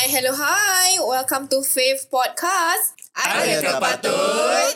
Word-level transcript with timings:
Hai, 0.00 0.08
hello, 0.16 0.32
hi. 0.32 0.96
Welcome 0.96 1.44
to 1.52 1.60
Faith 1.60 2.08
Podcast. 2.08 2.96
Adakah 3.12 3.84
patut? 3.84 4.72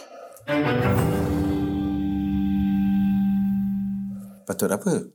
Patut 4.44 4.68
apa? 4.68 5.08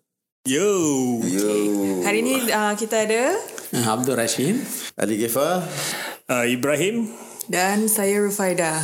Yo. 0.50 0.74
Yo. 1.22 1.54
Hari 2.02 2.26
ni 2.26 2.42
uh, 2.50 2.74
kita 2.74 3.06
ada 3.06 3.38
Uh, 3.70 3.86
Abdul 3.86 4.18
Rashid. 4.18 4.58
Ali 4.98 5.22
Gefa. 5.22 5.62
Uh, 6.26 6.42
Ibrahim. 6.50 7.14
dan 7.46 7.86
saya 7.86 8.18
Rufaida. 8.18 8.82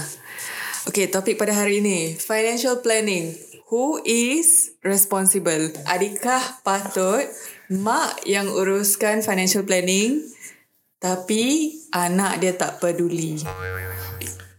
Okay, 0.86 1.10
topik 1.10 1.42
pada 1.42 1.58
hari 1.58 1.82
ini 1.82 2.14
financial 2.22 2.86
planning. 2.86 3.34
Who 3.74 3.98
is 4.06 4.78
responsible? 4.86 5.74
Adakah 5.90 6.62
patut 6.62 7.26
mak 7.74 8.22
yang 8.30 8.46
uruskan 8.46 9.26
financial 9.26 9.66
planning 9.66 10.22
tapi 10.98 11.74
anak 11.92 12.40
dia 12.40 12.54
tak 12.54 12.80
peduli? 12.80 13.38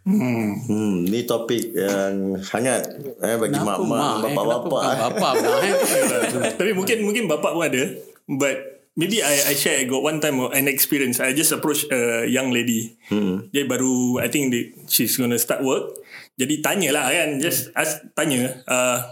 Hmm, 0.07 1.03
ni 1.03 1.27
topik 1.27 1.75
yang 1.75 2.39
hangat 2.39 2.87
eh 3.19 3.35
bagi 3.35 3.59
Kenapa 3.59 3.83
mak, 3.83 3.99
Eh. 3.99 4.15
bukan 4.23 4.33
bapak 4.39 4.59
pula 4.63 5.57
eh? 5.67 5.75
Tapi 6.63 6.71
mungkin 6.79 6.99
mungkin 7.03 7.25
bapak 7.27 7.51
pun 7.51 7.67
ada. 7.67 7.83
But 8.31 8.55
maybe 8.95 9.19
I 9.19 9.51
I 9.51 9.55
share 9.59 9.83
I 9.83 9.91
got 9.91 10.07
one 10.07 10.23
time 10.23 10.39
an 10.47 10.71
experience. 10.71 11.19
I 11.19 11.35
just 11.35 11.51
approach 11.51 11.91
a 11.91 12.23
young 12.23 12.55
lady. 12.55 12.95
Hmm. 13.11 13.51
Dia 13.51 13.67
baru 13.67 14.23
I 14.23 14.31
think 14.31 14.55
they, 14.55 14.79
she's 14.87 15.19
gonna 15.19 15.43
start 15.43 15.67
work. 15.67 15.99
Jadi 16.39 16.63
tanyalah 16.63 17.11
kan. 17.11 17.43
Just 17.43 17.75
ask 17.75 18.07
tanya. 18.15 18.63
Uh, 18.63 19.03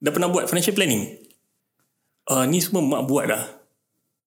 dah 0.00 0.08
pernah 0.08 0.32
buat 0.32 0.48
financial 0.48 0.72
planning? 0.72 1.20
Uh, 2.24 2.48
ni 2.48 2.64
semua 2.64 2.80
mak 2.80 3.04
buat 3.04 3.28
dah. 3.28 3.57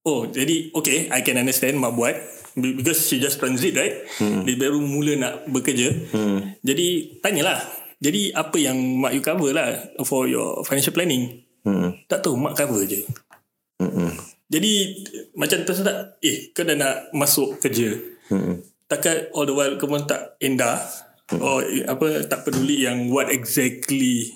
Oh, 0.01 0.25
jadi 0.25 0.73
okay, 0.73 1.13
I 1.13 1.21
can 1.21 1.37
understand 1.37 1.77
mak 1.77 1.93
buat 1.93 2.17
Be- 2.57 2.76
because 2.76 3.07
she 3.07 3.21
just 3.21 3.39
transit 3.39 3.77
right. 3.77 4.03
Hmm. 4.20 4.43
Dia 4.43 4.59
baru 4.59 4.81
mula 4.84 5.13
nak 5.15 5.34
bekerja. 5.48 5.87
Hmm. 6.12 6.57
Jadi 6.59 7.20
tanyalah. 7.23 7.63
Jadi 8.01 8.34
apa 8.34 8.57
yang 8.57 8.76
mak 8.98 9.13
you 9.13 9.23
cover 9.23 9.53
lah 9.53 9.71
for 10.03 10.26
your 10.26 10.65
financial 10.67 10.91
planning? 10.91 11.45
Hmm. 11.63 11.95
Tak 12.09 12.26
tahu 12.26 12.35
mak 12.35 12.57
cover 12.57 12.84
je. 12.84 13.05
Hmm. 13.79 14.11
Jadi 14.51 14.73
macam 15.37 15.63
terus 15.63 15.79
tak 15.79 16.20
eh 16.20 16.51
kau 16.51 16.67
dah 16.67 16.76
nak 16.76 16.95
masuk 17.15 17.61
kerja. 17.61 17.95
Hmm. 18.27 18.59
Takkan 18.89 19.31
all 19.31 19.48
the 19.48 19.55
while 19.55 19.77
kau 19.79 19.87
pun 19.87 20.04
tak 20.04 20.35
endah 20.43 20.81
or 21.39 21.63
eh, 21.63 21.87
apa 21.87 22.27
tak 22.27 22.43
peduli 22.43 22.83
yang 22.83 23.07
what 23.07 23.31
exactly 23.31 24.27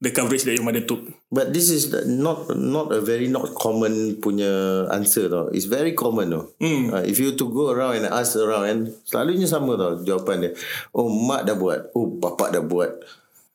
the 0.00 0.10
coverage 0.10 0.48
that 0.48 0.56
your 0.56 0.64
mother 0.64 0.80
took. 0.80 1.04
But 1.28 1.52
this 1.52 1.68
is 1.68 1.92
not 2.08 2.48
not 2.56 2.90
a 2.90 3.04
very 3.04 3.28
not 3.28 3.52
common 3.54 4.18
punya 4.18 4.88
answer 4.88 5.28
tau. 5.28 5.52
It's 5.52 5.68
very 5.68 5.92
common 5.92 6.32
tau. 6.32 6.44
Hmm. 6.56 6.90
Uh, 6.90 7.04
if 7.04 7.20
you 7.20 7.36
to 7.36 7.46
go 7.52 7.70
around 7.70 8.00
and 8.00 8.08
ask 8.08 8.34
around 8.40 8.66
and 8.66 8.80
selalunya 9.04 9.46
sama 9.46 9.76
tau 9.76 10.00
jawapan 10.00 10.48
dia. 10.48 10.50
Oh 10.96 11.06
mak 11.06 11.44
dah 11.44 11.54
buat. 11.54 11.92
Oh 11.92 12.08
bapak 12.08 12.56
dah 12.56 12.64
buat. 12.64 13.04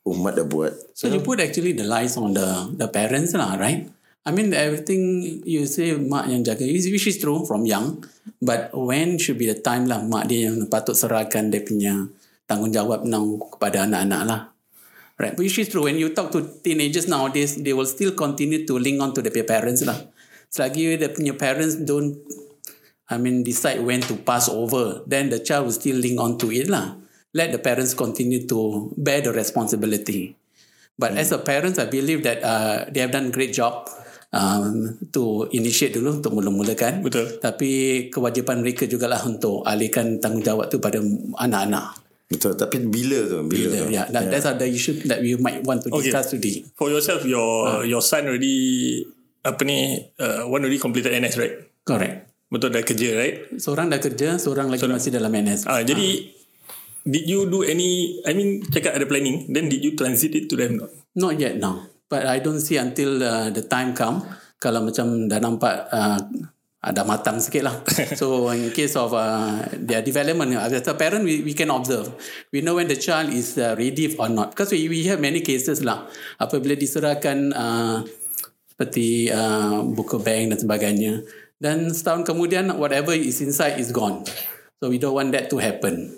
Oh 0.06 0.14
mak 0.14 0.38
dah 0.38 0.46
buat. 0.46 0.72
So 0.94 1.10
you 1.10 1.20
put 1.20 1.42
actually 1.42 1.74
the 1.74 1.84
lies 1.84 2.14
on 2.14 2.32
the 2.32 2.46
the 2.78 2.86
parents 2.88 3.34
lah, 3.34 3.58
right? 3.58 3.90
I 4.26 4.34
mean 4.34 4.50
everything 4.54 5.22
you 5.46 5.66
say 5.66 5.94
mak 5.98 6.30
yang 6.30 6.46
jaga 6.46 6.62
is 6.62 6.86
which 6.90 7.10
is 7.10 7.18
true 7.18 7.42
from 7.46 7.66
young, 7.66 8.06
but 8.38 8.70
when 8.74 9.18
should 9.18 9.38
be 9.38 9.50
the 9.50 9.58
time 9.58 9.90
lah 9.90 9.98
mak 10.02 10.30
dia 10.30 10.50
yang 10.50 10.66
patut 10.70 10.94
serahkan 10.94 11.50
dia 11.50 11.62
punya 11.62 12.06
tanggungjawab 12.46 13.02
nang 13.02 13.38
kepada 13.50 13.86
anak-anak 13.86 14.22
lah. 14.26 14.40
Right, 15.16 15.32
which 15.40 15.56
is 15.56 15.72
true. 15.72 15.88
When 15.88 15.96
you 15.96 16.12
talk 16.12 16.28
to 16.36 16.44
teenagers 16.60 17.08
nowadays, 17.08 17.56
they 17.56 17.72
will 17.72 17.88
still 17.88 18.12
continue 18.12 18.68
to 18.68 18.76
link 18.76 19.00
on 19.00 19.16
to 19.16 19.24
their 19.24 19.48
parents 19.48 19.80
lah. 19.80 19.96
Selagi 20.52 21.00
dia 21.00 21.08
punya 21.08 21.32
parents 21.32 21.80
don't, 21.80 22.20
I 23.08 23.16
mean, 23.16 23.40
decide 23.40 23.80
when 23.80 24.04
to 24.12 24.20
pass 24.20 24.52
over, 24.52 25.00
then 25.08 25.32
the 25.32 25.40
child 25.40 25.72
will 25.72 25.76
still 25.76 25.96
link 25.96 26.20
on 26.20 26.36
to 26.44 26.52
it 26.52 26.68
lah. 26.68 27.00
Let 27.32 27.56
the 27.56 27.60
parents 27.60 27.96
continue 27.96 28.44
to 28.44 28.92
bear 29.00 29.24
the 29.24 29.32
responsibility. 29.32 30.36
But 31.00 31.16
as 31.16 31.32
a 31.32 31.40
parents, 31.40 31.80
I 31.80 31.88
believe 31.88 32.20
that 32.24 32.44
uh, 32.44 32.88
they 32.88 33.00
have 33.00 33.12
done 33.12 33.32
great 33.32 33.56
job 33.56 33.88
um, 34.36 35.00
to 35.16 35.48
initiate 35.52 35.96
dulu 35.96 36.20
untuk 36.20 36.32
mula-mulakan. 36.36 37.04
Betul. 37.04 37.40
Tapi 37.40 37.70
kewajipan 38.12 38.64
mereka 38.64 38.88
jugalah 38.88 39.20
untuk 39.24 39.64
alihkan 39.64 40.20
tanggungjawab 40.20 40.68
tu 40.68 40.80
pada 40.80 41.00
anak-anak. 41.40 42.05
Betul. 42.26 42.58
Tapi 42.58 42.82
bila 42.82 43.22
tu? 43.22 43.38
Bila, 43.46 43.66
Yeah, 43.70 43.78
tu? 43.78 43.86
yeah. 43.94 44.06
That, 44.10 44.34
That's 44.34 44.46
are 44.46 44.58
the 44.58 44.66
issue 44.66 44.98
that 45.06 45.22
we 45.22 45.38
might 45.38 45.62
want 45.62 45.86
to 45.86 45.94
Okay. 45.94 46.10
discuss 46.10 46.34
today. 46.34 46.66
For 46.74 46.90
yourself 46.90 47.22
your 47.22 47.86
your 47.86 48.02
son 48.02 48.26
already 48.26 48.98
apa 49.46 49.62
ni 49.62 49.94
uh, 50.18 50.42
one 50.50 50.66
already 50.66 50.82
completed 50.82 51.14
NS 51.14 51.38
right? 51.38 51.54
Correct. 51.86 52.34
Betul 52.50 52.74
dah 52.74 52.82
kerja 52.82 53.08
right? 53.14 53.36
Seorang 53.58 53.86
dah 53.90 54.02
kerja, 54.02 54.42
seorang 54.42 54.66
lagi 54.66 54.86
masih 54.90 55.14
dalam 55.14 55.30
NS. 55.30 55.70
Ah 55.70 55.86
jadi 55.86 56.26
did 57.06 57.30
you 57.30 57.46
do 57.46 57.62
any 57.62 58.18
I 58.26 58.34
mean 58.34 58.66
cakap 58.66 58.98
ada 58.98 59.06
planning 59.06 59.46
then 59.46 59.70
did 59.70 59.86
you 59.86 59.94
transit 59.94 60.34
it 60.34 60.50
to 60.50 60.58
them 60.58 60.82
not? 60.82 60.90
Not 61.14 61.38
yet 61.38 61.62
now. 61.62 61.86
But 62.06 62.26
I 62.26 62.42
don't 62.42 62.58
see 62.58 62.74
until 62.78 63.22
uh, 63.22 63.50
the 63.50 63.66
time 63.66 63.94
come. 63.94 64.26
Kalau 64.58 64.82
macam 64.82 65.30
dah 65.30 65.38
nampak 65.38 65.74
uh, 65.90 66.18
ada 66.82 67.02
matang 67.02 67.40
sikit 67.42 67.62
lah. 67.66 67.76
so 68.20 68.48
in 68.52 68.70
case 68.70 68.94
of 68.94 69.10
uh, 69.16 69.64
their 69.74 70.02
development, 70.02 70.54
as 70.54 70.76
a 70.86 70.94
parent, 70.94 71.24
we, 71.24 71.42
we 71.42 71.52
can 71.52 71.70
observe. 71.70 72.12
We 72.52 72.60
know 72.60 72.76
when 72.76 72.86
the 72.86 72.96
child 72.96 73.32
is 73.32 73.58
uh, 73.58 73.74
ready 73.78 74.14
or 74.16 74.28
not. 74.28 74.54
Because 74.54 74.70
we, 74.70 74.86
we 74.88 75.04
have 75.10 75.18
many 75.18 75.40
cases 75.40 75.82
lah. 75.82 76.06
Apabila 76.38 76.78
diserahkan 76.78 77.50
uh, 77.56 78.06
seperti 78.70 79.32
uh, 79.32 79.82
buku 79.82 80.20
bank 80.20 80.54
dan 80.54 80.58
sebagainya. 80.60 81.12
Dan 81.56 81.88
setahun 81.90 82.28
kemudian, 82.28 82.76
whatever 82.76 83.16
is 83.16 83.40
inside 83.40 83.80
is 83.80 83.90
gone. 83.90 84.22
So 84.78 84.92
we 84.92 85.00
don't 85.00 85.16
want 85.16 85.32
that 85.32 85.48
to 85.50 85.56
happen. 85.56 86.12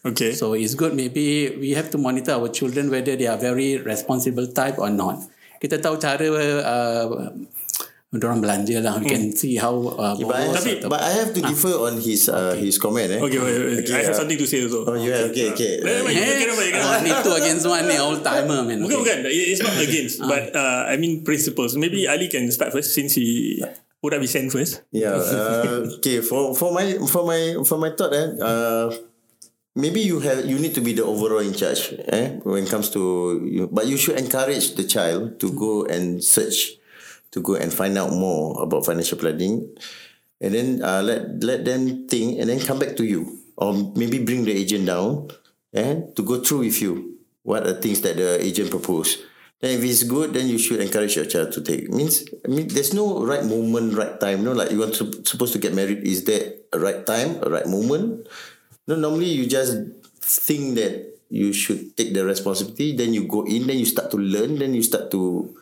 Okay. 0.00 0.32
So 0.32 0.56
it's 0.56 0.72
good 0.74 0.96
maybe 0.96 1.52
we 1.60 1.76
have 1.76 1.92
to 1.92 1.98
monitor 2.00 2.32
our 2.32 2.48
children 2.48 2.88
whether 2.88 3.14
they 3.16 3.28
are 3.28 3.36
very 3.36 3.76
responsible 3.76 4.48
type 4.48 4.80
or 4.80 4.88
not. 4.88 5.20
Kita 5.60 5.76
tahu 5.76 6.00
cara 6.00 6.24
uh, 6.24 7.28
orang 8.10 8.42
belanja 8.42 8.82
lah. 8.82 8.98
We 8.98 9.06
can 9.06 9.30
see 9.30 9.54
how 9.54 9.70
uh, 9.94 10.18
But 10.18 10.34
I, 10.34 10.42
have, 10.50 10.66
atau- 10.66 10.90
but 10.90 10.98
I 10.98 11.12
have 11.22 11.30
to 11.30 11.40
differ 11.46 11.78
on 11.78 12.02
his 12.02 12.26
uh, 12.26 12.58
his 12.58 12.74
comment 12.74 13.06
eh. 13.06 13.22
Okay, 13.22 13.38
wait, 13.38 13.54
wait. 13.54 13.78
Okay, 13.86 13.94
I 13.94 14.10
have 14.10 14.18
uh, 14.18 14.26
something 14.26 14.34
to 14.34 14.46
say 14.50 14.66
also. 14.66 14.82
Oh, 14.82 14.98
you 14.98 15.14
have 15.14 15.30
okay, 15.30 15.54
okay. 15.54 15.78
Eh, 15.78 16.02
you 16.10 16.18
cannot. 16.42 16.58
one 16.90 17.02
ni 17.06 17.12
tu 17.22 17.30
against 17.38 17.64
one 17.70 17.86
ni 17.86 17.94
old 18.02 18.26
timer 18.26 18.66
man. 18.66 18.82
Bukan, 18.82 18.98
Okay. 19.06 19.22
bukan. 19.22 19.30
It's 19.30 19.62
not 19.62 19.78
against. 19.78 20.18
but 20.26 20.50
uh, 20.50 20.90
I 20.90 20.98
mean 20.98 21.22
principles. 21.22 21.78
Maybe 21.78 22.10
Ali 22.10 22.26
can 22.26 22.50
start 22.50 22.74
first 22.74 22.90
since 22.98 23.14
he 23.14 23.62
would 24.02 24.10
have 24.10 24.18
been 24.26 24.32
sent 24.32 24.50
first. 24.50 24.82
Yeah. 24.90 25.14
Uh, 25.14 25.86
okay. 26.02 26.18
For 26.18 26.50
for 26.58 26.74
my 26.74 26.98
for 27.06 27.22
my 27.22 27.62
for 27.62 27.78
my 27.78 27.94
thought, 27.94 28.10
eh, 28.10 28.26
uh, 28.42 28.90
maybe 29.78 30.02
you 30.02 30.18
have 30.18 30.42
you 30.42 30.58
need 30.58 30.74
to 30.74 30.82
be 30.82 30.98
the 30.98 31.06
overall 31.06 31.46
in 31.46 31.54
charge, 31.54 31.94
eh, 32.10 32.42
when 32.42 32.66
it 32.66 32.70
comes 32.74 32.90
to 32.90 33.38
you. 33.46 33.70
But 33.70 33.86
you 33.86 33.94
should 33.94 34.18
encourage 34.18 34.74
the 34.74 34.82
child 34.82 35.38
to 35.38 35.46
go 35.54 35.86
and 35.86 36.18
search, 36.18 36.79
to 37.32 37.40
go 37.40 37.54
and 37.54 37.72
find 37.72 37.96
out 37.96 38.12
more 38.12 38.62
about 38.62 38.86
financial 38.86 39.18
planning, 39.18 39.70
and 40.40 40.54
then 40.54 40.82
uh, 40.82 41.02
let 41.02 41.42
let 41.42 41.64
them 41.64 42.06
think, 42.08 42.38
and 42.38 42.48
then 42.48 42.60
come 42.60 42.78
back 42.78 42.96
to 42.96 43.04
you, 43.04 43.38
or 43.56 43.72
maybe 43.94 44.18
bring 44.22 44.44
the 44.44 44.52
agent 44.52 44.86
down, 44.86 45.28
and 45.72 46.14
to 46.16 46.22
go 46.22 46.40
through 46.40 46.66
with 46.66 46.80
you 46.82 47.18
what 47.42 47.66
are 47.66 47.74
things 47.80 48.00
that 48.02 48.16
the 48.16 48.42
agent 48.44 48.70
propose. 48.70 49.22
Then 49.60 49.76
if 49.76 49.84
it's 49.84 50.04
good, 50.04 50.32
then 50.32 50.48
you 50.48 50.56
should 50.56 50.80
encourage 50.80 51.16
your 51.16 51.28
child 51.28 51.52
to 51.52 51.60
take. 51.60 51.92
Means, 51.92 52.24
I 52.44 52.48
mean, 52.48 52.68
there's 52.68 52.94
no 52.94 53.24
right 53.24 53.44
moment, 53.44 53.92
right 53.92 54.18
time. 54.18 54.42
No, 54.42 54.52
like 54.52 54.72
you 54.72 54.80
want 54.80 54.94
to 54.96 55.12
supposed 55.24 55.52
to 55.52 55.60
get 55.60 55.74
married. 55.76 56.00
Is 56.00 56.24
there 56.24 56.54
a 56.72 56.78
right 56.80 57.04
time, 57.04 57.36
a 57.44 57.48
right 57.50 57.68
moment? 57.68 58.26
No, 58.88 58.96
normally 58.96 59.28
you 59.28 59.44
just 59.44 59.76
think 60.20 60.76
that 60.80 61.12
you 61.28 61.52
should 61.52 61.94
take 61.94 62.14
the 62.16 62.24
responsibility. 62.24 62.96
Then 62.96 63.12
you 63.12 63.28
go 63.28 63.44
in, 63.44 63.66
then 63.66 63.78
you 63.78 63.84
start 63.84 64.10
to 64.12 64.16
learn, 64.16 64.58
then 64.58 64.72
you 64.72 64.82
start 64.82 65.10
to 65.12 65.54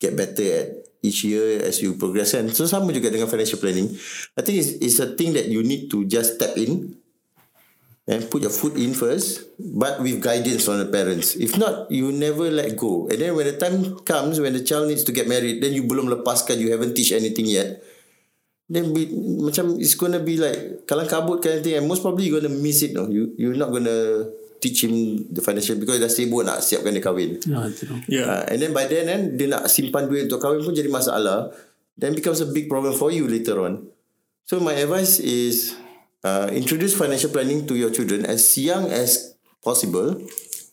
get 0.00 0.16
better 0.16 0.42
at 0.42 0.77
each 1.02 1.24
year 1.24 1.62
as 1.62 1.80
you 1.82 1.94
progress. 1.94 2.34
And 2.34 2.50
so 2.50 2.66
sama 2.66 2.90
juga 2.90 3.10
dengan 3.12 3.30
financial 3.30 3.60
planning. 3.62 3.90
I 4.34 4.40
think 4.42 4.58
it's, 4.58 4.70
it's 4.82 4.98
a 4.98 5.14
thing 5.14 5.34
that 5.38 5.46
you 5.46 5.62
need 5.62 5.90
to 5.94 6.04
just 6.06 6.38
step 6.38 6.58
in 6.58 6.98
and 8.08 8.24
put 8.32 8.40
your 8.40 8.50
foot 8.50 8.74
in 8.80 8.96
first, 8.96 9.52
but 9.60 10.00
with 10.00 10.24
guidance 10.24 10.64
from 10.64 10.80
the 10.80 10.88
parents. 10.88 11.36
If 11.36 11.60
not, 11.60 11.92
you 11.92 12.08
never 12.08 12.48
let 12.48 12.72
go. 12.72 13.06
And 13.12 13.20
then 13.20 13.36
when 13.36 13.44
the 13.44 13.60
time 13.60 14.00
comes, 14.00 14.40
when 14.40 14.56
the 14.56 14.64
child 14.64 14.88
needs 14.88 15.04
to 15.04 15.12
get 15.12 15.28
married, 15.28 15.60
then 15.60 15.76
you 15.76 15.84
belum 15.84 16.08
lepaskan, 16.08 16.56
you 16.56 16.72
haven't 16.72 16.96
teach 16.96 17.12
anything 17.12 17.44
yet. 17.44 17.84
Then 18.68 18.92
be, 18.92 19.08
macam 19.40 19.80
it's 19.80 19.96
gonna 19.96 20.20
be 20.20 20.36
like 20.36 20.84
kalang 20.84 21.08
kabut 21.08 21.40
kind 21.40 21.60
of 21.60 21.64
thing, 21.64 21.80
and 21.80 21.88
most 21.88 22.04
probably 22.04 22.28
you're 22.28 22.36
gonna 22.36 22.52
miss 22.52 22.84
it. 22.84 22.92
No, 22.92 23.08
you 23.08 23.32
you're 23.40 23.56
not 23.56 23.72
gonna 23.72 24.28
teach 24.60 24.84
him 24.84 25.26
the 25.30 25.40
financial 25.40 25.78
because 25.78 25.98
dah 26.02 26.10
sibuk 26.10 26.42
nak 26.42 26.62
siapkan 26.62 26.94
dia 26.94 27.02
kahwin. 27.02 27.38
Yeah. 27.46 27.70
Yeah. 28.06 28.26
Uh, 28.26 28.42
and 28.50 28.58
then 28.58 28.70
by 28.74 28.86
then 28.90 29.06
kan 29.06 29.20
dia 29.38 29.46
nak 29.50 29.70
simpan 29.70 30.10
duit 30.10 30.26
untuk 30.26 30.42
kahwin 30.42 30.62
pun 30.62 30.74
jadi 30.74 30.90
masalah. 30.90 31.54
Then 31.98 32.14
becomes 32.14 32.38
a 32.38 32.46
big 32.46 32.70
problem 32.70 32.94
for 32.94 33.10
you 33.10 33.26
later 33.26 33.58
on. 33.58 33.90
So 34.46 34.62
my 34.62 34.78
advice 34.78 35.18
is 35.18 35.74
uh, 36.22 36.46
introduce 36.54 36.94
financial 36.94 37.34
planning 37.34 37.66
to 37.66 37.74
your 37.74 37.90
children 37.90 38.22
as 38.22 38.46
young 38.54 38.90
as 38.90 39.34
possible. 39.62 40.22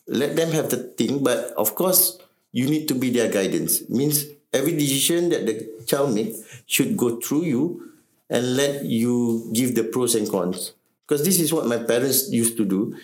Let 0.06 0.38
them 0.38 0.54
have 0.54 0.70
the 0.70 0.78
thing, 0.94 1.26
but 1.26 1.50
of 1.58 1.74
course 1.74 2.22
you 2.54 2.70
need 2.70 2.86
to 2.88 2.94
be 2.94 3.10
their 3.10 3.26
guidance. 3.26 3.82
Means 3.90 4.30
every 4.54 4.78
decision 4.78 5.34
that 5.34 5.44
the 5.44 5.66
child 5.84 6.14
make 6.14 6.34
should 6.64 6.96
go 6.96 7.18
through 7.18 7.44
you 7.44 7.62
and 8.30 8.56
let 8.56 8.84
you 8.84 9.46
give 9.52 9.74
the 9.74 9.84
pros 9.84 10.14
and 10.14 10.30
cons. 10.30 10.72
Because 11.06 11.22
this 11.22 11.38
is 11.38 11.52
what 11.52 11.66
my 11.66 11.78
parents 11.78 12.30
used 12.30 12.56
to 12.56 12.64
do. 12.64 12.96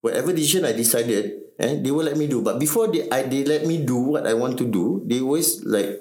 Whatever 0.00 0.32
decision 0.32 0.64
I 0.64 0.72
decided, 0.72 1.52
eh, 1.60 1.76
they 1.80 1.92
will 1.92 2.08
let 2.08 2.16
me 2.16 2.26
do. 2.26 2.40
But 2.40 2.58
before 2.58 2.88
they 2.88 3.08
I, 3.12 3.28
they 3.28 3.44
let 3.44 3.68
me 3.68 3.84
do 3.84 4.16
what 4.16 4.26
I 4.26 4.32
want 4.32 4.56
to 4.58 4.66
do, 4.66 5.04
they 5.04 5.20
always 5.20 5.60
like, 5.64 6.00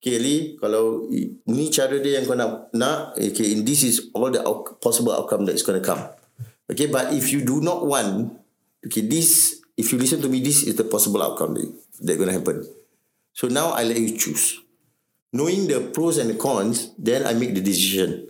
okay 0.00 0.16
Ali, 0.16 0.56
kalau 0.56 1.08
ni 1.44 1.68
cara 1.68 2.00
dia 2.00 2.20
yang 2.20 2.24
kau 2.24 2.36
nak, 2.36 2.72
nak 2.72 3.16
okay, 3.20 3.52
and 3.52 3.68
this 3.68 3.84
is 3.84 4.08
all 4.16 4.32
the 4.32 4.40
out, 4.40 4.80
possible 4.80 5.12
outcome 5.12 5.44
that 5.44 5.56
is 5.56 5.64
going 5.64 5.76
to 5.76 5.84
come. 5.84 6.00
Okay, 6.72 6.88
but 6.88 7.12
if 7.12 7.28
you 7.28 7.44
do 7.44 7.60
not 7.60 7.84
want, 7.84 8.32
okay, 8.80 9.04
this, 9.04 9.60
if 9.76 9.92
you 9.92 10.00
listen 10.00 10.24
to 10.24 10.28
me, 10.32 10.40
this 10.40 10.64
is 10.64 10.80
the 10.80 10.88
possible 10.88 11.20
outcome 11.20 11.52
that, 11.60 11.68
that 12.00 12.16
going 12.16 12.32
to 12.32 12.36
happen. 12.40 12.64
So 13.36 13.48
now 13.52 13.76
I 13.76 13.84
let 13.84 14.00
you 14.00 14.16
choose. 14.16 14.64
Knowing 15.34 15.66
the 15.66 15.90
pros 15.92 16.16
and 16.16 16.30
the 16.30 16.38
cons, 16.38 16.94
then 16.96 17.26
I 17.26 17.34
make 17.34 17.52
the 17.52 17.60
decision. 17.60 18.28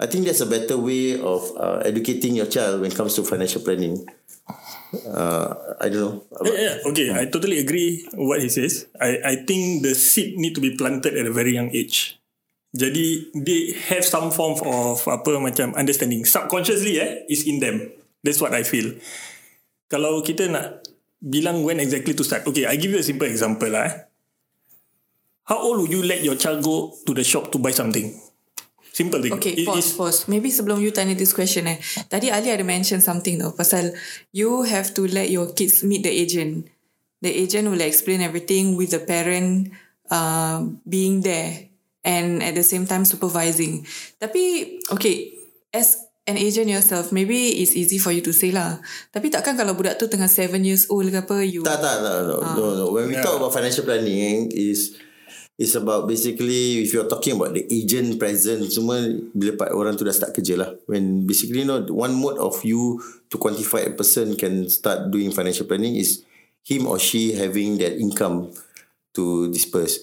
I 0.00 0.06
think 0.06 0.24
that's 0.24 0.40
a 0.40 0.48
better 0.48 0.78
way 0.78 1.20
of 1.20 1.44
uh, 1.54 1.84
educating 1.84 2.34
your 2.34 2.46
child 2.46 2.80
when 2.80 2.90
it 2.90 2.96
comes 2.96 3.14
to 3.16 3.22
financial 3.22 3.60
planning. 3.60 4.08
Uh, 4.90 5.76
I 5.78 5.86
don't 5.86 6.02
know. 6.02 6.14
Yeah, 6.42 6.58
yeah, 6.58 6.74
okay, 6.90 7.06
I 7.14 7.30
totally 7.30 7.62
agree 7.62 8.10
what 8.18 8.42
he 8.42 8.50
says. 8.50 8.90
I 8.98 9.22
I 9.22 9.34
think 9.46 9.86
the 9.86 9.94
seed 9.94 10.34
need 10.34 10.58
to 10.58 10.62
be 10.62 10.74
planted 10.74 11.14
at 11.14 11.30
a 11.30 11.34
very 11.34 11.54
young 11.54 11.70
age. 11.70 12.18
Jadi 12.74 13.34
they 13.34 13.74
have 13.90 14.06
some 14.06 14.30
form 14.30 14.58
of 14.62 15.02
apa 15.06 15.38
macam 15.42 15.74
understanding 15.74 16.22
subconsciously 16.26 17.02
eh 17.02 17.26
is 17.30 17.46
in 17.46 17.62
them. 17.62 17.90
That's 18.22 18.42
what 18.42 18.54
I 18.54 18.66
feel. 18.66 18.98
Kalau 19.90 20.22
kita 20.22 20.50
nak 20.50 20.86
bilang 21.18 21.66
when 21.66 21.82
exactly 21.82 22.14
to 22.14 22.22
start. 22.26 22.46
Okay, 22.46 22.66
I 22.66 22.78
give 22.78 22.94
you 22.94 23.02
a 23.02 23.06
simple 23.06 23.26
example 23.26 23.70
lah. 23.70 23.90
Eh. 23.90 23.94
How 25.50 25.58
old 25.58 25.82
would 25.82 25.90
you 25.90 26.06
let 26.06 26.22
your 26.22 26.38
child 26.38 26.62
go 26.62 26.94
to 27.06 27.10
the 27.10 27.26
shop 27.26 27.50
to 27.50 27.58
buy 27.58 27.74
something? 27.74 28.14
Simple 29.00 29.20
thing. 29.24 29.32
Okay, 29.40 29.54
It 29.62 29.66
pause, 29.66 29.90
is- 29.90 29.96
pause. 29.96 30.20
Maybe 30.28 30.52
sebelum 30.52 30.78
you 30.84 30.92
tanya 30.92 31.16
this 31.16 31.32
question 31.32 31.64
eh. 31.66 31.80
Tadi 32.06 32.28
Ali 32.28 32.52
ada 32.52 32.64
mention 32.64 33.00
something 33.00 33.40
though. 33.40 33.56
Pasal 33.56 33.96
you 34.36 34.68
have 34.68 34.92
to 34.92 35.08
let 35.08 35.32
your 35.32 35.56
kids 35.56 35.80
meet 35.80 36.04
the 36.04 36.12
agent. 36.12 36.68
The 37.20 37.32
agent 37.32 37.68
will 37.68 37.80
explain 37.84 38.20
everything 38.24 38.76
with 38.76 38.96
the 38.96 39.00
parent 39.00 39.72
uh, 40.08 40.64
being 40.88 41.20
there 41.20 41.68
and 42.04 42.40
at 42.42 42.56
the 42.56 42.64
same 42.64 42.88
time 42.88 43.04
supervising. 43.04 43.84
Tapi, 44.16 44.76
okay, 44.88 45.36
as 45.72 46.00
an 46.24 46.40
agent 46.40 46.68
yourself, 46.68 47.12
maybe 47.12 47.60
it's 47.60 47.76
easy 47.76 48.00
for 48.00 48.12
you 48.12 48.24
to 48.24 48.32
say 48.32 48.52
lah. 48.52 48.80
Tapi 49.12 49.28
takkan 49.28 49.56
kalau 49.56 49.76
budak 49.76 50.00
tu 50.00 50.08
tengah 50.08 50.28
7 50.28 50.60
years 50.64 50.88
old 50.88 51.12
ke 51.12 51.20
apa, 51.20 51.44
you... 51.44 51.60
Tak, 51.60 51.80
tak, 51.80 52.00
tak, 52.00 52.16
no, 52.24 52.40
no, 52.56 52.66
no. 52.76 52.86
When 52.92 53.08
we 53.08 53.20
talk 53.20 53.36
about 53.36 53.52
financial 53.52 53.84
planning, 53.84 54.48
is 54.52 54.96
is 55.60 55.72
about 55.74 56.08
basically 56.08 56.80
if 56.80 56.90
you're 56.90 57.04
talking 57.04 57.36
about 57.36 57.52
the 57.52 57.68
agent 57.68 58.16
present, 58.16 58.64
semua 58.66 58.96
bila 59.30 59.52
pa- 59.54 59.70
orang 59.70 59.92
tu 59.92 60.02
dah 60.02 60.10
start 60.10 60.32
kerja 60.32 60.56
lah. 60.56 60.72
When 60.86 61.22
basically, 61.22 61.60
you 61.60 61.68
know, 61.68 61.84
one 61.86 62.12
mode 62.14 62.40
of 62.40 62.56
you 62.62 62.96
to 63.28 63.36
quantify 63.36 63.84
a 63.84 63.92
person 63.92 64.34
can 64.34 64.64
start 64.66 65.08
doing 65.08 65.28
financial 65.28 65.64
planning 65.64 65.94
is 65.94 66.24
him 66.62 66.84
or 66.84 66.96
she 66.96 67.32
having 67.32 67.76
that 67.76 67.94
income 67.94 68.48
to 69.12 69.22
disperse. 69.48 70.00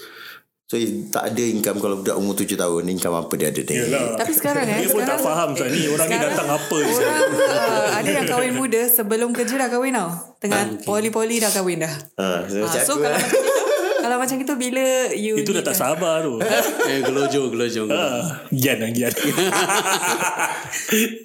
So 0.63 0.75
if 0.75 0.91
tak 1.09 1.31
ada 1.31 1.39
income 1.41 1.79
kalau 1.79 2.03
budak 2.03 2.13
umur 2.13 2.35
7 2.35 2.53
tahun, 2.53 2.91
income 2.91 3.15
apa 3.15 3.33
dia 3.33 3.47
ada 3.47 3.61
ni? 3.63 3.75
Tapi 4.13 4.31
sekarang 4.31 4.67
eh 4.67 4.83
Dia 4.83 4.91
pun 4.91 4.99
tak 4.99 5.15
sekarang- 5.15 5.23
faham 5.23 5.49
Sah. 5.55 5.63
Ni 5.65 5.79
orang 5.87 6.05
ni 6.05 6.11
Sekarang 6.11 6.27
datang 6.29 6.49
apa? 6.51 6.75
Orang 6.75 7.21
uh, 7.39 7.87
ada 7.95 8.09
yang 8.11 8.27
kahwin 8.27 8.53
muda 8.53 8.81
sebelum 8.85 9.31
kerja 9.31 9.55
dah 9.55 9.69
kahwin 9.69 9.95
tau. 9.95 10.11
Tengah 10.37 10.83
poli-poli 10.83 11.39
dah 11.39 11.49
kahwin 11.49 11.81
dah. 11.81 11.93
Ha, 12.19 12.27
so, 12.45 12.59
Ah, 12.59 12.67
macam 12.67 12.81
so 12.83 12.93
aku 12.93 12.99
kalau 12.99 13.09
lah. 13.09 13.23
macam 13.23 13.39
itu 13.39 13.66
kalau 14.07 14.23
macam 14.23 14.39
itu 14.39 14.53
bila 14.55 14.87
you 15.11 15.35
Itu 15.35 15.51
dah 15.51 15.59
tak 15.61 15.75
kan- 15.75 15.99
sabar 15.99 16.23
tu. 16.23 16.39
eh, 16.87 17.03
gelojo, 17.03 17.51
gelojo. 17.51 17.91
Ah, 17.91 18.39
Gian 18.49 18.79
lah, 18.79 18.87
gian. 18.89 19.11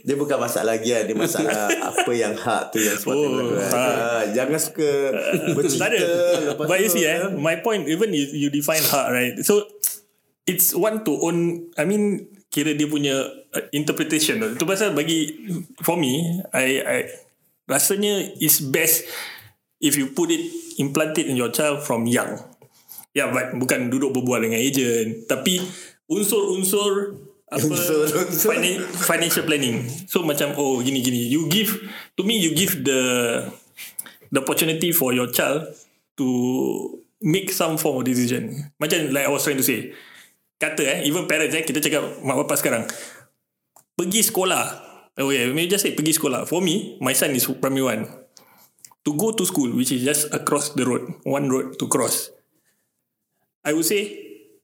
Dia 0.02 0.14
bukan 0.18 0.34
masalah 0.34 0.74
lagi 0.74 0.90
lah. 0.90 1.06
Dia 1.06 1.14
masalah 1.14 1.70
apa 1.70 2.10
yang 2.10 2.34
hak 2.34 2.74
tu 2.74 2.82
yang 2.82 2.98
sebab 2.98 3.14
Oh, 3.14 3.54
hak. 3.54 3.70
ha. 3.70 4.26
Jangan 4.34 4.58
suka 4.58 4.90
bercerita. 5.56 5.94
But 6.58 6.78
you 6.78 6.90
tu, 6.90 6.98
see, 6.98 7.06
eh, 7.06 7.30
my 7.30 7.62
point, 7.62 7.86
even 7.86 8.10
you, 8.10 8.26
you 8.36 8.48
define 8.50 8.82
hard, 8.82 9.14
right? 9.14 9.34
So, 9.46 9.62
it's 10.42 10.74
one 10.74 11.06
to 11.06 11.22
own, 11.22 11.70
I 11.78 11.86
mean, 11.86 12.26
kira 12.50 12.74
dia 12.74 12.90
punya 12.90 13.14
uh, 13.30 13.64
interpretation. 13.70 14.42
tu. 14.42 14.58
Itu 14.58 14.64
pasal 14.66 14.90
bagi, 14.92 15.38
for 15.80 15.94
me, 15.94 16.42
I, 16.50 16.66
I 16.82 16.98
rasanya 17.64 18.42
is 18.42 18.58
best 18.60 19.06
if 19.78 19.94
you 19.94 20.10
put 20.10 20.28
it, 20.28 20.42
implant 20.76 21.14
it 21.16 21.26
in 21.26 21.38
your 21.38 21.48
child 21.48 21.78
from 21.78 22.04
young. 22.04 22.42
Ya, 23.12 23.24
yeah, 23.24 23.28
but 23.28 23.52
bukan 23.54 23.92
duduk 23.92 24.16
berbual 24.16 24.40
dengan 24.40 24.56
agent. 24.56 25.28
Tapi 25.28 25.60
unsur-unsur 26.08 27.20
apa 27.52 27.60
Unsur-unsur. 27.68 28.48
finan- 28.56 28.80
financial 28.88 29.44
planning. 29.44 29.84
So 30.08 30.24
macam 30.24 30.56
oh 30.56 30.80
gini 30.80 31.04
gini. 31.04 31.28
You 31.28 31.44
give 31.52 31.76
to 32.16 32.22
me 32.24 32.40
you 32.40 32.56
give 32.56 32.80
the 32.80 33.00
the 34.32 34.40
opportunity 34.40 34.96
for 34.96 35.12
your 35.12 35.28
child 35.28 35.68
to 36.16 36.28
make 37.20 37.52
some 37.52 37.76
form 37.76 38.00
of 38.00 38.08
decision. 38.08 38.72
Macam 38.80 39.12
like 39.12 39.28
I 39.28 39.32
was 39.32 39.44
trying 39.44 39.60
to 39.60 39.66
say. 39.66 39.92
Kata 40.56 40.80
eh 40.80 40.98
even 41.04 41.28
parents 41.28 41.52
eh 41.52 41.66
kita 41.66 41.84
cakap 41.84 42.24
mak 42.24 42.40
bapak 42.40 42.56
sekarang 42.56 42.88
pergi 43.92 44.24
sekolah. 44.24 44.64
Oh 45.20 45.28
yeah, 45.28 45.44
maybe 45.52 45.68
just 45.68 45.84
say 45.84 45.92
pergi 45.92 46.16
sekolah. 46.16 46.48
For 46.48 46.64
me, 46.64 46.96
my 47.04 47.12
son 47.12 47.36
is 47.36 47.44
primary 47.60 47.84
one. 47.84 48.02
To 49.04 49.12
go 49.12 49.34
to 49.34 49.44
school, 49.44 49.68
which 49.74 49.90
is 49.90 50.00
just 50.00 50.30
across 50.32 50.72
the 50.72 50.86
road, 50.86 51.20
one 51.26 51.50
road 51.50 51.76
to 51.76 51.90
cross. 51.90 52.30
I 53.62 53.72
would 53.72 53.86
say 53.86 54.18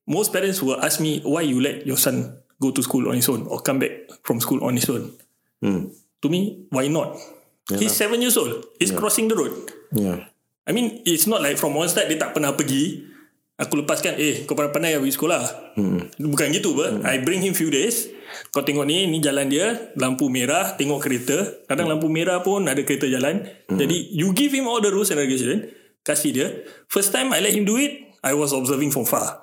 most 0.07 0.33
parents 0.35 0.59
will 0.63 0.81
ask 0.83 0.99
me 0.99 1.23
why 1.23 1.43
you 1.47 1.63
let 1.63 1.87
your 1.87 1.97
son 1.97 2.43
go 2.59 2.75
to 2.75 2.83
school 2.83 3.07
on 3.07 3.15
his 3.15 3.29
own 3.31 3.47
or 3.47 3.63
come 3.63 3.79
back 3.79 4.11
from 4.27 4.43
school 4.43 4.63
on 4.67 4.75
his 4.75 4.91
own. 4.91 5.15
Hmm. 5.63 5.95
To 6.23 6.27
me, 6.27 6.67
why 6.75 6.91
not? 6.91 7.15
He's 7.69 7.95
seven 7.95 8.25
years 8.25 8.35
old. 8.41 8.65
He's 8.81 8.91
crossing 8.91 9.29
the 9.29 9.37
road. 9.37 9.53
Yeah. 9.93 10.27
I 10.67 10.73
mean, 10.73 11.05
it's 11.05 11.29
not 11.29 11.45
like 11.45 11.61
from 11.61 11.77
one 11.77 11.87
start 11.87 12.09
dia 12.09 12.19
tak 12.19 12.35
pernah 12.35 12.57
pergi. 12.57 13.05
Aku 13.59 13.83
lepaskan, 13.83 14.15
eh 14.23 14.47
kau 14.47 14.55
pandai-pandai 14.55 14.97
pergi 14.97 15.15
sekolah. 15.15 15.43
Hmm. 15.77 16.09
Bukan 16.17 16.47
gitu 16.55 16.75
ber. 16.79 17.05
I 17.05 17.21
bring 17.21 17.45
him 17.45 17.53
few 17.53 17.69
days. 17.69 18.09
Kau 18.55 18.63
tengok 18.65 18.87
ni, 18.87 19.05
ni 19.11 19.21
jalan 19.21 19.53
dia. 19.53 19.93
Lampu 19.99 20.33
merah, 20.33 20.79
tengok 20.81 21.05
kereta. 21.05 21.67
Kadang 21.69 21.91
lampu 21.91 22.09
merah 22.09 22.41
pun 22.41 22.65
ada 22.65 22.81
kereta 22.83 23.05
jalan. 23.05 23.45
Jadi, 23.69 24.15
you 24.17 24.33
give 24.33 24.55
him 24.55 24.65
all 24.71 24.81
the 24.81 24.89
rules 24.89 25.13
and 25.13 25.21
regulation. 25.21 25.69
Kasih 26.07 26.31
dia. 26.33 26.49
First 26.89 27.13
time 27.13 27.35
I 27.37 27.45
let 27.45 27.53
him 27.53 27.69
do 27.69 27.77
it, 27.77 28.08
I 28.23 28.35
was 28.35 28.53
observing 28.53 28.91
from 28.91 29.05
far. 29.05 29.43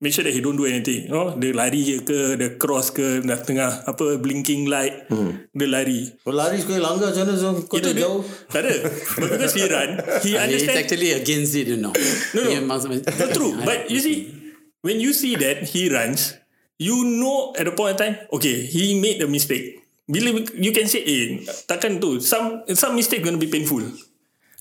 Make 0.00 0.16
sure 0.16 0.24
that 0.24 0.32
he 0.32 0.40
don't 0.40 0.56
do 0.56 0.64
anything. 0.64 1.12
Oh, 1.12 1.36
dia 1.36 1.52
lari 1.52 1.84
je 1.84 2.00
ke, 2.00 2.32
dia 2.40 2.56
cross 2.56 2.88
ke, 2.88 3.20
dah 3.20 3.36
tengah 3.36 3.84
apa 3.84 4.16
blinking 4.16 4.64
light, 4.64 5.04
dia 5.52 5.66
lari. 5.68 6.08
Kau 6.24 6.32
lari 6.32 6.56
sekali 6.56 6.80
langgar 6.80 7.12
macam 7.12 7.28
mana 7.28 7.36
so, 7.36 7.52
Kau 7.68 7.76
dia, 7.76 7.92
jauh 7.92 8.24
tak 8.48 8.64
ada. 8.64 8.80
But 9.20 9.28
because 9.36 9.52
he 9.52 9.68
run, 9.68 10.00
he 10.24 10.32
He's 10.32 10.40
understand. 10.40 10.76
actually 10.80 11.10
against 11.12 11.52
it, 11.52 11.68
you 11.68 11.76
know. 11.76 11.92
No, 12.32 12.40
no. 12.40 12.48
He 12.48 12.56
must- 12.64 12.88
No, 12.88 13.24
true. 13.28 13.52
But 13.68 13.92
you 13.92 14.00
see, 14.00 14.32
when 14.80 15.04
you 15.04 15.12
see 15.12 15.36
that 15.36 15.68
he 15.68 15.92
runs, 15.92 16.32
you 16.80 16.96
know 17.04 17.52
at 17.60 17.68
the 17.68 17.76
point 17.76 17.92
of 17.92 18.00
time, 18.00 18.16
okay, 18.32 18.64
he 18.64 18.96
made 18.96 19.20
a 19.20 19.28
mistake. 19.28 19.84
Bila 20.08 20.32
you 20.56 20.72
can 20.72 20.88
say, 20.88 21.04
eh, 21.04 21.44
takkan 21.68 22.00
tu. 22.00 22.24
Some 22.24 22.64
some 22.72 22.96
mistake 22.96 23.20
going 23.20 23.36
to 23.36 23.42
be 23.42 23.52
painful. 23.52 23.84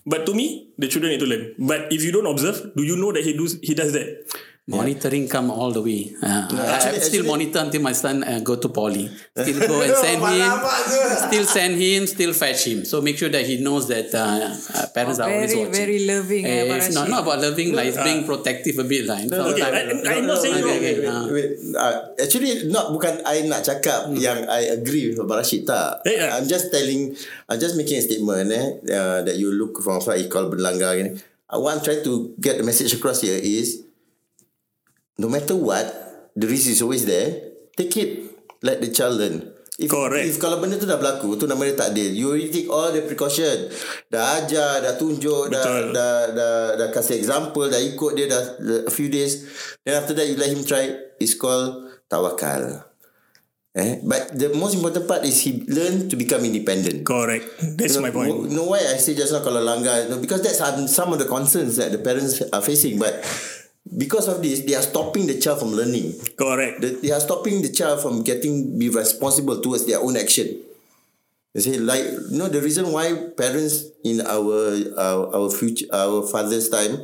But 0.06 0.26
to 0.26 0.34
me, 0.34 0.70
the 0.78 0.88
children 0.88 1.12
need 1.12 1.20
to 1.20 1.26
learn. 1.26 1.56
But 1.60 1.92
if 1.92 2.04
you 2.04 2.12
don't 2.12 2.26
observe, 2.26 2.74
do 2.76 2.84
you 2.84 2.96
know 2.96 3.12
that 3.12 3.24
he 3.24 3.34
does 3.34 3.60
he 3.62 3.74
does 3.74 3.94
that? 3.94 4.26
Monitoring 4.70 5.26
come 5.26 5.50
all 5.50 5.74
the 5.74 5.82
way. 5.82 6.14
Uh, 6.22 6.46
I 6.46 6.78
actually- 6.78 7.02
still 7.02 7.26
actually- 7.26 7.26
monitor 7.26 7.60
until 7.66 7.82
my 7.82 7.92
son 7.98 8.22
uh, 8.22 8.38
go 8.46 8.56
to 8.62 8.70
poly. 8.70 9.10
Still 9.34 9.60
go 9.66 9.82
and 9.82 9.96
send 10.06 10.22
him. 10.22 10.52
Still 11.30 11.46
send 11.46 11.74
him. 11.82 12.06
Still 12.06 12.34
fetch 12.38 12.70
him. 12.70 12.86
So 12.86 13.02
make 13.02 13.18
sure 13.18 13.30
that 13.34 13.46
he 13.50 13.58
knows 13.58 13.90
that 13.90 14.14
uh, 14.14 14.54
uh, 14.54 14.86
parents 14.94 15.18
are 15.18 15.26
always 15.30 15.54
Very, 15.54 15.66
watching. 15.66 15.74
very 15.74 16.00
loving, 16.06 16.44
eh, 16.46 16.70
Eh, 16.70 16.78
it's 16.78 16.94
not, 16.94 17.10
not 17.10 17.26
about 17.26 17.42
loving. 17.42 17.74
Like 17.74 17.90
it's 17.94 18.02
being 18.02 18.30
protective 18.30 18.78
a 18.78 18.86
bit. 18.86 19.10
Like, 19.10 19.26
Okay, 19.26 19.58
sometimes- 19.58 20.06
I, 20.06 20.14
I'm 20.22 20.28
not 20.30 20.38
saying 20.38 20.62
okay, 20.62 20.78
okay. 20.78 20.94
Wait, 21.02 21.34
wait. 21.34 21.50
Uh, 21.74 22.14
actually 22.22 22.70
not 22.70 22.94
bukan 22.94 23.26
I 23.26 23.42
nak 23.50 23.66
cakap 23.66 24.14
yang 24.14 24.46
I 24.46 24.70
agree 24.70 25.10
with 25.10 25.18
Abang 25.18 25.42
Rashid 25.42 25.66
tak. 25.66 26.06
Eh, 26.06 26.14
yeah. 26.14 26.38
I'm 26.38 26.46
just 26.46 26.70
telling 26.70 27.18
I'm 27.50 27.58
just 27.58 27.74
making 27.74 27.98
a 27.98 28.04
statement 28.06 28.54
eh 28.54 28.66
uh, 28.94 29.26
that 29.26 29.34
you 29.34 29.50
look 29.50 29.82
from 29.82 29.98
afar 29.98 30.14
you 30.16 30.30
call 30.30 30.46
berlanggar. 30.46 30.94
Uh, 31.50 31.58
what 31.58 31.74
I'm 31.74 31.82
trying 31.82 32.06
to 32.06 32.38
get 32.38 32.62
the 32.62 32.66
message 32.66 32.94
across 32.94 33.26
here 33.26 33.34
is 33.38 33.82
no 35.20 35.28
matter 35.28 35.54
what 35.54 35.86
the 36.40 36.48
risk 36.48 36.72
is 36.72 36.82
always 36.82 37.04
there. 37.04 37.52
Take 37.76 37.96
it. 38.00 38.10
Let 38.64 38.80
the 38.80 38.92
child 38.92 39.20
learn. 39.20 39.60
If, 39.80 39.96
Correct. 39.96 40.28
if 40.28 40.36
kalau 40.44 40.60
benda 40.60 40.76
tu 40.76 40.84
dah 40.84 41.00
berlaku 41.00 41.40
tu 41.40 41.48
nama 41.48 41.64
dia 41.64 41.72
takdir 41.72 42.12
you 42.12 42.36
already 42.36 42.52
take 42.52 42.68
all 42.68 42.92
the 42.92 43.00
precaution 43.08 43.72
dah 44.12 44.44
ajar 44.44 44.84
dah 44.84 45.00
tunjuk 45.00 45.48
dah, 45.48 45.64
Betul. 45.64 45.96
dah 45.96 46.16
dah 46.36 46.56
dah 46.76 46.88
kasih 46.92 47.16
example 47.16 47.64
dah 47.72 47.80
ikut 47.80 48.12
dia 48.12 48.28
dah 48.28 48.60
a 48.84 48.92
few 48.92 49.08
days 49.08 49.48
then 49.88 49.96
after 49.96 50.12
that 50.12 50.28
you 50.28 50.36
let 50.36 50.52
him 50.52 50.68
try 50.68 50.84
it's 51.16 51.32
called 51.32 51.96
tawakal 52.12 52.84
eh 53.72 54.04
but 54.04 54.36
the 54.36 54.52
most 54.52 54.76
important 54.76 55.08
part 55.08 55.24
is 55.24 55.40
he 55.48 55.64
learn 55.72 56.12
to 56.12 56.20
become 56.20 56.44
independent 56.44 57.08
Correct. 57.08 57.48
That's 57.80 57.96
you 57.96 58.04
know, 58.04 58.12
my 58.12 58.12
point. 58.12 58.52
You 58.52 58.60
know 58.60 58.68
why 58.68 58.84
I 58.84 59.00
say 59.00 59.16
just 59.16 59.32
now 59.32 59.40
kalau 59.40 59.64
langgar 59.64 60.12
no, 60.12 60.20
because 60.20 60.44
that's 60.44 60.60
some 60.92 61.16
of 61.16 61.24
the 61.24 61.30
concerns 61.32 61.80
that 61.80 61.96
the 61.96 62.04
parents 62.04 62.44
are 62.52 62.60
facing 62.60 63.00
but 63.00 63.16
because 63.98 64.28
of 64.28 64.42
this, 64.42 64.62
they 64.62 64.76
are 64.76 64.82
stopping 64.82 65.28
the 65.28 65.40
child 65.40 65.60
from 65.60 65.72
learning. 65.72 66.14
Correct. 66.38 66.82
The, 66.82 66.90
they 67.02 67.12
are 67.12 67.20
stopping 67.20 67.62
the 67.62 67.70
child 67.70 68.02
from 68.02 68.24
getting 68.24 68.78
be 68.78 68.90
responsible 68.90 69.62
towards 69.62 69.86
their 69.86 70.00
own 70.00 70.18
action. 70.18 70.62
You 71.54 71.62
see, 71.62 71.78
like 71.80 72.04
you 72.04 72.38
know, 72.38 72.48
the 72.48 72.62
reason 72.62 72.92
why 72.92 73.14
parents 73.36 73.86
in 74.04 74.22
our 74.22 74.78
our, 74.98 75.36
our 75.36 75.50
future 75.50 75.88
our 75.92 76.22
father's 76.28 76.70
time, 76.70 77.02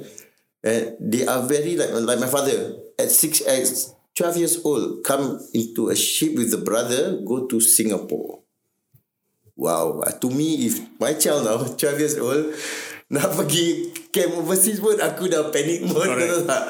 uh, 0.64 0.94
they 1.00 1.26
are 1.26 1.42
very 1.48 1.76
like 1.76 1.90
like 1.92 2.20
my 2.20 2.28
father 2.28 2.76
at 3.00 3.10
six 3.10 3.42
at 3.42 3.66
twelve 4.16 4.38
years 4.38 4.64
old 4.64 5.04
come 5.04 5.42
into 5.54 5.90
a 5.90 5.96
ship 5.96 6.36
with 6.36 6.52
the 6.52 6.58
brother 6.62 7.20
go 7.26 7.48
to 7.48 7.60
Singapore. 7.60 8.40
Wow, 9.58 10.04
to 10.22 10.30
me 10.30 10.68
if 10.68 10.80
my 11.00 11.14
child 11.14 11.46
now 11.46 11.64
12 11.78 12.00
years 12.00 12.18
old 12.20 12.54
nak 13.06 13.38
pergi 13.38 13.94
camp 14.10 14.34
overseas 14.42 14.82
pun 14.82 14.98
aku 14.98 15.30
dah 15.30 15.54
panic 15.54 15.86
mode 15.86 16.10
tahu 16.10 16.42
tak? 16.44 16.64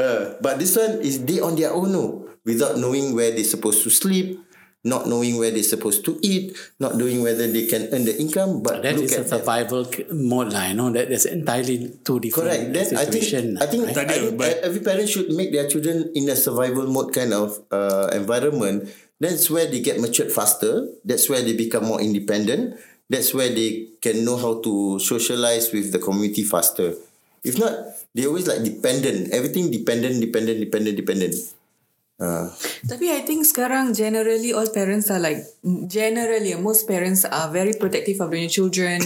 Uh, 0.00 0.20
but 0.40 0.56
this 0.56 0.72
one 0.74 1.04
is 1.04 1.22
they 1.28 1.38
on 1.44 1.54
their 1.54 1.70
own 1.70 1.92
no, 1.92 2.24
without 2.42 2.80
knowing 2.80 3.12
where 3.12 3.30
they 3.30 3.44
supposed 3.44 3.84
to 3.84 3.92
sleep, 3.92 4.40
not 4.80 5.04
knowing 5.04 5.36
where 5.36 5.52
they 5.52 5.60
supposed 5.60 6.00
to 6.04 6.16
eat, 6.24 6.56
not 6.80 6.96
knowing 6.96 7.20
whether 7.20 7.44
they 7.44 7.68
can 7.68 7.88
earn 7.92 8.08
the 8.08 8.16
income. 8.16 8.64
But 8.64 8.80
That 8.80 8.96
look 8.96 9.08
is 9.08 9.12
a 9.12 9.20
at 9.20 9.28
that. 9.28 9.32
survival 9.44 9.84
k- 9.84 10.08
mode 10.08 10.56
lah. 10.56 10.72
You 10.72 10.76
know 10.76 10.88
that 10.92 11.12
is 11.12 11.28
entirely 11.28 12.00
two 12.00 12.16
different 12.16 12.48
Correct. 12.48 12.64
Then 12.72 12.86
I 12.96 13.04
think 13.04 13.20
situation. 13.20 13.44
I 13.60 13.66
think, 13.68 13.82
right? 13.92 13.96
I 13.96 14.04
think 14.08 14.40
but- 14.40 14.64
every 14.64 14.80
parent 14.80 15.08
should 15.08 15.28
make 15.36 15.52
their 15.52 15.68
children 15.68 16.08
in 16.16 16.28
a 16.32 16.36
survival 16.36 16.88
mode 16.88 17.12
kind 17.12 17.36
of 17.36 17.60
uh, 17.68 18.08
environment. 18.16 18.88
That's 19.20 19.48
where 19.48 19.68
they 19.68 19.78
get 19.80 20.00
matured 20.00 20.32
faster. 20.32 20.88
That's 21.04 21.28
where 21.28 21.40
they 21.40 21.54
become 21.54 21.86
more 21.86 22.00
independent. 22.00 22.76
That's 23.08 23.34
where 23.34 23.52
they 23.52 23.94
can 24.00 24.24
know 24.24 24.36
how 24.36 24.60
to 24.64 24.98
socialize 24.98 25.72
with 25.72 25.92
the 25.92 25.98
community 25.98 26.42
faster. 26.42 26.96
If 27.44 27.58
not, 27.58 27.76
they 28.14 28.24
always 28.26 28.48
like 28.48 28.64
dependent. 28.64 29.32
Everything 29.32 29.70
dependent, 29.70 30.20
dependent, 30.20 30.60
dependent, 30.60 30.96
dependent. 30.96 31.34
Uh, 32.14 32.46
Tapi 32.86 33.10
I 33.10 33.26
think 33.26 33.42
sekarang 33.42 33.90
generally 33.90 34.54
all 34.54 34.70
parents 34.70 35.10
are 35.10 35.18
like 35.18 35.42
generally 35.90 36.54
most 36.54 36.86
parents 36.86 37.26
are 37.26 37.50
very 37.50 37.74
protective 37.74 38.22
of 38.22 38.30
their 38.30 38.46
children. 38.46 39.02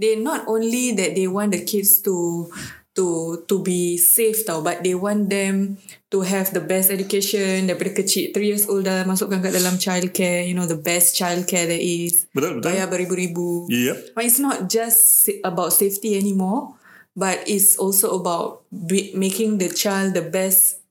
they 0.00 0.14
not 0.14 0.46
only 0.46 0.94
that 0.94 1.18
they 1.18 1.26
want 1.26 1.50
the 1.50 1.66
kids 1.66 1.98
to 2.06 2.46
to 2.94 3.06
to 3.50 3.58
be 3.58 3.98
safe 3.98 4.46
tau 4.46 4.62
but 4.62 4.80
they 4.80 4.94
want 4.94 5.26
them 5.26 5.76
to 6.08 6.22
have 6.22 6.54
the 6.54 6.62
best 6.62 6.94
education 6.94 7.66
daripada 7.66 7.90
kecil 7.90 8.30
3 8.30 8.38
years 8.40 8.64
old 8.70 8.86
dah 8.86 9.02
masukkan 9.02 9.42
kat 9.42 9.50
dalam 9.50 9.74
childcare 9.76 10.46
you 10.46 10.54
know 10.54 10.64
the 10.64 10.78
best 10.78 11.18
childcare 11.18 11.66
there 11.66 11.82
is 11.82 12.30
Betul, 12.30 12.62
betul. 12.62 12.70
bayar 12.70 12.86
beribu-ribu 12.86 13.66
Yep. 13.66 14.14
but 14.14 14.22
it's 14.22 14.38
not 14.38 14.70
just 14.70 15.26
about 15.42 15.74
safety 15.74 16.14
anymore 16.14 16.78
but 17.18 17.42
it's 17.46 17.74
also 17.74 18.14
about 18.14 18.62
be, 18.70 19.10
making 19.14 19.58
the 19.58 19.70
child 19.70 20.14
the 20.14 20.22
best 20.22 20.82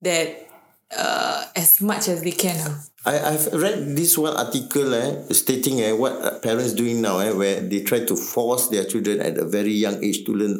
that 0.00 0.48
uh, 0.92 1.44
as 1.56 1.80
much 1.80 2.08
as 2.08 2.20
they 2.22 2.32
can. 2.32 2.56
ah. 2.60 2.76
I, 3.06 3.38
I've 3.38 3.46
read 3.54 3.94
this 3.94 4.18
one 4.18 4.34
article 4.34 4.90
eh, 4.90 5.30
stating 5.30 5.78
eh, 5.78 5.94
what 5.94 6.18
uh, 6.18 6.42
parents 6.42 6.74
doing 6.74 6.98
now 7.00 7.22
eh, 7.22 7.30
where 7.30 7.62
they 7.62 7.86
try 7.86 8.02
to 8.02 8.16
force 8.18 8.66
their 8.66 8.82
children 8.82 9.22
at 9.22 9.38
a 9.38 9.46
very 9.46 9.70
young 9.70 10.02
age 10.02 10.26
to 10.26 10.34
learn 10.34 10.58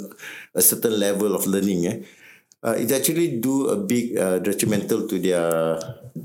a 0.55 0.63
certain 0.63 0.95
level 0.95 1.35
of 1.35 1.43
learning. 1.51 1.87
Eh. 1.91 1.97
Uh, 2.63 2.79
it 2.79 2.91
actually 2.95 3.43
do 3.43 3.67
a 3.67 3.77
big 3.77 4.15
uh, 4.17 4.39
detrimental 4.39 5.07
to 5.07 5.19
their 5.19 5.75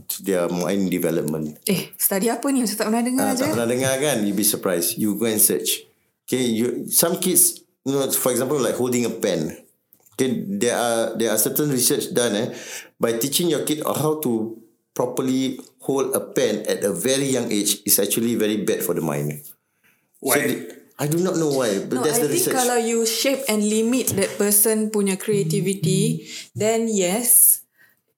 to 0.08 0.18
their 0.24 0.46
mind 0.48 0.90
development. 0.94 1.58
Eh, 1.66 1.90
study 1.98 2.30
apa 2.30 2.54
ni? 2.54 2.70
Saya 2.70 2.86
tak 2.86 2.94
pernah 2.94 3.04
dengar 3.04 3.26
Ah, 3.26 3.34
je. 3.34 3.42
tak 3.42 3.50
pernah 3.58 3.70
dengar 3.70 3.94
kan? 3.98 4.18
You 4.22 4.34
be 4.38 4.46
surprised. 4.46 5.02
You 5.02 5.18
go 5.18 5.26
and 5.26 5.42
search. 5.42 5.90
Okay, 6.30 6.46
you 6.48 6.86
some 6.88 7.18
kids, 7.18 7.66
you 7.84 7.92
know, 7.98 8.06
for 8.14 8.30
example, 8.30 8.62
like 8.62 8.78
holding 8.78 9.10
a 9.10 9.14
pen. 9.14 9.58
Okay, 10.16 10.46
there 10.48 10.78
are 10.78 11.18
there 11.18 11.34
are 11.34 11.40
certain 11.42 11.74
research 11.74 12.14
done 12.14 12.38
eh, 12.38 12.48
by 13.02 13.18
teaching 13.18 13.50
your 13.50 13.66
kid 13.66 13.82
how 13.82 14.22
to 14.22 14.56
properly 14.94 15.58
hold 15.82 16.14
a 16.16 16.22
pen 16.22 16.64
at 16.70 16.84
a 16.86 16.94
very 16.94 17.26
young 17.26 17.52
age 17.52 17.82
is 17.86 17.98
actually 17.98 18.36
very 18.36 18.58
bad 18.62 18.82
for 18.82 18.94
the 18.94 19.02
mind. 19.02 19.42
Why? 20.22 20.36
So 20.38 20.48
the- 20.48 20.82
I 21.02 21.08
do 21.10 21.18
not 21.18 21.34
know 21.36 21.50
why, 21.50 21.82
but 21.82 21.98
No, 21.98 22.04
that's 22.06 22.22
I 22.22 22.30
the 22.30 22.30
think 22.30 22.46
research. 22.46 22.58
kalau 22.62 22.78
you 22.78 23.10
shape 23.10 23.42
and 23.50 23.66
limit 23.66 24.14
that 24.14 24.38
person 24.38 24.94
punya 24.94 25.18
creativity, 25.18 26.30
then 26.54 26.86
yes, 26.86 27.58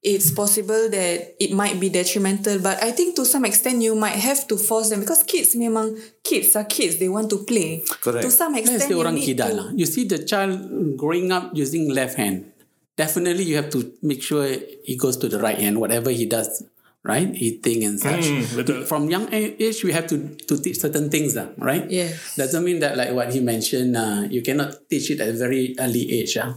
it's 0.04 0.36
possible 0.36 0.92
that 0.92 1.32
it 1.40 1.56
might 1.56 1.80
be 1.80 1.88
detrimental. 1.88 2.60
But 2.60 2.84
I 2.84 2.92
think 2.92 3.16
to 3.16 3.24
some 3.24 3.48
extent 3.48 3.80
you 3.80 3.96
might 3.96 4.20
have 4.20 4.44
to 4.52 4.60
force 4.60 4.92
them 4.92 5.00
because 5.00 5.24
kids 5.24 5.56
memang 5.56 5.96
kids 6.28 6.60
are 6.60 6.68
kids. 6.68 7.00
They 7.00 7.08
want 7.08 7.32
to 7.32 7.48
play. 7.48 7.88
Correct. 8.04 8.28
To 8.28 8.32
some 8.36 8.52
Let's 8.52 8.68
extent 8.68 8.92
say 8.92 8.92
you 8.92 9.00
orang 9.00 9.16
need 9.16 9.32
kidal 9.32 9.48
to. 9.48 9.56
lah. 9.64 9.68
You 9.72 9.88
see 9.88 10.04
the 10.04 10.20
child 10.28 10.60
growing 11.00 11.32
up 11.32 11.56
using 11.56 11.88
left 11.88 12.20
hand. 12.20 12.52
Definitely 13.00 13.48
you 13.48 13.56
have 13.56 13.72
to 13.72 13.96
make 14.04 14.20
sure 14.20 14.44
he 14.84 15.00
goes 15.00 15.16
to 15.24 15.32
the 15.32 15.40
right 15.40 15.56
hand, 15.58 15.80
whatever 15.80 16.12
he 16.12 16.28
does, 16.28 16.68
right? 17.04 17.30
Eating 17.36 17.84
and 17.84 18.00
such. 18.00 18.32
Betul. 18.56 18.88
From 18.88 19.12
young 19.12 19.28
age, 19.32 19.84
we 19.84 19.92
have 19.92 20.08
to 20.08 20.18
to 20.48 20.56
teach 20.56 20.80
certain 20.80 21.12
things 21.12 21.36
lah, 21.36 21.52
right? 21.60 21.84
Yes. 21.92 22.40
Doesn't 22.40 22.64
mean 22.64 22.80
that 22.80 22.96
like 22.96 23.12
what 23.12 23.36
he 23.36 23.44
mentioned, 23.44 24.00
uh, 24.00 24.24
you 24.32 24.42
cannot 24.42 24.88
teach 24.88 25.12
it 25.12 25.20
at 25.20 25.36
a 25.36 25.38
very 25.38 25.76
early 25.78 26.08
age. 26.10 26.40
Ah. 26.40 26.56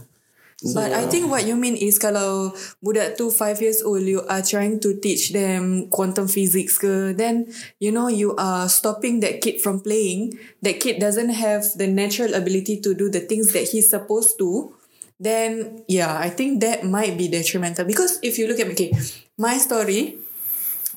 But 0.73 0.89
I 0.89 1.05
think 1.05 1.29
what 1.29 1.45
you 1.45 1.53
mean 1.53 1.77
is 1.77 2.01
kalau 2.01 2.49
budak 2.81 3.13
tu 3.13 3.29
5 3.29 3.61
years 3.61 3.85
old, 3.85 4.01
you 4.01 4.25
are 4.25 4.41
trying 4.41 4.81
to 4.81 4.97
teach 4.97 5.29
them 5.29 5.85
quantum 5.93 6.25
physics 6.25 6.81
ke, 6.81 7.13
then 7.13 7.45
you 7.77 7.93
know 7.93 8.09
you 8.09 8.33
are 8.41 8.65
stopping 8.65 9.21
that 9.21 9.37
kid 9.37 9.61
from 9.61 9.85
playing. 9.85 10.33
That 10.65 10.81
kid 10.81 10.97
doesn't 10.97 11.29
have 11.29 11.61
the 11.77 11.85
natural 11.85 12.33
ability 12.33 12.81
to 12.81 12.97
do 12.97 13.05
the 13.05 13.21
things 13.21 13.53
that 13.53 13.69
he's 13.69 13.93
supposed 13.93 14.41
to. 14.41 14.73
Then 15.21 15.85
yeah, 15.85 16.17
I 16.17 16.33
think 16.33 16.65
that 16.65 16.81
might 16.81 17.21
be 17.21 17.29
detrimental 17.29 17.85
because 17.85 18.17
if 18.25 18.41
you 18.41 18.49
look 18.49 18.57
at 18.57 18.73
okay, 18.73 18.89
my 19.37 19.61
story 19.61 20.17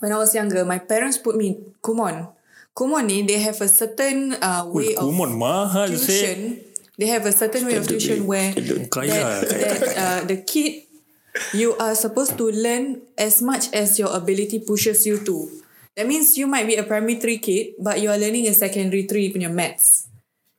when 0.01 0.13
I 0.13 0.19
was 0.19 0.35
younger, 0.35 0.65
my 0.65 0.79
parents 0.81 1.19
put 1.19 1.37
me 1.37 1.47
in 1.49 1.57
Kumon. 1.81 2.29
Kumon 2.75 3.07
ni 3.07 3.23
they 3.23 3.39
have 3.39 3.61
a 3.61 3.69
certain 3.69 4.35
uh, 4.41 4.65
way 4.67 4.97
of 4.97 5.05
Kumon 5.05 5.37
mahal 5.37 5.89
say. 5.95 5.97
tuition. 5.97 6.41
They 6.99 7.09
have 7.09 7.25
a 7.25 7.33
certain 7.33 7.65
way 7.65 7.77
of 7.77 7.89
tuition 7.89 8.27
where 8.27 8.53
that, 8.53 9.41
that 9.49 9.81
uh, 9.97 10.21
the 10.29 10.45
kid 10.45 10.85
you 11.55 11.73
are 11.81 11.95
supposed 11.95 12.37
to 12.37 12.51
learn 12.51 13.01
as 13.17 13.41
much 13.41 13.73
as 13.73 13.99
your 13.99 14.13
ability 14.13 14.61
pushes 14.61 15.07
you 15.07 15.25
to. 15.25 15.49
That 15.97 16.07
means 16.07 16.37
you 16.37 16.47
might 16.47 16.67
be 16.67 16.77
a 16.77 16.85
primary 16.85 17.17
three 17.17 17.39
kid, 17.39 17.75
but 17.81 18.01
you 18.01 18.11
are 18.11 18.19
learning 18.19 18.47
a 18.49 18.55
secondary 18.55 19.05
three 19.09 19.33
in 19.33 19.41
your 19.41 19.51
maths. 19.51 20.09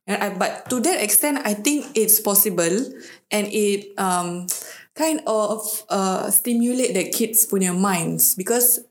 And 0.08 0.18
I, 0.18 0.30
but 0.34 0.70
to 0.70 0.80
that 0.82 1.02
extent, 1.04 1.46
I 1.46 1.54
think 1.54 1.86
it's 1.94 2.20
possible, 2.20 2.74
and 3.30 3.46
it 3.54 3.94
um 3.98 4.48
kind 4.98 5.22
of 5.26 5.62
uh 5.90 6.30
stimulate 6.34 6.94
the 6.94 7.10
kids 7.14 7.46
punya 7.46 7.72
minds 7.72 8.36
because 8.36 8.82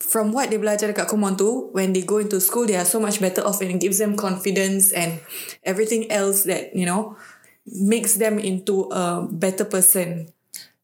from 0.00 0.32
what 0.32 0.48
they 0.48 0.56
belajar 0.56 0.88
dekat 0.90 1.06
Kumon 1.06 1.36
tu, 1.36 1.68
when 1.76 1.92
they 1.92 2.02
go 2.02 2.18
into 2.18 2.40
school, 2.40 2.64
they 2.64 2.74
are 2.74 2.88
so 2.88 2.98
much 2.98 3.20
better 3.20 3.44
off 3.44 3.60
and 3.60 3.70
it 3.70 3.78
gives 3.78 4.00
them 4.00 4.16
confidence 4.16 4.90
and 4.90 5.20
everything 5.62 6.08
else 6.10 6.48
that, 6.48 6.72
you 6.72 6.88
know, 6.88 7.14
makes 7.68 8.16
them 8.16 8.40
into 8.40 8.88
a 8.90 9.28
better 9.28 9.68
person. 9.68 10.32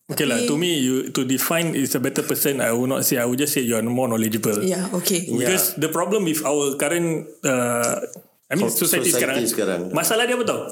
Okay 0.07 0.23
lah, 0.23 0.39
to 0.47 0.55
me, 0.55 0.79
you 0.79 1.11
to 1.11 1.27
define 1.27 1.75
is 1.75 1.99
a 1.99 2.01
better 2.01 2.23
person, 2.23 2.63
I 2.63 2.71
would 2.71 2.87
not 2.87 3.03
say, 3.03 3.19
I 3.19 3.27
would 3.27 3.43
just 3.43 3.51
say 3.51 3.67
you 3.67 3.75
are 3.75 3.83
more 3.83 4.07
knowledgeable. 4.07 4.63
Yeah, 4.63 4.87
okay. 5.03 5.27
Because 5.27 5.75
the 5.75 5.91
problem 5.91 6.31
with 6.31 6.47
our 6.47 6.79
current 6.79 7.27
uh, 7.43 7.99
I 8.47 8.55
mean 8.55 8.71
society, 8.71 9.11
society 9.11 9.51
sekarang, 9.51 9.51
sekarang. 9.51 9.81
Masalah 9.91 10.31
dia 10.31 10.39
apa 10.39 10.47
tau? 10.47 10.63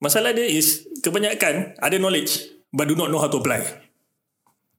Masalah 0.00 0.32
dia 0.32 0.48
is 0.48 0.88
kebanyakan 1.04 1.76
ada 1.76 1.96
knowledge 2.00 2.56
but 2.72 2.88
do 2.88 2.96
not 2.96 3.12
know 3.12 3.20
how 3.20 3.28
to 3.28 3.36
apply. 3.36 3.60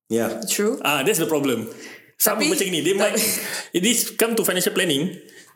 Yeah. 0.10 0.42
True. 0.50 0.82
Ah, 0.82 1.06
that's 1.06 1.22
the 1.22 1.30
problem. 1.30 1.70
Sama 2.16 2.42
Tapi- 2.42 2.52
macam 2.52 2.66
ni, 2.72 2.80
they 2.82 2.96
might 2.96 3.16
it 3.78 3.84
is 3.84 4.16
come 4.16 4.34
to 4.34 4.44
financial 4.48 4.72
planning. 4.72 5.12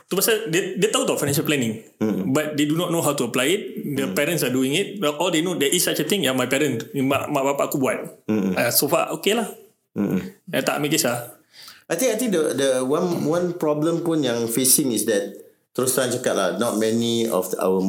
Tu 0.09 0.17
pasal 0.17 0.49
dia, 0.49 0.73
dia 0.73 0.89
tahu 0.89 1.05
tau 1.05 1.15
financial 1.15 1.45
planning. 1.45 1.85
Hmm. 2.01 2.33
But 2.33 2.57
they 2.57 2.65
do 2.65 2.73
not 2.73 2.89
know 2.89 3.05
how 3.05 3.13
to 3.13 3.29
apply 3.29 3.45
it. 3.45 3.61
The 3.93 4.09
parents 4.17 4.41
are 4.41 4.49
doing 4.49 4.73
it. 4.73 4.97
But 4.97 5.21
all 5.21 5.29
they 5.29 5.45
know 5.45 5.53
there 5.53 5.69
is 5.69 5.85
such 5.85 6.01
a 6.01 6.05
thing 6.07 6.25
yang 6.25 6.33
my 6.33 6.49
parent, 6.49 6.89
mak, 6.97 7.29
mak 7.29 7.43
bapak 7.53 7.69
aku 7.69 7.77
buat. 7.77 7.99
Hmm. 8.25 8.57
Uh, 8.57 8.73
so 8.73 8.89
far 8.89 9.13
okay 9.13 9.37
lah. 9.37 9.45
Eh, 10.49 10.63
tak 10.65 10.81
ambil 10.81 10.89
kisah. 10.89 11.39
I 11.89 11.97
think 11.97 12.09
I 12.13 12.17
think 12.21 12.31
the 12.33 12.53
the 12.53 12.69
one 12.85 13.25
one 13.25 13.57
problem 13.57 14.05
pun 14.05 14.21
yang 14.21 14.45
facing 14.45 14.93
is 14.93 15.09
that 15.09 15.33
terus 15.73 15.97
terang 15.97 16.13
cakap 16.13 16.33
lah 16.37 16.49
not 16.61 16.77
many 16.77 17.25
of 17.25 17.49
the, 17.49 17.57
our 17.57 17.81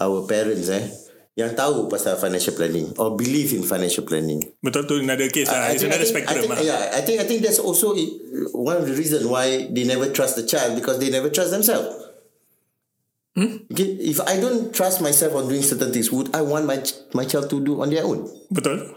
our 0.00 0.24
parents 0.24 0.72
eh 0.72 0.88
yang 1.38 1.54
tahu 1.54 1.86
pasal 1.86 2.18
financial 2.18 2.52
planning 2.58 2.90
or 2.98 3.14
believe 3.14 3.54
in 3.54 3.62
financial 3.62 4.02
planning. 4.02 4.42
Betul 4.60 4.84
tu 4.90 4.98
another 4.98 5.30
case 5.30 5.46
lah. 5.46 5.70
It's 5.70 5.86
another 5.86 6.04
spectrum 6.04 6.36
I 6.36 6.42
think, 6.42 6.52
lah. 6.52 6.60
Yeah, 6.60 6.80
I 6.90 7.00
think 7.06 7.22
I 7.22 7.26
think 7.26 7.46
that's 7.46 7.62
also 7.62 7.94
it, 7.94 8.10
one 8.50 8.82
of 8.82 8.84
the 8.84 8.96
reason 8.96 9.30
why 9.30 9.70
they 9.70 9.86
never 9.86 10.10
trust 10.10 10.34
the 10.34 10.44
child 10.44 10.74
because 10.74 10.98
they 10.98 11.08
never 11.08 11.30
trust 11.30 11.54
themselves. 11.54 12.10
Okay, 13.40 13.96
if 14.04 14.20
I 14.26 14.36
don't 14.36 14.74
trust 14.74 15.00
myself 15.00 15.32
on 15.38 15.48
doing 15.48 15.62
certain 15.62 15.94
things, 15.94 16.10
would 16.12 16.34
I 16.34 16.42
want 16.42 16.66
my 16.66 16.82
ch- 16.82 16.98
my 17.14 17.24
child 17.24 17.48
to 17.54 17.62
do 17.62 17.80
on 17.80 17.88
their 17.88 18.04
own? 18.04 18.26
Betul. 18.52 18.90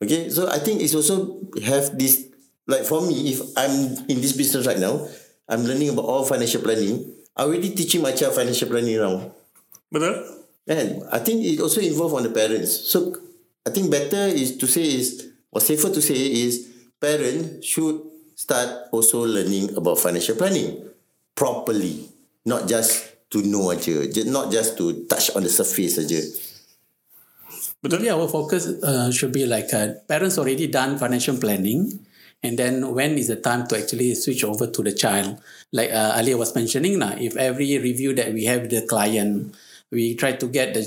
Okay, 0.00 0.30
so 0.32 0.48
I 0.48 0.62
think 0.62 0.80
it's 0.80 0.96
also 0.96 1.42
have 1.60 1.92
this 1.98 2.30
like 2.64 2.86
for 2.86 3.02
me, 3.04 3.34
if 3.34 3.42
I'm 3.58 4.06
in 4.08 4.22
this 4.22 4.32
business 4.32 4.64
right 4.64 4.78
now, 4.78 5.04
I'm 5.50 5.66
learning 5.66 5.92
about 5.92 6.06
all 6.06 6.24
financial 6.24 6.62
planning. 6.62 7.12
I 7.36 7.44
already 7.44 7.74
teaching 7.76 8.00
my 8.00 8.14
child 8.16 8.32
financial 8.38 8.70
planning 8.70 8.96
now. 8.96 9.34
Betul. 9.92 10.39
And 10.66 11.02
I 11.10 11.18
think 11.18 11.44
it 11.44 11.60
also 11.60 11.80
involve 11.80 12.14
on 12.14 12.22
the 12.22 12.30
parents. 12.30 12.90
So 12.90 13.16
I 13.66 13.70
think 13.70 13.90
better 13.90 14.28
is 14.28 14.56
to 14.58 14.66
say 14.66 14.82
is 14.82 15.28
or 15.50 15.60
safer 15.60 15.90
to 15.90 16.00
say 16.00 16.14
is 16.14 16.68
parents 17.00 17.66
should 17.66 18.00
start 18.36 18.88
also 18.92 19.24
learning 19.26 19.76
about 19.76 19.98
financial 19.98 20.36
planning 20.36 20.80
properly, 21.34 22.08
not 22.44 22.68
just 22.68 23.28
to 23.30 23.42
know 23.42 23.70
aja, 23.70 24.06
not 24.26 24.50
just 24.52 24.76
to 24.78 25.04
touch 25.06 25.34
on 25.36 25.42
the 25.42 25.48
surface 25.48 25.98
aja. 25.98 26.20
Maybe 27.82 28.10
our 28.10 28.28
focus 28.28 28.66
uh, 28.82 29.10
should 29.10 29.32
be 29.32 29.46
like 29.46 29.72
uh, 29.72 29.94
parents 30.06 30.36
already 30.36 30.66
done 30.68 30.98
financial 30.98 31.36
planning, 31.38 31.98
and 32.42 32.58
then 32.58 32.94
when 32.94 33.16
is 33.16 33.28
the 33.28 33.36
time 33.36 33.66
to 33.68 33.78
actually 33.78 34.14
switch 34.14 34.44
over 34.44 34.66
to 34.66 34.82
the 34.82 34.92
child? 34.92 35.40
Like 35.72 35.90
uh, 35.90 36.12
Ali 36.16 36.34
was 36.34 36.54
mentioning, 36.54 36.98
now 36.98 37.16
if 37.16 37.36
every 37.36 37.78
review 37.78 38.14
that 38.14 38.32
we 38.32 38.44
have 38.44 38.68
the 38.68 38.84
client, 38.84 39.56
we 39.90 40.14
try 40.14 40.32
to 40.32 40.46
get 40.46 40.74
the 40.74 40.86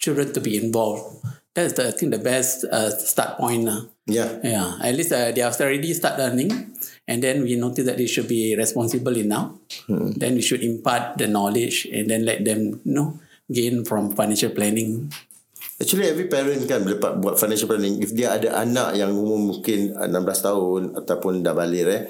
children 0.00 0.32
to 0.32 0.40
be 0.40 0.56
involved. 0.56 1.24
That's 1.54 1.74
the 1.74 1.88
I 1.88 1.92
think 1.92 2.12
the 2.12 2.22
best 2.22 2.64
uh, 2.64 2.90
start 2.90 3.38
point 3.38 3.64
now. 3.64 3.88
Yeah. 4.06 4.40
Yeah, 4.42 4.78
at 4.82 4.94
least 4.96 5.12
uh, 5.12 5.30
they 5.30 5.44
have 5.44 5.54
already 5.60 5.94
start 5.94 6.18
learning, 6.18 6.74
and 7.06 7.22
then 7.22 7.42
we 7.42 7.54
notice 7.54 7.86
that 7.86 7.98
they 7.98 8.06
should 8.06 8.26
be 8.26 8.56
responsible 8.56 9.14
enough. 9.16 9.54
Then 9.86 10.34
we 10.34 10.42
should 10.42 10.62
impart 10.62 11.18
the 11.18 11.28
knowledge 11.28 11.86
and 11.92 12.10
then 12.10 12.24
let 12.24 12.42
them 12.44 12.80
you 12.82 12.94
know 12.94 13.18
gain 13.50 13.84
from 13.84 14.14
financial 14.14 14.50
planning. 14.50 15.10
Actually 15.80 16.12
every 16.12 16.28
parent 16.28 16.68
kan 16.68 16.84
bila 16.84 17.00
dapat 17.00 17.12
buat 17.24 17.34
financial 17.40 17.64
planning 17.64 18.04
if 18.04 18.12
dia 18.12 18.36
ada 18.36 18.52
anak 18.60 19.00
yang 19.00 19.16
umur 19.16 19.40
mungkin 19.40 19.96
uh, 19.96 20.04
16 20.06 20.44
tahun 20.44 20.82
ataupun 20.92 21.40
dah 21.40 21.56
balik 21.56 21.88
eh 21.88 22.02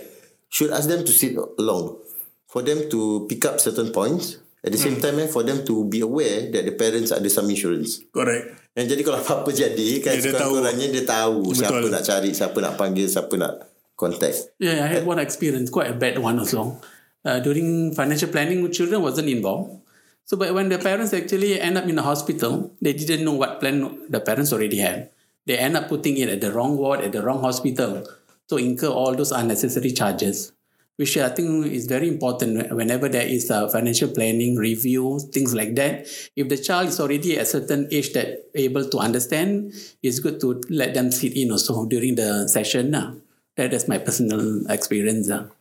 should 0.50 0.74
ask 0.74 0.90
them 0.90 1.06
to 1.06 1.14
sit 1.14 1.38
along 1.38 2.02
for 2.50 2.66
them 2.66 2.90
to 2.90 3.30
pick 3.30 3.46
up 3.46 3.62
certain 3.62 3.94
points 3.94 4.42
at 4.60 4.70
the 4.72 4.80
same 4.80 5.00
time 5.00 5.16
eh 5.24 5.28
for 5.28 5.40
them 5.40 5.64
to 5.64 5.88
be 5.88 6.04
aware 6.04 6.52
that 6.52 6.68
the 6.68 6.74
parents 6.76 7.12
ada 7.12 7.28
some 7.32 7.48
insurance. 7.48 8.04
Correct. 8.12 8.70
Dan 8.76 8.86
jadi 8.86 9.02
kalau 9.02 9.18
apa-apa 9.18 9.50
jadi 9.50 10.04
kan 10.04 10.14
tahu. 10.14 10.24
sekurang-kurangnya 10.30 10.86
dia 10.92 11.04
tahu 11.04 11.50
siapa 11.56 11.80
Betul. 11.80 11.90
nak 11.90 12.02
cari, 12.04 12.30
siapa 12.30 12.58
nak 12.60 12.74
panggil, 12.76 13.06
siapa 13.08 13.34
nak 13.34 13.52
contact. 13.96 14.52
Yeah, 14.60 14.84
I 14.84 15.00
had 15.00 15.04
one 15.08 15.18
experience, 15.18 15.68
quite 15.68 15.90
a 15.90 15.96
bad 15.96 16.20
one 16.20 16.38
also. 16.38 16.80
Uh, 17.20 17.40
during 17.40 17.92
financial 17.92 18.32
planning, 18.32 18.64
children 18.72 19.04
wasn't 19.04 19.28
involved. 19.28 19.84
So, 20.24 20.38
but 20.38 20.54
when 20.54 20.70
the 20.70 20.78
parents 20.78 21.12
actually 21.12 21.58
end 21.58 21.76
up 21.76 21.84
in 21.90 21.98
the 21.98 22.06
hospital, 22.06 22.72
they 22.80 22.94
didn't 22.94 23.26
know 23.26 23.34
what 23.34 23.58
plan 23.58 24.06
the 24.08 24.22
parents 24.22 24.54
already 24.54 24.78
had. 24.78 25.10
They 25.44 25.58
end 25.58 25.76
up 25.76 25.90
putting 25.90 26.16
it 26.16 26.28
at 26.30 26.40
the 26.40 26.52
wrong 26.54 26.78
ward, 26.78 27.00
at 27.00 27.12
the 27.12 27.20
wrong 27.20 27.40
hospital, 27.42 28.06
to 28.48 28.56
incur 28.56 28.88
all 28.88 29.12
those 29.16 29.32
unnecessary 29.32 29.90
charges. 29.90 30.52
Which 31.00 31.16
I 31.16 31.32
think 31.32 31.72
is 31.72 31.88
very 31.88 32.12
important 32.12 32.68
whenever 32.76 33.08
there 33.08 33.24
is 33.24 33.48
a 33.48 33.72
financial 33.72 34.12
planning 34.12 34.60
review, 34.60 35.16
things 35.32 35.56
like 35.56 35.72
that. 35.80 36.04
If 36.36 36.52
the 36.52 36.60
child 36.60 36.92
is 36.92 37.00
already 37.00 37.40
at 37.40 37.48
a 37.48 37.56
certain 37.56 37.88
age 37.88 38.12
that 38.12 38.52
able 38.52 38.84
to 38.84 39.00
understand, 39.00 39.72
it's 40.04 40.20
good 40.20 40.44
to 40.44 40.60
let 40.68 40.92
them 40.92 41.08
sit 41.08 41.32
in 41.40 41.56
also 41.56 41.88
during 41.88 42.20
the 42.20 42.44
session. 42.52 42.92
Now. 42.92 43.16
That 43.60 43.76
is 43.76 43.88
my 43.88 43.98
personal 44.00 44.64
experience. 44.72 45.28
ah. 45.28 45.52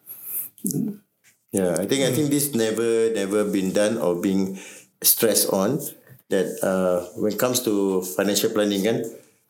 Yeah, 1.51 1.75
I 1.75 1.83
think 1.83 2.07
I 2.07 2.15
think 2.15 2.31
this 2.31 2.55
never 2.55 3.11
never 3.11 3.43
been 3.43 3.75
done 3.75 3.99
or 3.99 4.15
being 4.15 4.55
stressed 5.03 5.49
on 5.51 5.83
that 6.31 6.47
uh, 6.61 7.09
when 7.19 7.35
it 7.35 7.39
comes 7.41 7.59
to 7.67 7.99
financial 8.15 8.55
planning 8.55 8.87
kan 8.87 9.01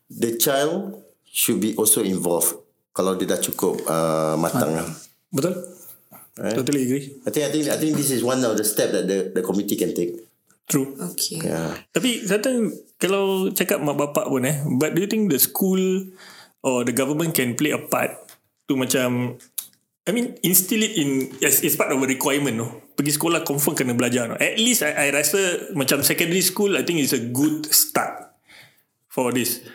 the 0.09 0.33
child 0.39 0.97
should 1.27 1.59
be 1.59 1.75
also 1.77 2.01
involved 2.01 2.57
kalau 2.95 3.19
dia 3.19 3.35
dah 3.35 3.37
cukup 3.37 3.83
uh, 3.85 4.33
matang 4.39 4.79
lah. 4.79 4.87
Betul? 6.39 6.63
Totally 6.63 6.81
agree. 6.87 7.05
I 7.27 7.29
think 7.35 7.43
I 7.43 7.51
think 7.51 7.63
I 7.67 7.77
think 7.77 7.93
this 7.99 8.15
is 8.15 8.23
one 8.23 8.39
of 8.47 8.55
the 8.55 8.63
step 8.63 8.95
that 8.95 9.11
the 9.11 9.35
the 9.35 9.43
committee 9.43 9.75
can 9.75 9.91
take. 9.91 10.15
True. 10.69 10.95
Okay. 10.95 11.43
Yeah. 11.43 11.75
Tapi 11.91 12.23
certain 12.23 12.71
kalau 12.95 13.51
cakap 13.51 13.83
mak 13.83 13.99
bapak 13.99 14.29
pun 14.29 14.47
eh, 14.47 14.63
but 14.79 14.95
do 14.95 15.03
you 15.03 15.09
think 15.09 15.27
the 15.27 15.41
school 15.41 15.81
or 16.63 16.87
the 16.87 16.95
government 16.95 17.35
can 17.35 17.59
play 17.59 17.75
a 17.75 17.81
part 17.81 18.15
to 18.69 18.79
macam 18.79 19.35
I 20.07 20.15
mean 20.15 20.39
instill 20.45 20.85
it 20.85 20.95
in 20.95 21.33
yes, 21.43 21.65
it's 21.65 21.75
part 21.75 21.91
of 21.91 21.99
a 21.99 22.07
requirement 22.07 22.55
no. 22.55 22.69
Pergi 22.95 23.17
sekolah 23.17 23.43
confirm 23.43 23.75
kena 23.75 23.97
belajar 23.97 24.29
no. 24.29 24.37
At 24.37 24.61
least 24.61 24.85
I, 24.85 24.95
I 24.95 25.07
rasa 25.11 25.73
macam 25.75 26.05
secondary 26.05 26.45
school 26.45 26.77
I 26.77 26.85
think 26.85 27.03
is 27.03 27.17
a 27.17 27.19
good 27.19 27.67
start 27.67 28.29
for 29.11 29.33
this. 29.33 29.65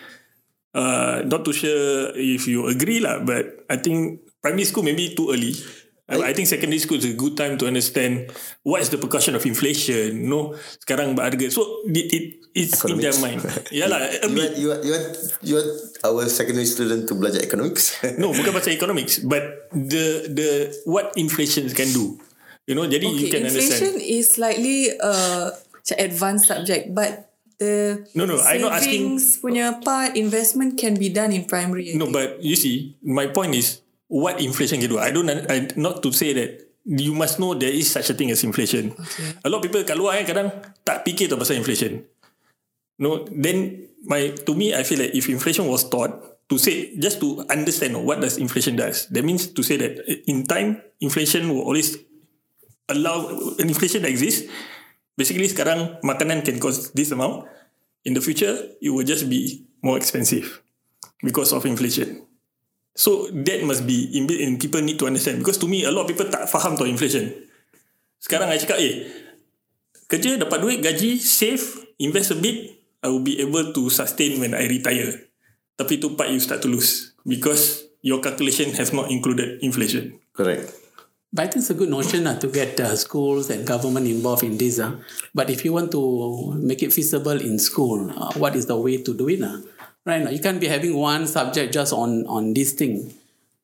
Uh, 0.75 1.23
not 1.27 1.43
too 1.43 1.55
sure 1.55 2.11
if 2.15 2.47
you 2.51 2.67
agree 2.67 2.99
lah, 2.99 3.23
but 3.23 3.63
I 3.71 3.79
think 3.79 4.27
primary 4.43 4.67
school 4.67 4.83
maybe 4.83 5.15
too 5.15 5.31
early. 5.31 5.55
I, 6.05 6.29
I 6.29 6.33
think 6.33 6.45
secondary 6.47 6.77
school 6.77 6.97
is 7.01 7.05
a 7.09 7.17
good 7.17 7.33
time 7.35 7.57
to 7.57 7.65
understand 7.65 8.29
what 8.61 8.81
is 8.81 8.89
the 8.93 8.97
percussion 9.01 9.33
of 9.33 9.41
inflation. 9.45 10.29
No, 10.29 10.53
sekarang 10.85 11.17
berharga. 11.17 11.49
So 11.49 11.81
it, 11.89 12.05
it 12.13 12.23
it's 12.53 12.77
in 12.85 13.01
their 13.01 13.17
mind. 13.17 13.41
Yalah, 13.73 14.21
a 14.21 14.29
You 14.29 14.35
bit. 14.37 14.37
want, 14.37 14.53
you 14.61 14.67
want, 14.69 14.81
you 14.85 14.91
want, 14.93 15.07
you 15.41 15.53
want 15.57 15.71
our 16.05 16.23
secondary 16.29 16.69
student 16.69 17.09
to 17.09 17.17
belajar 17.17 17.41
economics? 17.41 17.97
No, 18.21 18.31
bukan 18.31 18.53
pasal 18.53 18.77
economics, 18.77 19.17
but 19.19 19.65
the 19.73 20.29
the 20.29 20.49
what 20.85 21.09
inflation 21.17 21.65
can 21.73 21.89
do. 21.89 22.21
You 22.69 22.73
know, 22.77 22.85
jadi 22.85 23.05
you 23.05 23.25
Okay, 23.25 23.33
can 23.33 23.41
inflation 23.49 23.97
understand. 23.97 24.05
is 24.05 24.25
slightly 24.29 24.93
uh, 24.97 25.53
advanced 25.97 26.49
subject, 26.49 26.93
but 26.93 27.29
the 27.57 28.05
No, 28.13 28.25
no, 28.25 28.37
I'm 28.41 28.61
not 28.61 28.77
asking- 28.81 29.17
savings 29.17 29.37
punya 29.41 29.81
part 29.81 30.13
investment 30.17 30.77
can 30.77 30.97
be 30.97 31.09
done 31.09 31.29
in 31.33 31.45
primary. 31.45 31.93
I 31.93 31.97
No, 31.97 32.09
think. 32.09 32.17
but 32.17 32.29
you 32.41 32.57
see, 32.57 32.93
my 33.01 33.29
point 33.29 33.53
is 33.53 33.84
what 34.07 34.41
inflation 34.41 34.79
can 34.79 34.89
do. 34.89 34.99
I 34.99 35.11
don't. 35.11 35.29
I 35.29 35.69
not 35.75 36.03
to 36.03 36.11
say 36.11 36.33
that 36.33 36.65
you 36.85 37.13
must 37.13 37.41
know 37.41 37.53
there 37.57 37.73
is 37.73 37.89
such 37.89 38.09
a 38.09 38.13
thing 38.13 38.29
as 38.29 38.43
inflation. 38.45 38.93
Okay. 38.93 39.33
A 39.43 39.49
lot 39.49 39.57
of 39.59 39.63
people 39.65 39.81
kat 39.83 39.97
luar 39.97 40.21
eh, 40.21 40.25
kadang 40.25 40.53
tak 40.85 41.01
fikir 41.01 41.25
tau 41.25 41.41
pasal 41.41 41.57
inflation. 41.57 42.05
No, 43.01 43.25
then 43.27 43.89
my 44.05 44.31
to 44.45 44.53
me 44.53 44.71
I 44.71 44.85
feel 44.85 45.01
like 45.01 45.17
if 45.17 45.27
inflation 45.27 45.65
was 45.67 45.89
taught 45.89 46.13
to 46.47 46.55
say 46.61 46.93
just 46.95 47.17
to 47.25 47.41
understand 47.49 47.97
what 47.97 48.21
does 48.21 48.37
inflation 48.37 48.77
does. 48.77 49.09
That 49.09 49.25
means 49.25 49.49
to 49.51 49.61
say 49.65 49.81
that 49.81 49.99
in 50.29 50.45
time 50.45 50.79
inflation 51.01 51.49
will 51.49 51.65
always 51.65 51.97
allow 52.87 53.33
an 53.57 53.65
inflation 53.65 54.05
that 54.05 54.13
exists. 54.13 54.45
Basically 55.17 55.49
sekarang 55.49 55.99
makanan 56.05 56.45
can 56.45 56.61
cost 56.61 56.93
this 56.93 57.09
amount. 57.09 57.49
In 58.05 58.13
the 58.13 58.21
future 58.21 58.53
it 58.77 58.93
will 58.93 59.07
just 59.07 59.25
be 59.25 59.65
more 59.81 59.97
expensive 59.97 60.61
because 61.25 61.49
of 61.49 61.65
inflation. 61.65 62.24
So 62.95 63.27
that 63.27 63.59
must 63.67 63.83
be 63.83 64.15
inbuilt 64.15 64.39
and 64.39 64.55
people 64.55 64.79
need 64.79 64.95
to 65.03 65.05
understand 65.11 65.43
because 65.43 65.59
to 65.59 65.67
me 65.67 65.83
a 65.83 65.91
lot 65.91 66.07
of 66.07 66.15
people 66.15 66.31
tak 66.31 66.47
faham 66.47 66.79
tau 66.79 66.87
inflation. 66.87 67.27
Sekarang 68.23 68.47
I 68.47 68.55
cakap 68.55 68.79
eh 68.79 69.03
kerja 70.07 70.39
dapat 70.39 70.63
duit 70.63 70.79
gaji 70.79 71.19
save 71.19 71.61
invest 71.99 72.31
a 72.31 72.39
bit 72.39 72.79
I 73.03 73.11
will 73.11 73.21
be 73.21 73.37
able 73.43 73.75
to 73.75 73.91
sustain 73.91 74.39
when 74.39 74.55
I 74.55 74.65
retire. 74.71 75.27
Tapi 75.75 75.99
tu 75.99 76.15
part 76.15 76.31
you 76.31 76.39
start 76.39 76.63
to 76.63 76.71
lose 76.71 77.11
because 77.27 77.83
your 77.99 78.23
calculation 78.23 78.71
has 78.79 78.95
not 78.95 79.11
included 79.11 79.59
inflation. 79.59 80.15
Correct. 80.31 80.71
But 81.35 81.41
I 81.41 81.47
think 81.51 81.67
it's 81.67 81.69
a 81.69 81.75
good 81.75 81.91
notion 81.91 82.23
uh, 82.31 82.39
to 82.39 82.47
get 82.47 82.79
uh, 82.79 82.95
schools 82.95 83.51
and 83.51 83.67
government 83.67 84.07
involved 84.07 84.47
in 84.47 84.55
this. 84.55 84.79
Uh. 84.79 85.03
But 85.35 85.51
if 85.51 85.67
you 85.67 85.75
want 85.75 85.91
to 85.91 86.55
make 86.55 86.79
it 86.79 86.95
feasible 86.95 87.35
in 87.35 87.59
school, 87.59 88.07
uh, 88.07 88.31
what 88.39 88.55
is 88.55 88.71
the 88.71 88.79
way 88.79 89.03
to 89.03 89.11
do 89.11 89.27
it? 89.27 89.43
Uh? 89.43 89.59
Right 90.05 90.21
now, 90.21 90.29
you 90.29 90.37
can't 90.37 90.61
be 90.61 90.69
having 90.69 90.93
one 90.93 91.25
subject 91.25 91.73
just 91.73 91.89
on, 91.89 92.29
on 92.29 92.53
this 92.53 92.77
thing. 92.77 93.09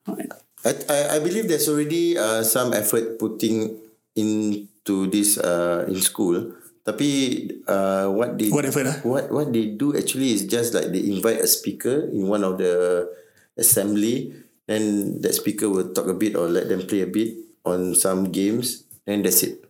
Right. 0.09 0.25
I, 0.65 0.73
I, 0.89 0.97
I 1.15 1.17
believe 1.21 1.47
there's 1.47 1.69
already 1.69 2.17
uh, 2.17 2.41
some 2.41 2.73
effort 2.73 3.21
putting 3.21 3.77
into 4.15 5.05
this 5.05 5.37
uh, 5.37 5.85
in 5.85 6.01
school. 6.01 6.57
Tapi 6.81 7.45
uh, 7.69 8.09
what 8.09 8.41
they 8.41 8.49
What 8.49 8.65
effort, 8.65 8.89
ah? 8.89 8.97
what 9.05 9.29
what 9.29 9.53
they 9.53 9.77
do 9.77 9.93
actually 9.93 10.33
is 10.33 10.49
just 10.49 10.73
like 10.73 10.89
they 10.89 11.13
invite 11.13 11.37
a 11.37 11.45
speaker 11.45 12.09
in 12.09 12.25
one 12.25 12.41
of 12.41 12.57
the 12.57 13.05
assembly, 13.53 14.33
and 14.65 15.21
that 15.21 15.37
speaker 15.37 15.69
will 15.69 15.93
talk 15.93 16.09
a 16.09 16.17
bit 16.17 16.33
or 16.33 16.49
let 16.49 16.73
them 16.73 16.89
play 16.89 17.05
a 17.05 17.09
bit 17.09 17.37
on 17.61 17.93
some 17.93 18.33
games, 18.33 18.81
and 19.05 19.21
that's 19.21 19.45
it. 19.45 19.60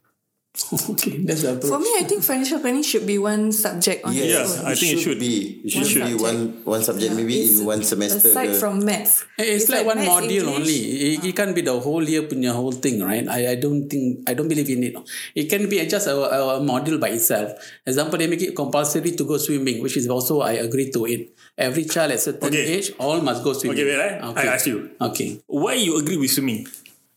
okay, 0.92 1.24
that's 1.24 1.48
the 1.48 1.56
For 1.64 1.80
approach. 1.80 1.80
me, 1.88 1.92
I 1.96 2.04
think 2.04 2.24
financial 2.28 2.60
planning 2.60 2.84
should 2.84 3.08
be 3.08 3.16
one 3.18 3.56
subject 3.56 4.04
on 4.04 4.12
Yeah, 4.12 4.44
its 4.44 4.60
own. 4.60 4.66
I 4.68 4.76
think 4.76 4.94
it 4.94 5.00
should. 5.00 5.16
be. 5.20 5.64
It 5.64 5.72
should, 5.72 6.04
One 6.04 6.12
be 6.12 6.20
one 6.20 6.40
one 6.68 6.84
subject 6.84 7.16
maybe 7.16 7.40
It's 7.40 7.60
in 7.60 7.66
one 7.66 7.80
semester. 7.88 8.28
Aside 8.28 8.60
from 8.60 8.84
maths. 8.84 9.24
It's, 9.40 9.70
like, 9.72 9.86
one 9.88 10.04
maths, 10.04 10.12
module 10.12 10.52
English. 10.52 10.60
only. 10.60 10.80
It, 11.16 11.24
it 11.24 11.36
can't 11.40 11.56
be 11.56 11.62
the 11.64 11.80
whole 11.80 12.04
year 12.04 12.24
punya 12.28 12.52
whole 12.52 12.76
thing, 12.76 13.00
right? 13.00 13.24
I, 13.32 13.52
I 13.52 13.56
don't 13.56 13.88
think 13.88 14.28
I 14.28 14.34
don't 14.36 14.50
believe 14.52 14.68
in 14.70 14.84
it. 14.84 14.96
It 15.40 15.48
can 15.48 15.70
be 15.72 15.80
just 15.88 16.08
a, 16.12 16.20
a 16.20 16.60
module 16.60 17.00
by 17.00 17.16
itself. 17.16 17.56
Example, 17.88 18.20
they 18.20 18.28
make 18.28 18.42
it 18.44 18.52
compulsory 18.54 19.16
to 19.16 19.24
go 19.24 19.38
swimming, 19.40 19.80
which 19.82 19.96
is 19.96 20.10
also 20.12 20.42
I 20.44 20.60
agree 20.60 20.92
to 20.92 21.06
it. 21.08 21.32
Every 21.58 21.86
child 21.86 22.12
at 22.12 22.20
certain 22.20 22.44
Okay. 22.52 22.76
age 22.76 22.92
all 23.00 23.22
must 23.24 23.40
go 23.44 23.54
swimming. 23.54 23.80
Okay, 23.80 23.88
wait, 23.88 24.20
eh? 24.20 24.20
I 24.36 24.52
ask 24.52 24.68
you. 24.68 24.92
Okay, 25.00 25.40
Why 25.48 25.76
you 25.80 25.96
agree 25.98 26.18
with 26.20 26.32
swimming? 26.32 26.68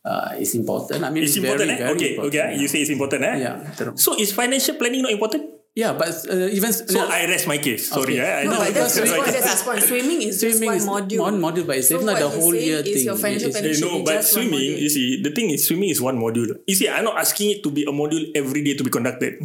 Uh, 0.04 0.36
it's 0.38 0.54
important. 0.54 1.02
I 1.04 1.10
mean, 1.10 1.24
It's 1.24 1.36
very, 1.36 1.52
important 1.52 1.70
eh? 1.70 1.76
very 1.80 1.96
Okay, 1.96 2.10
important. 2.14 2.34
okay. 2.44 2.60
You 2.60 2.68
say 2.68 2.78
it's 2.84 2.90
important 2.92 3.22
eh? 3.24 3.36
Yeah, 3.40 3.56
true. 3.76 3.96
So 3.96 4.14
is 4.16 4.32
financial 4.32 4.76
planning 4.76 5.02
not 5.02 5.12
important? 5.12 5.50
Yeah, 5.74 5.90
but 5.98 6.06
uh, 6.30 6.54
even 6.54 6.70
So 6.70 7.02
I 7.02 7.26
rest 7.26 7.50
my 7.50 7.58
case. 7.58 7.90
Sorry 7.90 8.14
Okay. 8.14 8.22
eh. 8.22 8.40
I 8.40 8.44
No, 8.46 8.54
know 8.54 8.58
but 8.62 8.70
that's 8.78 8.94
it's 8.94 9.10
his 9.10 9.10
my 9.10 9.26
That's 9.26 9.66
his. 9.66 9.84
Swimming 9.90 10.20
is 10.22 10.38
Swimming 10.38 10.70
just 10.70 10.86
is 10.86 10.86
one 10.86 11.02
module. 11.02 11.18
one 11.26 11.36
module 11.42 11.66
by 11.66 11.82
itself, 11.82 12.00
So 12.00 12.06
not 12.06 12.18
the 12.22 12.30
whole 12.30 12.54
year 12.54 12.78
is 12.78 12.94
thing. 12.94 13.04
your 13.10 13.18
financial 13.18 13.50
It's- 13.50 13.58
planning 13.58 13.74
Eh, 13.74 13.82
should 13.82 13.90
no, 13.90 14.06
but 14.06 14.22
just 14.22 14.38
swimming, 14.38 14.54
module. 14.70 14.82
you 14.86 14.90
see, 14.94 15.18
the 15.18 15.32
thing 15.34 15.50
is 15.50 15.66
swimming 15.66 15.90
is 15.90 15.98
one 15.98 16.14
module. 16.14 16.46
You 16.70 16.76
see, 16.78 16.86
I'm 16.86 17.02
not 17.02 17.18
asking 17.18 17.58
it 17.58 17.66
to 17.66 17.74
be 17.74 17.82
a 17.82 17.90
module 17.90 18.22
every 18.38 18.62
day 18.62 18.78
to 18.78 18.84
be 18.86 18.90
conducted. 18.94 19.42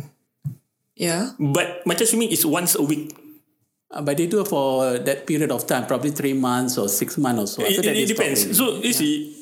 Yeah. 0.94 1.34
But 1.42 1.82
macam 1.90 2.06
swimming 2.06 2.30
is 2.30 2.46
once 2.46 2.76
a 2.78 2.84
week. 2.86 3.10
Uh, 3.90 4.06
but 4.06 4.14
they 4.22 4.28
do 4.30 4.46
it 4.46 4.48
for 4.48 5.00
that 5.02 5.26
period 5.26 5.50
of 5.50 5.66
time, 5.66 5.88
probably 5.90 6.14
three 6.14 6.38
months 6.38 6.78
or 6.78 6.86
six 6.86 7.18
months 7.18 7.42
or 7.42 7.48
so. 7.50 7.60
It, 7.66 7.82
After 7.82 7.90
it, 7.90 7.94
they 7.98 8.04
it 8.06 8.14
depends. 8.14 8.46
already. 8.46 8.54
So 8.54 8.86
you 8.86 8.94
see, 8.94 9.34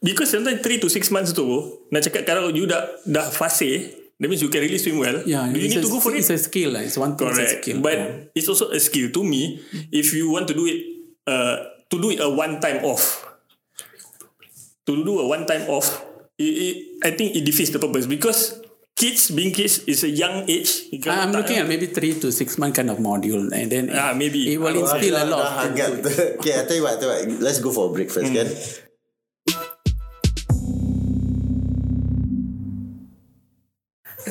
because 0.00 0.30
sometimes 0.30 0.60
3 0.60 0.78
to 0.78 0.88
6 0.88 1.10
months 1.10 1.32
tu, 1.32 1.46
nak 1.90 2.02
cakap 2.02 2.22
kalau 2.24 2.50
you 2.50 2.66
dah 2.66 2.82
dah 3.04 3.26
fase, 3.28 3.94
that 4.18 4.26
means 4.26 4.42
you 4.42 4.50
can 4.50 4.62
really 4.62 4.78
swim 4.78 4.98
well. 4.98 5.22
yeah, 5.26 5.46
do 5.46 5.58
you 5.58 5.66
it's 5.66 5.74
need 5.78 5.82
a, 5.82 5.86
to 5.86 5.90
go 5.90 5.98
for 5.98 6.14
it? 6.14 6.22
It's 6.22 6.30
a 6.30 6.38
skill. 6.38 6.74
lah. 6.74 6.82
It's 6.82 6.98
one 6.98 7.14
thing. 7.14 7.28
It's 7.30 7.38
a 7.38 7.44
Correct. 7.46 7.62
skill. 7.62 7.78
But 7.80 7.96
Yeah. 7.96 8.34
it's 8.34 8.48
also 8.48 8.70
a 8.70 8.80
skill 8.80 9.10
to 9.10 9.20
me. 9.22 9.62
If 9.90 10.10
you 10.12 10.30
want 10.30 10.46
to 10.48 10.54
do 10.54 10.66
it, 10.66 10.78
uh, 11.26 11.56
to 11.86 11.96
do 11.96 12.10
it 12.10 12.18
a 12.18 12.28
one 12.28 12.58
time 12.58 12.82
off, 12.84 13.24
to 14.86 14.92
do 15.04 15.20
a 15.20 15.26
one 15.26 15.46
time 15.46 15.68
off, 15.68 16.04
it, 16.38 16.44
it, 16.44 16.76
I 17.04 17.10
think 17.12 17.36
it 17.36 17.44
defeats 17.44 17.70
the 17.70 17.78
purpose 17.78 18.06
because 18.06 18.60
kids 18.96 19.30
being 19.30 19.52
kids 19.54 19.84
is 19.86 20.02
a 20.02 20.10
young 20.10 20.48
age. 20.48 20.88
You 20.90 20.98
I'm 21.06 21.30
cannot- 21.30 21.34
looking 21.44 21.58
at 21.58 21.66
maybe 21.68 21.86
three 21.86 22.18
to 22.18 22.32
six 22.32 22.58
month 22.58 22.74
kind 22.74 22.90
of 22.90 22.98
module, 22.98 23.46
and 23.52 23.70
then 23.70 23.90
Ah, 23.94 24.14
maybe. 24.14 24.50
it 24.52 24.58
will 24.58 24.74
Ah, 24.74 24.82
instill 24.98 25.14
a 25.14 25.24
lot. 25.26 25.66
okay, 25.70 26.54
I 26.58 26.64
tell 26.66 26.76
you 26.76 26.82
what, 26.82 26.96
I 26.96 27.00
tell 27.00 27.10
you 27.22 27.34
what. 27.34 27.42
Let's 27.42 27.60
go 27.60 27.70
for 27.70 27.90
a 27.90 27.92
break 27.92 28.10
first, 28.10 28.32
kan? 28.32 28.48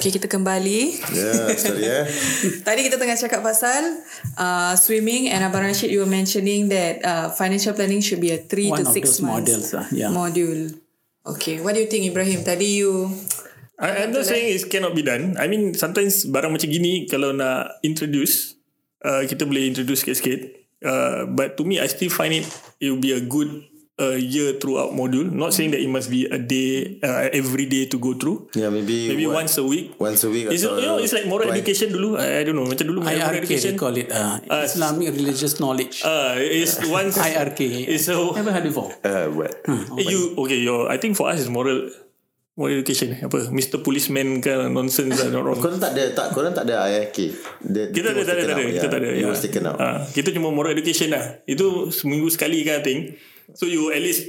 Okay, 0.08 0.24
kita 0.24 0.32
kembali. 0.32 1.04
Yeah, 1.12 1.52
sorry 1.60 1.84
eh. 1.84 2.08
Tadi 2.68 2.80
kita 2.88 2.96
tengah 2.96 3.20
cakap 3.20 3.44
pasal 3.44 4.00
uh, 4.40 4.72
swimming 4.80 5.28
and 5.28 5.44
Abang 5.44 5.68
Rashid, 5.68 5.92
you 5.92 6.00
were 6.00 6.08
mentioning 6.08 6.72
that 6.72 7.04
uh, 7.04 7.28
financial 7.36 7.76
planning 7.76 8.00
should 8.00 8.24
be 8.24 8.32
a 8.32 8.40
three 8.40 8.72
One 8.72 8.80
to 8.80 8.84
of 8.88 8.96
six 8.96 9.20
those 9.20 9.28
months 9.28 9.52
models, 9.52 9.68
ah, 9.76 9.84
yeah. 9.92 10.08
module. 10.08 10.72
Okay, 11.28 11.60
what 11.60 11.76
do 11.76 11.84
you 11.84 11.92
think, 11.92 12.08
Ibrahim? 12.08 12.40
Tadi 12.40 12.80
you 12.80 13.12
I, 13.76 14.08
I'm 14.08 14.16
not 14.16 14.24
saying 14.24 14.48
it 14.48 14.64
cannot 14.72 14.96
be 14.96 15.04
done. 15.04 15.36
I 15.36 15.52
mean, 15.52 15.76
sometimes 15.76 16.24
barang 16.24 16.56
macam 16.56 16.72
gini, 16.72 17.04
kalau 17.12 17.36
nak 17.36 17.84
introduce, 17.84 18.56
uh, 19.04 19.28
kita 19.28 19.44
boleh 19.44 19.68
introduce 19.68 20.08
sikit-sikit. 20.08 20.40
Uh, 20.88 21.28
but 21.28 21.60
to 21.60 21.68
me, 21.68 21.84
I 21.84 21.92
still 21.92 22.08
find 22.08 22.32
it, 22.32 22.48
it 22.80 22.96
will 22.96 23.04
be 23.04 23.12
a 23.12 23.20
good 23.20 23.60
uh, 23.98 24.14
year 24.14 24.58
throughout 24.58 24.94
module. 24.94 25.26
Not 25.26 25.52
saying 25.52 25.72
that 25.72 25.82
it 25.82 25.90
must 25.90 26.08
be 26.08 26.26
a 26.26 26.38
day, 26.38 26.98
uh, 27.02 27.30
every 27.34 27.66
day 27.66 27.86
to 27.88 27.98
go 27.98 28.14
through. 28.14 28.50
Yeah, 28.54 28.70
maybe 28.70 29.10
Maybe 29.10 29.26
what- 29.26 29.44
once 29.46 29.58
a 29.58 29.66
week. 29.66 29.98
once 29.98 30.22
a 30.24 30.30
week. 30.30 30.48
It's, 30.50 30.62
you 30.62 30.74
know, 30.82 30.98
it's 30.98 31.12
like 31.12 31.26
moral 31.26 31.50
twice. 31.50 31.60
education 31.60 31.92
dulu. 31.92 32.18
I, 32.18 32.40
I 32.40 32.44
don't 32.46 32.56
know. 32.56 32.66
Macam 32.66 32.86
dulu 32.86 33.02
moral 33.02 33.18
IRK 33.18 33.38
education. 33.42 33.74
they 33.74 33.80
call 33.80 33.94
it 33.94 34.08
uh, 34.10 34.38
Ah, 34.48 34.64
Islamic 34.64 35.10
religious 35.12 35.58
knowledge. 35.58 36.02
Uh, 36.02 36.38
it's 36.38 36.78
once. 36.90 37.18
IRK. 37.18 37.62
It's 37.90 38.06
so. 38.06 38.32
Never 38.34 38.54
heard 38.54 38.66
before. 38.66 38.94
Uh, 39.02 39.34
what? 39.34 39.52
Eh, 39.98 40.06
you 40.06 40.38
okay? 40.38 40.58
Your 40.58 40.88
I 40.88 40.98
think 40.98 41.14
for 41.14 41.28
us 41.28 41.42
is 41.42 41.50
moral. 41.50 41.90
Moral 42.58 42.82
education 42.82 43.14
apa 43.22 43.54
Mr. 43.54 43.86
Policeman 43.86 44.42
kan 44.42 44.74
nonsense 44.74 45.14
lah 45.22 45.30
not 45.30 45.46
wrong. 45.46 45.62
Korang 45.62 45.78
tak 45.78 45.94
ada 45.94 46.10
tak 46.10 46.34
korang 46.34 46.58
tak 46.58 46.66
ada 46.66 46.90
IRK. 46.90 47.18
The, 47.62 47.94
the 47.94 47.94
Kita 47.94 48.10
thing 48.10 48.18
ada, 48.18 48.22
tak 48.26 48.34
ada, 48.34 48.42
tak 48.42 48.50
ada. 48.50 48.54
out, 48.58 48.66
Kita 48.66 48.74
yeah. 48.82 48.90
tak 48.90 48.98
ada. 48.98 49.10
It 49.14 49.26
was 49.30 49.42
taken 49.46 49.64
out. 49.70 49.78
Kita 50.10 50.30
cuma 50.34 50.50
moral 50.50 50.74
education 50.74 51.14
lah. 51.14 51.38
Itu 51.46 51.94
seminggu 51.94 52.26
sekali 52.30 52.66
kan 52.66 52.82
thing. 52.82 53.14
So 53.56 53.64
you 53.64 53.96
at 53.96 54.04
least 54.04 54.28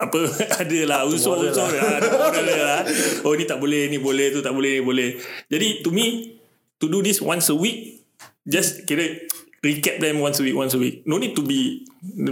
apa 0.00 0.24
ada 0.64 0.78
lah 0.88 0.98
unsur-unsur 1.04 1.68
lah. 1.76 2.00
Ada 2.00 2.08
moral 2.16 2.44
lah. 2.48 2.80
Oh 3.28 3.36
ni 3.36 3.44
tak 3.44 3.60
boleh, 3.60 3.92
ni 3.92 4.00
boleh, 4.00 4.32
tu 4.32 4.40
tak 4.40 4.56
boleh, 4.56 4.80
ni 4.80 4.84
boleh. 4.84 5.20
Jadi 5.52 5.84
to 5.84 5.92
me 5.92 6.38
to 6.80 6.88
do 6.88 7.04
this 7.04 7.20
once 7.20 7.52
a 7.52 7.56
week 7.56 8.00
just 8.48 8.88
kira 8.88 9.24
recap 9.64 10.00
them 10.00 10.20
once 10.20 10.40
a 10.40 10.44
week 10.44 10.56
once 10.56 10.72
a 10.72 10.80
week. 10.80 11.04
No 11.04 11.20
need 11.20 11.36
to 11.36 11.44
be 11.44 11.84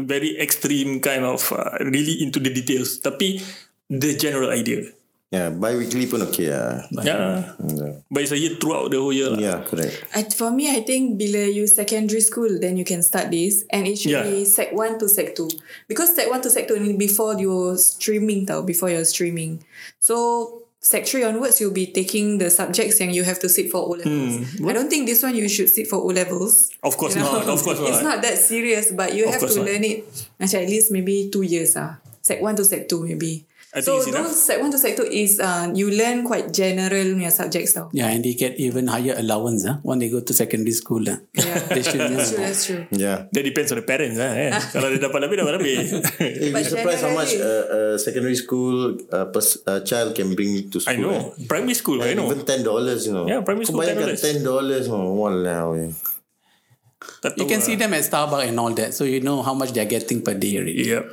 very 0.08 0.36
extreme 0.40 1.00
kind 1.00 1.24
of 1.24 1.44
uh, 1.52 1.76
really 1.84 2.20
into 2.24 2.40
the 2.40 2.52
details. 2.52 3.00
Tapi 3.00 3.40
the 3.92 4.16
general 4.16 4.52
idea. 4.52 4.88
Yeah, 5.32 5.48
bi-weekly 5.48 6.12
pun 6.12 6.28
okay 6.28 6.52
lah. 6.52 6.84
Yeah. 6.92 7.56
Yeah, 7.64 8.04
But 8.12 8.28
it's 8.28 8.36
a 8.36 8.38
year 8.38 8.60
throughout 8.60 8.92
the 8.92 9.00
whole 9.00 9.16
year 9.16 9.32
lah. 9.32 9.40
yeah 9.40 9.58
correct. 9.64 10.04
I, 10.12 10.28
for 10.28 10.52
me, 10.52 10.68
I 10.68 10.84
think 10.84 11.16
bila 11.16 11.48
you 11.48 11.64
secondary 11.64 12.20
school, 12.20 12.60
then 12.60 12.76
you 12.76 12.84
can 12.84 13.00
start 13.00 13.32
this. 13.32 13.64
And 13.72 13.88
it 13.88 13.96
should 13.96 14.12
Yeah. 14.12 14.28
be 14.28 14.44
sec 14.44 14.76
1 14.76 15.00
to 15.00 15.08
sec 15.08 15.32
2. 15.32 15.48
Because 15.88 16.12
sec 16.12 16.28
1 16.28 16.44
to 16.44 16.52
sec 16.52 16.68
2 16.68 16.76
ni 16.76 16.92
before 16.92 17.32
your 17.40 17.80
streaming 17.80 18.44
tau, 18.44 18.60
before 18.60 18.92
your 18.92 19.08
streaming. 19.08 19.64
So, 19.96 20.60
sec 20.84 21.08
3 21.08 21.24
onwards, 21.24 21.64
you'll 21.64 21.72
be 21.72 21.88
taking 21.88 22.36
the 22.36 22.52
subjects 22.52 23.00
yang 23.00 23.16
you 23.16 23.24
have 23.24 23.40
to 23.40 23.48
sit 23.48 23.72
for 23.72 23.88
O-levels. 23.88 24.60
I 24.60 24.72
don't 24.76 24.92
think 24.92 25.08
this 25.08 25.24
one 25.24 25.32
you 25.32 25.48
should 25.48 25.72
sit 25.72 25.88
for 25.88 25.96
O-levels. 25.96 26.76
Hmm. 26.76 26.92
Of 26.92 27.00
course 27.00 27.16
You 27.16 27.24
know? 27.24 27.40
not. 27.40 27.48
Of 27.48 27.64
course 27.64 27.80
It's 27.88 28.04
not. 28.04 28.20
not 28.20 28.28
that 28.28 28.36
serious, 28.36 28.92
but 28.92 29.16
you 29.16 29.24
Of 29.32 29.40
have 29.40 29.48
to 29.48 29.56
not. 29.62 29.64
learn 29.64 29.80
it 29.88 30.04
macam 30.36 30.60
at 30.60 30.68
least 30.68 30.92
maybe 30.92 31.32
2 31.32 31.40
years 31.40 31.72
ah. 31.80 31.96
Sec 32.20 32.36
1 32.44 32.52
to 32.60 32.68
sec 32.68 32.84
2 32.84 33.00
maybe. 33.08 33.48
I 33.72 33.80
so 33.80 33.96
think 33.96 34.04
it's 34.04 34.08
enough. 34.12 34.28
those 34.28 34.36
sec 34.36 34.60
1 34.60 34.68
to 34.68 34.76
sec 34.76 34.92
2 35.00 35.08
is 35.08 35.40
uh, 35.40 35.64
you 35.72 35.88
learn 35.88 36.28
quite 36.28 36.52
general 36.52 37.08
punya 37.16 37.32
subjects 37.32 37.72
tau. 37.72 37.88
Yeah, 37.96 38.12
and 38.12 38.20
they 38.20 38.36
get 38.36 38.60
even 38.60 38.84
higher 38.84 39.16
allowance 39.16 39.64
huh, 39.64 39.80
when 39.80 39.96
they 39.96 40.12
go 40.12 40.20
to 40.20 40.32
secondary 40.36 40.76
school. 40.76 41.00
Uh. 41.08 41.24
Yeah. 41.32 41.56
they 41.72 41.80
should 41.80 42.04
know. 42.04 42.20
That's 42.20 42.36
true, 42.36 42.44
that's 42.44 42.62
true. 42.68 42.82
Yeah. 42.92 43.32
That 43.32 43.44
depends 43.48 43.72
on 43.72 43.80
the 43.80 43.86
parents 43.88 44.20
lah. 44.20 44.28
Eh. 44.36 44.52
Kalau 44.76 44.92
dia 44.92 45.00
dapat 45.00 45.24
lebih, 45.24 45.36
dapat 45.40 45.52
lebih. 45.56 45.76
Hey, 46.20 46.52
we 46.52 46.52
But 46.52 46.68
surprised 46.68 47.00
how 47.00 47.16
much 47.16 47.32
generally- 47.32 47.64
uh, 47.64 47.64
uh, 47.72 47.94
secondary 47.96 48.36
school 48.36 48.76
uh, 49.08 49.32
pers- 49.32 49.64
uh, 49.64 49.80
child 49.88 50.12
can 50.12 50.36
bring 50.36 50.68
to 50.68 50.76
school. 50.76 50.92
I 50.92 51.00
know. 51.00 51.32
Eh? 51.40 51.48
Primary 51.48 51.72
school, 51.72 51.98
I 52.04 52.12
know. 52.12 52.28
Even 52.28 52.44
ten 52.44 52.60
dollars, 52.60 53.08
you 53.08 53.16
know. 53.16 53.24
Yeah, 53.24 53.40
primary 53.40 53.64
school, 53.64 53.80
bayangkan 53.80 54.20
$10. 54.20 54.20
ten 54.20 54.38
dollars, 54.44 54.84
oh, 54.92 55.16
walao. 55.16 55.80
eh. 55.80 55.88
You 57.40 57.46
can 57.46 57.64
see 57.64 57.74
them 57.74 57.94
at 57.94 58.04
Starbucks 58.04 58.52
and 58.52 58.58
all 58.60 58.70
that, 58.76 58.92
so 58.94 59.08
you 59.08 59.24
know 59.24 59.40
how 59.42 59.54
much 59.54 59.72
they're 59.72 59.88
getting 59.88 60.20
per 60.20 60.34
day 60.36 60.60
already. 60.60 60.92
Yep. 60.92 61.04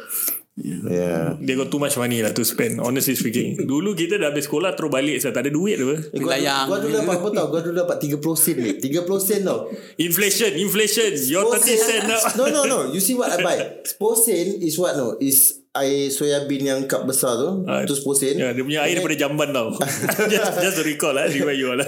Yeah. 0.59 1.39
They 1.39 1.55
got 1.55 1.71
too 1.71 1.79
much 1.79 1.95
money 1.95 2.19
lah 2.19 2.35
to 2.35 2.43
spend, 2.43 2.83
honestly 2.83 3.15
speaking. 3.15 3.55
Dulu 3.63 3.95
kita 3.95 4.19
dah 4.19 4.35
habis 4.35 4.45
sekolah, 4.45 4.75
terus 4.75 4.91
balik. 4.91 5.17
Saya 5.23 5.31
tak 5.31 5.47
ada 5.47 5.51
duit 5.55 5.79
apa. 5.79 5.95
Eh, 6.11 6.19
gua, 6.19 6.35
Bilayang. 6.35 6.65
gua 6.67 6.77
dulu 6.83 6.93
dapat 6.99 7.15
apa 7.15 7.27
tau? 7.31 7.45
Gua 7.47 7.59
dulu 7.63 7.75
dapat 7.79 7.97
30 8.03 8.35
sen 8.35 8.55
ni. 8.59 8.71
30 8.77 9.19
sen 9.23 9.39
tau. 9.47 9.59
Inflation, 9.95 10.51
inflation. 10.59 11.09
Your 11.31 11.47
30 11.55 11.79
cent 11.79 12.03
now. 12.05 12.21
No, 12.35 12.45
no, 12.51 12.61
no. 12.67 12.79
You 12.91 12.99
see 12.99 13.15
what 13.15 13.31
I 13.31 13.37
buy? 13.39 13.57
10 13.87 13.95
sen 14.19 14.47
is 14.59 14.75
what 14.75 14.99
no? 14.99 15.15
Is 15.23 15.63
air 15.69 16.09
soya 16.11 16.43
bean 16.49 16.65
yang 16.65 16.81
cup 16.89 17.07
besar 17.07 17.39
tu. 17.39 17.63
Ah, 17.63 17.85
tu 17.87 17.95
10 17.95 18.03
sen. 18.19 18.35
Ya, 18.35 18.51
dia 18.51 18.63
punya 18.65 18.83
air 18.83 18.99
daripada 18.99 19.15
jamban 19.15 19.49
tau. 19.55 19.71
just, 20.33 20.53
just 20.59 20.75
to 20.75 20.83
recall 20.83 21.15
lah. 21.15 21.29
Remind 21.29 21.59
you 21.59 21.71
all 21.71 21.79
lah. 21.79 21.87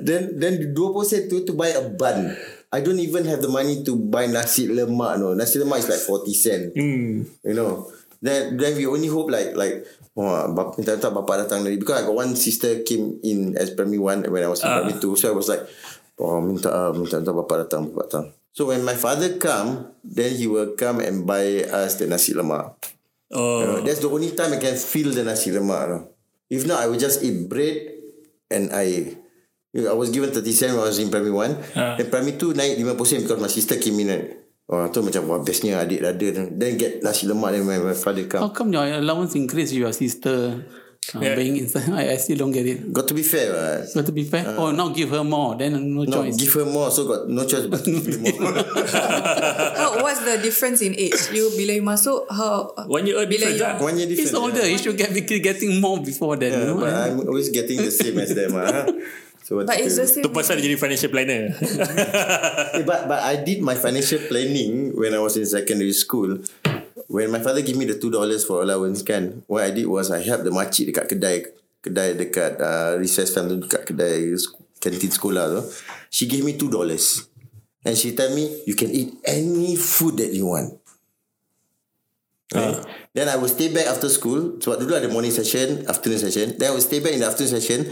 Then 0.00 0.40
then 0.40 0.72
20 0.72 1.04
sen 1.04 1.28
tu 1.28 1.44
to 1.44 1.52
buy 1.52 1.74
a 1.74 1.82
bun. 1.84 2.32
I 2.70 2.80
don't 2.80 3.02
even 3.02 3.26
have 3.26 3.42
the 3.42 3.50
money 3.50 3.82
to 3.82 3.98
buy 3.98 4.26
nasi 4.30 4.70
lemak 4.70 5.18
no. 5.18 5.34
Nasi 5.34 5.58
lemak 5.58 5.82
is 5.82 5.88
like 5.90 5.98
40 6.02 6.34
sen. 6.34 6.60
hmm. 6.70 7.26
You 7.42 7.54
know. 7.54 7.90
Then 8.22 8.54
then 8.60 8.76
we 8.76 8.86
only 8.86 9.08
hope 9.08 9.30
like 9.32 9.56
like 9.56 9.86
Wah, 10.10 10.50
bap, 10.50 10.74
minta 10.76 10.98
minta 10.98 11.08
bapak 11.08 11.46
datang 11.46 11.62
dari 11.62 11.78
because 11.78 12.02
I 12.02 12.04
got 12.04 12.18
one 12.18 12.34
sister 12.34 12.82
came 12.82 13.22
in 13.22 13.54
as 13.56 13.70
primary 13.70 14.02
one 14.02 14.26
when 14.26 14.42
I 14.42 14.50
was 14.50 14.58
in 14.60 14.66
Ah. 14.68 14.82
primary 14.82 14.98
two, 14.98 15.14
so 15.14 15.30
I 15.30 15.34
was 15.38 15.46
like, 15.46 15.62
oh 16.18 16.42
minta 16.42 16.66
ah, 16.68 16.90
minta 16.90 17.22
minta 17.22 17.30
bapak 17.30 17.64
datang 17.64 17.88
bapak 17.94 18.04
datang. 18.10 18.26
So 18.50 18.68
when 18.74 18.82
my 18.82 18.98
father 18.98 19.38
come, 19.38 19.94
then 20.02 20.34
he 20.34 20.50
will 20.50 20.74
come 20.74 20.98
and 20.98 21.22
buy 21.24 21.62
us 21.62 21.94
the 22.02 22.10
nasi 22.10 22.34
lemak. 22.34 22.74
You 23.30 23.38
Oh. 23.38 23.62
know, 23.62 23.78
that's 23.86 24.02
the 24.02 24.10
only 24.10 24.34
time 24.34 24.50
I 24.52 24.58
can 24.58 24.74
feel 24.74 25.14
the 25.14 25.22
nasi 25.22 25.54
lemak. 25.54 25.82
You 25.86 25.90
know. 25.94 26.02
If 26.50 26.66
not, 26.66 26.82
I 26.82 26.90
will 26.90 26.98
just 26.98 27.22
eat 27.22 27.46
bread 27.46 27.78
and 28.50 28.74
air. 28.74 29.14
You 29.72 29.86
I 29.86 29.94
was 29.94 30.10
given 30.10 30.30
30 30.34 30.50
cent 30.52 30.72
when 30.74 30.82
I 30.82 30.90
was 30.90 30.98
in 30.98 31.10
primary 31.10 31.30
1. 31.30 31.78
Ah. 31.78 31.94
Then 31.94 32.10
primary 32.10 32.34
2 32.34 32.54
naik 32.58 32.74
50% 32.78 33.22
because 33.22 33.38
my 33.40 33.46
sister 33.46 33.76
came 33.78 34.00
in. 34.02 34.08
Right? 34.10 34.36
Oh, 34.70 34.86
tu 34.90 35.02
macam 35.02 35.26
wah 35.26 35.38
bestnya 35.42 35.82
adik 35.82 36.02
ada. 36.02 36.46
Then 36.50 36.78
get 36.78 37.02
nasi 37.02 37.26
lemak 37.26 37.54
then 37.54 37.66
when 37.66 37.82
my 37.82 37.94
father 37.94 38.26
come. 38.26 38.42
How 38.42 38.50
come 38.50 38.70
your 38.74 38.86
allowance 38.86 39.34
increase 39.34 39.70
your 39.74 39.90
sister 39.90 40.62
uh, 41.14 41.18
Yeah. 41.18 41.34
being 41.34 41.58
inside? 41.58 41.90
I, 41.98 42.14
I 42.14 42.16
still 42.22 42.38
don't 42.38 42.54
get 42.54 42.66
it. 42.66 42.86
Got 42.94 43.10
to 43.10 43.14
be 43.14 43.22
fair. 43.26 43.50
Right? 43.50 43.82
Got 43.94 44.06
to 44.06 44.14
be 44.14 44.22
fair. 44.22 44.46
oh, 44.58 44.70
now 44.70 44.90
give 44.94 45.10
her 45.10 45.22
more. 45.26 45.54
Then 45.58 45.74
no, 45.74 46.02
No, 46.06 46.22
choice. 46.22 46.34
give 46.38 46.54
her 46.54 46.66
more 46.70 46.90
so 46.90 47.06
got 47.06 47.26
no 47.30 47.42
choice 47.46 47.66
but 47.66 47.82
to 47.82 47.90
give 47.90 48.06
her 48.10 48.18
more. 48.22 48.54
How, 49.78 50.02
what's 50.06 50.22
the 50.22 50.38
difference 50.38 50.82
in 50.82 50.94
age? 50.94 51.18
You 51.34 51.50
bila 51.58 51.74
you 51.78 51.82
masuk 51.82 52.26
how 52.30 52.70
One 52.86 53.06
year 53.10 53.18
old 53.22 53.26
bila 53.26 53.50
difference 53.50 53.58
you, 53.58 53.66
lah. 53.66 53.74
One 53.82 53.94
year 53.98 54.06
He's 54.10 54.30
different. 54.30 54.42
older. 54.50 54.62
Yeah. 54.66 54.74
He 54.74 54.78
should 54.78 54.98
get 54.98 55.10
be 55.10 55.22
getting 55.26 55.78
more 55.82 55.98
before 55.98 56.38
that. 56.38 56.46
Yeah, 56.46 56.58
you 56.62 56.66
know? 56.74 56.78
but 56.78 56.90
I'm 56.94 57.18
always 57.26 57.50
getting 57.50 57.82
the 57.82 57.90
same 57.90 58.18
as 58.22 58.30
them. 58.34 58.54
ah. 58.54 58.86
So 59.50 59.58
But 59.66 59.82
it's 59.82 59.98
the 59.98 60.06
same. 60.06 60.22
Tu 60.22 60.30
pasal 60.30 60.62
dia 60.62 60.70
jadi 60.70 60.78
financial 60.78 61.10
planner. 61.10 61.50
Eh, 62.70 62.86
but 62.86 63.10
but 63.10 63.18
I 63.18 63.42
did 63.42 63.66
my 63.66 63.74
financial 63.74 64.22
planning 64.30 64.94
when 64.94 65.10
I 65.10 65.18
was 65.18 65.34
in 65.34 65.42
secondary 65.42 65.90
school. 65.90 66.38
When 67.10 67.34
my 67.34 67.42
father 67.42 67.58
give 67.58 67.74
me 67.74 67.82
the 67.82 67.98
two 67.98 68.14
dollars 68.14 68.46
for 68.46 68.62
allowance 68.62 69.02
kan, 69.02 69.42
what 69.50 69.66
I 69.66 69.74
did 69.74 69.90
was 69.90 70.14
I 70.14 70.22
help 70.22 70.46
the 70.46 70.54
makcik 70.54 70.94
dekat 70.94 71.10
kedai 71.10 71.50
kedai 71.82 72.14
dekat 72.14 72.62
uh, 72.62 72.94
recess 73.02 73.34
time 73.34 73.50
tu 73.50 73.58
dekat 73.58 73.90
kedai 73.90 74.30
kantin 74.78 75.10
sekolah 75.10 75.50
tu. 75.50 75.60
She 76.14 76.30
gave 76.30 76.46
me 76.46 76.54
two 76.54 76.70
dollars. 76.70 77.26
And 77.82 77.98
she 77.98 78.14
tell 78.14 78.30
me 78.30 78.46
you 78.70 78.78
can 78.78 78.94
eat 78.94 79.18
any 79.26 79.74
food 79.74 80.22
that 80.22 80.30
you 80.30 80.46
want. 80.46 80.78
Right? 82.54 82.86
Then 83.18 83.26
I 83.26 83.34
will 83.34 83.50
stay 83.50 83.74
back 83.74 83.90
after 83.90 84.06
school. 84.06 84.62
Sebab 84.62 84.78
dulu 84.78 84.94
ada 84.94 85.10
morning 85.10 85.34
session, 85.34 85.82
afternoon 85.90 86.22
session. 86.22 86.54
Then 86.54 86.70
I 86.70 86.72
will 86.78 86.86
stay 86.86 87.02
back 87.02 87.18
in 87.18 87.24
the 87.24 87.26
afternoon 87.26 87.58
session 87.58 87.90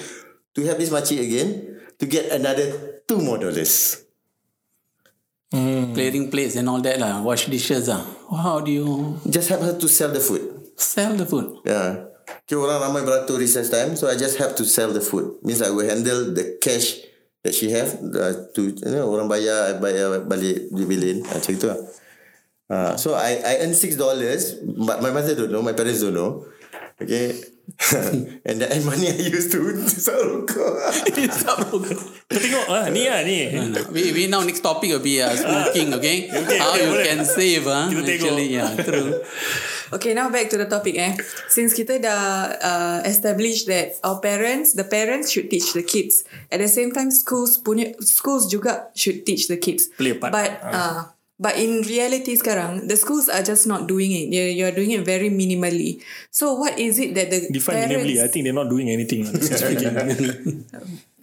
to 0.58 0.66
help 0.66 0.82
this 0.82 0.90
makcik 0.90 1.22
again 1.22 1.78
to 2.02 2.04
get 2.10 2.34
another 2.34 2.98
two 3.06 3.22
more 3.22 3.38
dollars. 3.38 4.02
Clearing 5.54 6.28
plates 6.28 6.58
and 6.58 6.68
all 6.68 6.82
that. 6.82 6.98
lah. 6.98 7.22
Wash 7.22 7.46
dishes. 7.46 7.88
Ah. 7.88 8.02
How 8.28 8.60
do 8.60 8.68
you 8.68 9.16
Just 9.24 9.48
help 9.48 9.62
her 9.64 9.78
to 9.78 9.86
sell 9.88 10.10
the 10.10 10.20
food. 10.20 10.42
sell 10.76 11.14
the 11.16 11.24
food? 11.24 11.62
Yeah. 11.64 12.10
Okay, 12.44 12.54
orang 12.60 12.84
ramai 12.84 13.00
beratur 13.08 13.40
recess 13.40 13.72
time, 13.72 13.96
so 13.96 14.04
I 14.04 14.14
just 14.20 14.36
have 14.36 14.52
to 14.60 14.64
sell 14.68 14.92
the 14.92 15.00
food. 15.00 15.40
Means 15.40 15.64
I 15.64 15.72
will 15.72 15.88
handle 15.88 16.28
the 16.36 16.60
cash 16.60 17.00
that 17.40 17.56
she 17.56 17.72
have 17.72 17.96
uh, 18.12 18.52
to 18.52 18.60
you 18.76 18.92
know, 18.92 19.08
orang 19.08 19.32
bayar 19.32 19.72
I 19.72 19.80
bayar 19.80 20.28
balik 20.28 20.68
di 20.68 20.84
bilin 20.84 21.24
macam 21.24 21.50
itu 21.56 21.66
lah. 21.72 21.80
Uh, 22.68 22.92
so 23.00 23.16
I 23.16 23.40
I 23.40 23.52
earn 23.64 23.72
six 23.72 23.96
dollars, 23.96 24.60
but 24.60 25.00
my 25.00 25.08
mother 25.08 25.32
don't 25.32 25.48
know, 25.48 25.64
my 25.64 25.72
parents 25.72 26.04
don't 26.04 26.12
know. 26.12 26.44
Okay, 27.00 27.32
and 28.48 28.64
that 28.64 28.72
money 28.84 29.12
I 29.12 29.28
used 29.28 29.52
to 29.52 29.60
sahur 29.92 30.40
rokok. 30.40 30.72
Kau 31.44 32.38
tengok 32.40 32.64
ah 32.72 32.88
ni 32.88 33.04
ah 33.12 33.20
ni. 33.20 33.52
we, 33.92 34.08
we 34.16 34.22
now 34.24 34.40
next 34.40 34.64
topic 34.64 34.88
will 34.88 35.04
be 35.04 35.20
uh, 35.20 35.36
smoking, 35.36 35.92
okay? 35.92 36.28
How 36.32 36.72
okay, 36.72 36.80
you 36.80 36.88
boleh. 36.96 37.04
can 37.04 37.20
save, 37.28 37.68
huh? 37.68 37.92
Kita 37.92 38.02
tengok. 38.08 38.16
Actually, 38.24 38.46
yeah, 38.56 38.72
true. 38.72 39.20
Okay, 39.92 40.16
now 40.16 40.32
back 40.32 40.48
to 40.48 40.56
the 40.56 40.64
topic 40.64 40.96
eh. 40.96 41.12
Since 41.52 41.76
kita 41.76 42.00
dah 42.00 42.56
uh, 42.56 42.98
establish 43.04 43.68
that 43.68 44.00
our 44.00 44.16
parents, 44.20 44.72
the 44.72 44.88
parents 44.88 45.28
should 45.28 45.52
teach 45.52 45.76
the 45.76 45.84
kids. 45.84 46.24
At 46.48 46.64
the 46.64 46.72
same 46.72 46.92
time, 46.96 47.12
schools 47.12 47.60
punya 47.60 47.92
schools 48.00 48.48
juga 48.48 48.92
should 48.96 49.28
teach 49.28 49.48
the 49.48 49.60
kids. 49.60 49.92
Play 50.00 50.16
a 50.16 50.20
part. 50.20 50.32
But 50.32 50.60
uh, 50.64 51.12
but 51.38 51.54
in 51.56 51.86
reality 51.86 52.34
sekarang, 52.34 52.90
the 52.90 52.98
schools 52.98 53.30
are 53.30 53.46
just 53.46 53.70
not 53.70 53.86
doing 53.86 54.10
it. 54.10 54.34
You're, 54.34 54.50
you're 54.50 54.74
doing 54.74 54.90
it 54.90 55.06
very 55.06 55.30
minimally. 55.30 56.02
So 56.34 56.58
what 56.58 56.78
is 56.78 56.98
it 56.98 57.14
that 57.14 57.30
the 57.30 57.46
Define 57.48 57.86
parents? 57.86 57.94
minimally. 57.94 58.18
I 58.22 58.28
think 58.28 58.44
they're 58.44 58.52
not 58.52 58.68
doing 58.68 58.90
anything. 58.90 59.24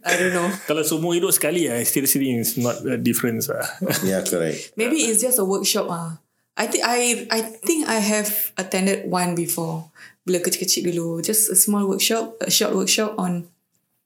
I 0.06 0.22
don't 0.22 0.38
know. 0.38 0.48
Kalau 0.70 0.86
semua 0.86 1.18
hidup 1.18 1.34
sekali, 1.34 1.66
I 1.66 1.82
still 1.82 2.06
see 2.06 2.22
it's 2.30 2.62
not 2.62 2.78
a 2.86 2.96
difference. 2.96 3.50
Ah. 3.50 3.66
yeah, 4.06 4.22
correct. 4.22 4.78
Maybe 4.78 5.02
it's 5.02 5.20
just 5.20 5.42
a 5.42 5.46
workshop 5.46 5.90
ah. 5.90 6.22
I 6.56 6.70
think 6.72 6.86
I 6.86 7.28
I 7.34 7.42
think 7.42 7.90
I 7.90 8.00
have 8.00 8.54
attended 8.56 9.10
one 9.10 9.36
before. 9.36 9.92
Bila 10.24 10.40
kecil-kecil 10.40 10.88
dulu, 10.94 11.26
just 11.26 11.50
a 11.52 11.58
small 11.58 11.84
workshop, 11.90 12.38
a 12.40 12.54
short 12.54 12.78
workshop 12.78 13.18
on 13.18 13.50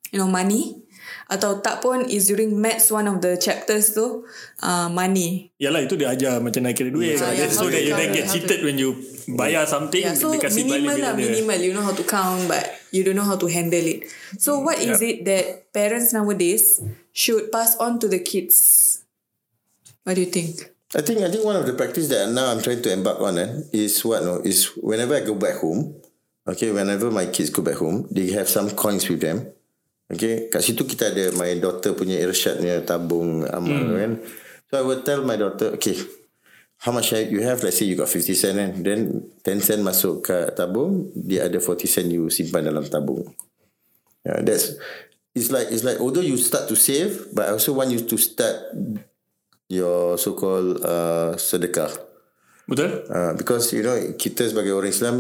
you 0.10 0.18
know 0.18 0.32
money. 0.32 0.80
Atau 1.30 1.62
tak 1.62 1.86
pun 1.86 2.10
is 2.10 2.26
during 2.26 2.58
maths 2.58 2.90
one 2.90 3.06
of 3.06 3.22
the 3.22 3.38
chapters 3.38 3.94
tu 3.94 4.26
uh, 4.66 4.90
money. 4.90 5.54
Yalah 5.62 5.86
itu 5.86 5.94
dia 5.94 6.10
ajar 6.10 6.42
macam 6.42 6.66
nak 6.66 6.74
kira 6.74 6.90
duit. 6.90 7.22
Yeah, 7.22 7.46
yeah, 7.46 7.50
so 7.54 7.70
that 7.70 7.86
you 7.86 7.94
don't 7.94 8.10
get 8.10 8.26
cheated 8.26 8.66
when 8.66 8.82
you 8.82 8.98
bayar 9.38 9.70
something. 9.70 10.02
Yeah, 10.02 10.18
so 10.18 10.34
dia 10.34 10.42
kasih 10.42 10.66
minimal 10.66 10.98
balik 10.98 11.06
lah, 11.06 11.14
minimal. 11.14 11.60
You 11.62 11.78
know 11.78 11.86
how 11.86 11.94
to 11.94 12.02
count, 12.02 12.50
but 12.50 12.66
you 12.90 13.06
don't 13.06 13.14
know 13.14 13.30
how 13.30 13.38
to 13.38 13.46
handle 13.46 13.86
it. 13.86 14.10
So 14.42 14.58
what 14.58 14.82
is 14.82 15.06
it 15.06 15.22
that 15.30 15.70
parents 15.70 16.18
nowadays 16.18 16.82
should 17.14 17.54
pass 17.54 17.78
on 17.78 18.02
to 18.02 18.10
the 18.10 18.26
kids? 18.26 19.06
What 20.02 20.18
do 20.18 20.26
you 20.26 20.34
think? 20.34 20.66
I 20.98 21.06
think 21.06 21.22
I 21.22 21.30
think 21.30 21.46
one 21.46 21.54
of 21.54 21.70
the 21.70 21.78
practice 21.78 22.10
that 22.10 22.34
now 22.34 22.50
I'm 22.50 22.66
trying 22.66 22.82
to 22.82 22.90
embark 22.90 23.22
on 23.22 23.38
eh, 23.38 23.70
is 23.70 24.02
what 24.02 24.26
no 24.26 24.42
is 24.42 24.74
whenever 24.82 25.14
I 25.14 25.22
go 25.22 25.38
back 25.38 25.62
home, 25.62 25.94
okay, 26.50 26.74
whenever 26.74 27.14
my 27.14 27.30
kids 27.30 27.54
go 27.54 27.62
back 27.62 27.78
home, 27.78 28.10
they 28.10 28.34
have 28.34 28.50
some 28.50 28.74
coins 28.74 29.06
with 29.06 29.22
them. 29.22 29.54
Okay, 30.10 30.50
kat 30.50 30.66
situ 30.66 30.90
kita 30.90 31.14
ada 31.14 31.30
my 31.38 31.54
daughter 31.62 31.94
punya 31.94 32.18
irsyad 32.18 32.58
punya 32.58 32.82
tabung 32.82 33.46
amal 33.46 33.78
hmm. 33.78 33.94
kan. 33.94 34.14
So 34.70 34.74
I 34.82 34.84
will 34.86 35.02
tell 35.06 35.22
my 35.22 35.38
daughter, 35.38 35.78
okay, 35.78 35.98
how 36.82 36.90
much 36.90 37.14
you 37.14 37.46
have? 37.46 37.62
Let's 37.62 37.78
say 37.78 37.86
you 37.86 37.94
got 37.94 38.10
50 38.10 38.34
cent 38.34 38.58
kan. 38.58 38.72
Then 38.82 39.30
10 39.46 39.62
cent 39.62 39.82
masuk 39.86 40.26
ke 40.26 40.50
tabung, 40.58 41.14
the 41.14 41.46
other 41.46 41.62
40 41.62 41.86
cent 41.86 42.08
you 42.10 42.30
simpan 42.34 42.66
dalam 42.66 42.90
tabung. 42.90 43.22
Yeah, 44.26 44.42
that's 44.42 44.82
it's 45.38 45.54
like 45.54 45.70
it's 45.70 45.86
like 45.86 46.02
although 46.02 46.26
you 46.26 46.42
start 46.42 46.66
to 46.74 46.76
save, 46.76 47.30
but 47.30 47.46
I 47.46 47.52
also 47.54 47.78
want 47.78 47.94
you 47.94 48.02
to 48.02 48.18
start 48.18 48.74
your 49.70 50.18
so-called 50.18 50.82
uh, 50.82 51.38
sedekah. 51.38 51.94
Betul? 52.70 53.06
Uh, 53.10 53.34
because 53.34 53.74
you 53.74 53.82
know 53.82 53.98
kita 54.14 54.46
sebagai 54.46 54.74
orang 54.74 54.94
Islam 54.94 55.16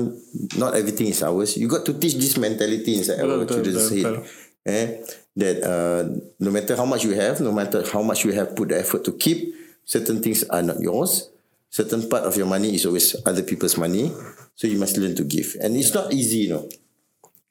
not 0.57 0.73
everything 0.77 1.09
is 1.09 1.21
ours. 1.25 1.57
You 1.57 1.65
got 1.65 1.85
to 1.89 1.97
teach 1.97 2.17
this 2.17 2.37
mentality 2.37 2.97
inside 2.97 3.21
Betul, 3.21 3.33
our 3.33 3.41
betul, 3.45 3.53
children's 3.61 3.89
betul, 3.89 3.97
head. 3.97 4.15
betul. 4.21 4.48
Eh, 4.67 4.99
that 5.39 5.63
uh, 5.63 6.03
no 6.39 6.51
matter 6.51 6.75
how 6.75 6.85
much 6.85 7.03
you 7.07 7.15
have, 7.15 7.39
no 7.39 7.51
matter 7.51 7.83
how 7.87 8.03
much 8.03 8.25
you 8.25 8.31
have 8.35 8.55
put 8.55 8.69
the 8.69 8.77
effort 8.79 9.03
to 9.07 9.13
keep, 9.15 9.55
certain 9.85 10.21
things 10.21 10.43
are 10.51 10.61
not 10.61 10.79
yours. 10.79 11.29
Certain 11.69 12.09
part 12.09 12.25
of 12.25 12.35
your 12.35 12.47
money 12.49 12.73
is 12.75 12.85
always 12.85 13.15
other 13.25 13.43
people's 13.43 13.77
money. 13.77 14.11
So 14.55 14.67
you 14.67 14.77
must 14.77 14.97
learn 14.97 15.15
to 15.15 15.23
give. 15.23 15.55
And 15.61 15.77
it's 15.77 15.93
not 15.93 16.11
easy, 16.11 16.49
you 16.49 16.57
know. 16.57 16.65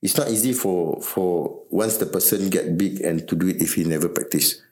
It's 0.02 0.14
not 0.14 0.28
easy 0.30 0.52
for 0.54 1.02
for 1.02 1.62
once 1.70 1.98
the 1.98 2.06
person 2.06 2.50
get 2.50 2.78
big 2.78 3.00
and 3.02 3.26
to 3.26 3.34
do 3.34 3.48
it 3.50 3.58
if 3.58 3.74
he 3.74 3.82
never 3.82 4.06
practice. 4.06 4.62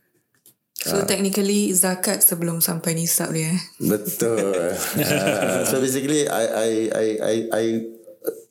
So 0.76 1.02
technically 1.02 1.74
zakat 1.74 2.22
sebelum 2.22 2.62
sampai 2.62 2.94
nisab 2.94 3.34
dia. 3.34 3.50
eh? 3.50 3.58
Betul. 3.80 4.54
uh, 4.54 5.64
so 5.72 5.82
basically 5.82 6.28
I 6.30 6.44
I 6.46 6.70
I 6.94 7.06
I 7.18 7.34
I 7.50 7.64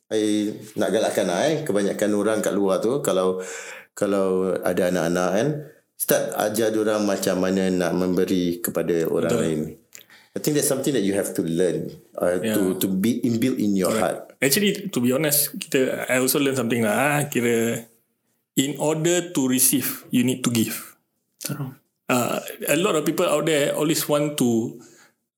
I 0.06 0.54
nak 0.78 0.94
galakkan 0.94 1.26
lah, 1.26 1.50
eh 1.50 1.66
kebanyakan 1.66 2.10
orang 2.14 2.38
kat 2.38 2.54
luar 2.54 2.78
tu 2.78 3.02
kalau 3.02 3.42
kalau 3.90 4.54
ada 4.62 4.92
anak-anak 4.92 5.30
kan 5.34 5.48
start 5.98 6.30
ajar 6.36 6.70
orang 6.76 7.02
macam 7.02 7.42
mana 7.42 7.72
nak 7.72 7.96
memberi 7.96 8.62
kepada 8.62 9.02
orang 9.08 9.32
Betul. 9.32 9.42
lain. 9.42 9.60
I 10.36 10.38
think 10.38 10.52
that's 10.54 10.68
something 10.68 10.92
that 10.92 11.00
you 11.00 11.16
have 11.16 11.32
to 11.32 11.40
learn 11.42 11.90
uh, 12.20 12.36
Yeah. 12.38 12.54
to 12.54 12.76
to 12.76 12.86
be 12.92 13.24
inbuilt 13.24 13.56
in 13.56 13.72
your 13.72 13.90
heart. 13.96 14.36
Actually, 14.36 14.92
to 14.92 15.00
be 15.00 15.08
honest, 15.10 15.56
kita 15.56 16.04
I 16.12 16.20
also 16.20 16.36
learn 16.36 16.54
something 16.54 16.84
lah. 16.84 16.92
ah, 16.92 17.18
Kira 17.32 17.80
in 18.54 18.76
order 18.76 19.32
to 19.32 19.40
receive, 19.48 20.04
you 20.12 20.28
need 20.28 20.44
to 20.44 20.52
give. 20.52 20.76
Uh, 22.06 22.38
a 22.68 22.76
lot 22.76 22.94
of 22.94 23.02
people 23.08 23.24
out 23.26 23.48
there 23.48 23.72
always 23.74 24.04
want 24.06 24.36
to 24.36 24.76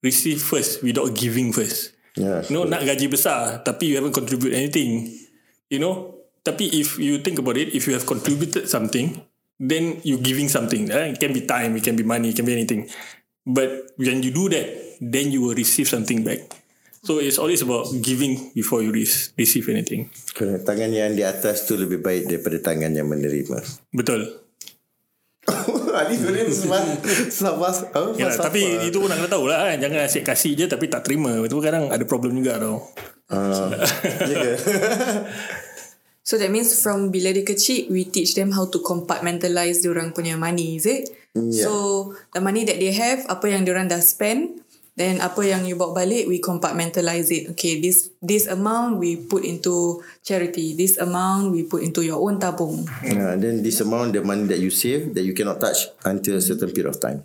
receive 0.03 0.43
first 0.43 0.83
without 0.83 1.15
giving 1.15 1.55
first. 1.55 1.95
Yeah. 2.19 2.43
You 2.51 2.55
know, 2.59 2.65
nak 2.67 2.83
gaji 2.83 3.07
besar 3.07 3.63
tapi 3.63 3.95
you 3.95 3.95
haven't 4.03 4.13
contribute 4.13 4.53
anything. 4.53 5.07
You 5.71 5.79
know, 5.79 6.19
tapi 6.43 6.67
if 6.75 6.99
you 6.99 7.23
think 7.23 7.39
about 7.39 7.55
it, 7.55 7.71
if 7.73 7.87
you 7.87 7.95
have 7.95 8.05
contributed 8.05 8.67
something, 8.67 9.23
then 9.63 10.03
you 10.03 10.19
giving 10.19 10.51
something. 10.51 10.91
Eh? 10.91 11.15
It 11.15 11.19
can 11.23 11.31
be 11.31 11.47
time, 11.47 11.79
it 11.79 11.85
can 11.87 11.95
be 11.95 12.03
money, 12.03 12.35
it 12.35 12.37
can 12.37 12.47
be 12.47 12.55
anything. 12.55 12.91
But 13.47 13.95
when 13.97 14.21
you 14.21 14.35
do 14.35 14.51
that, 14.51 14.99
then 15.01 15.31
you 15.31 15.41
will 15.41 15.55
receive 15.55 15.89
something 15.89 16.27
back. 16.27 16.45
So 17.07 17.23
it's 17.23 17.39
always 17.39 17.63
about 17.63 17.89
giving 18.03 18.51
before 18.53 18.83
you 18.83 18.91
re- 18.91 19.09
receive 19.39 19.71
anything. 19.71 20.11
Correct. 20.35 20.67
Tangan 20.67 20.91
yang 20.91 21.15
di 21.15 21.23
atas 21.23 21.65
tu 21.65 21.79
lebih 21.79 22.03
baik 22.03 22.27
daripada 22.27 22.59
tangan 22.59 22.91
yang 22.91 23.07
menerima. 23.07 23.63
Betul. 23.95 24.48
Ini 26.09 26.15
sebenarnya 26.15 26.47
sebab 26.63 26.83
sebab 27.33 27.55
apa? 27.59 28.01
Ya, 28.15 28.31
tapi 28.31 28.87
itu 28.87 28.97
pun 29.01 29.09
nak 29.11 29.19
kena 29.25 29.31
tahu 29.31 29.45
lah. 29.51 29.73
kan. 29.73 29.79
Jangan 29.83 29.99
asyik 30.07 30.25
kasih 30.25 30.53
je 30.55 30.65
tapi 30.71 30.87
tak 30.87 31.03
terima. 31.05 31.35
Itu 31.43 31.59
kadang 31.59 31.91
ada 31.91 32.05
problem 32.05 32.37
juga 32.39 32.61
tau. 32.61 32.79
Uh? 33.29 33.69
So 36.25 36.41
that 36.41 36.49
means 36.49 36.73
from 36.81 37.13
bila 37.13 37.29
dia 37.33 37.45
kecil, 37.45 37.93
we 37.93 38.09
teach 38.09 38.33
them 38.33 38.57
how 38.57 38.69
to 38.73 38.81
compartmentalize 38.81 39.85
diorang 39.85 40.17
punya 40.17 40.37
money, 40.41 40.81
is 40.81 40.89
it? 40.89 41.13
Yeah. 41.37 41.69
So 41.69 41.73
the 42.33 42.41
money 42.41 42.65
that 42.65 42.81
they 42.81 42.93
have, 42.93 43.29
apa 43.29 43.53
yang 43.53 43.69
diorang 43.69 43.89
dah 43.89 44.01
spend, 44.01 44.65
then 44.99 45.23
apa 45.23 45.47
yang 45.47 45.63
you 45.63 45.79
bawa 45.79 46.03
balik, 46.03 46.27
we 46.27 46.43
compartmentalize 46.43 47.31
it. 47.31 47.55
Okay, 47.55 47.79
this 47.79 48.11
this 48.19 48.51
amount 48.51 48.99
we 48.99 49.15
put 49.17 49.47
into 49.47 50.03
charity. 50.27 50.75
This 50.75 50.99
amount 50.99 51.55
we 51.55 51.63
put 51.65 51.87
into 51.87 52.03
your 52.03 52.19
own 52.19 52.43
tabung. 52.43 52.83
Uh, 53.07 53.39
then 53.39 53.63
this 53.63 53.79
amount 53.79 54.19
the 54.19 54.21
money 54.27 54.51
that 54.51 54.59
you 54.59 54.75
save 54.75 55.15
that 55.15 55.23
you 55.23 55.33
cannot 55.33 55.63
touch 55.63 55.87
until 56.03 56.37
a 56.37 56.43
certain 56.43 56.75
period 56.75 56.91
of 56.91 56.99
time. 56.99 57.23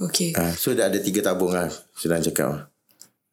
Okay. 0.00 0.32
Uh, 0.32 0.56
so 0.56 0.72
dah 0.72 0.88
ada 0.88 0.96
tiga 0.96 1.20
tabung 1.20 1.52
lah 1.52 1.68
Sedang 1.92 2.24
cakap 2.24 2.72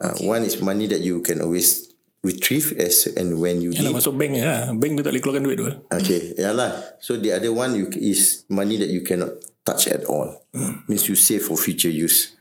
uh, 0.04 0.12
okay. 0.12 0.28
One 0.28 0.44
is 0.44 0.60
money 0.60 0.92
that 0.92 1.00
you 1.00 1.24
can 1.24 1.40
always 1.40 1.88
Retrieve 2.26 2.76
as 2.82 3.08
and 3.14 3.40
when 3.40 3.64
you 3.64 3.72
Yalah 3.72 3.94
need 3.94 4.04
masuk 4.04 4.20
bank 4.20 4.36
lah. 4.36 4.74
Bank 4.76 5.00
tu 5.00 5.02
tak 5.06 5.16
boleh 5.16 5.24
keluarkan 5.24 5.44
duit 5.48 5.58
tu. 5.64 5.70
Okay 5.88 6.36
Yalah 6.36 7.00
So 7.00 7.16
the 7.16 7.32
other 7.32 7.56
one 7.56 7.78
you, 7.78 7.88
Is 7.96 8.44
money 8.52 8.76
that 8.84 8.92
you 8.92 9.06
cannot 9.06 9.38
Touch 9.64 9.88
at 9.88 10.04
all 10.12 10.44
Means 10.92 11.08
you 11.08 11.16
save 11.16 11.48
for 11.48 11.56
future 11.56 11.94
use 11.94 12.36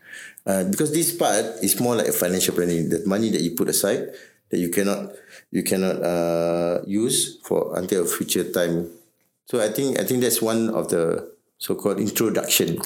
uh, 0.47 0.63
Because 0.65 0.95
this 0.95 1.11
part 1.11 1.59
Is 1.61 1.79
more 1.79 1.95
like 1.95 2.07
a 2.07 2.15
financial 2.15 2.55
planning. 2.55 2.89
The 2.89 3.03
money 3.05 3.29
that 3.29 3.41
you 3.41 3.51
put 3.51 3.69
aside 3.69 4.15
That 4.49 4.57
you 4.57 4.71
cannot 4.71 5.11
You 5.51 5.61
cannot 5.63 6.01
uh, 6.01 6.81
Use 6.87 7.37
For 7.43 7.77
until 7.77 8.03
a 8.03 8.07
future 8.07 8.47
time. 8.49 8.89
So 9.45 9.59
I 9.59 9.69
think 9.69 9.99
I 9.99 10.03
think 10.07 10.23
that's 10.23 10.41
one 10.41 10.71
of 10.71 10.89
the 10.89 11.35
So-called 11.59 11.99
introduction 11.99 12.79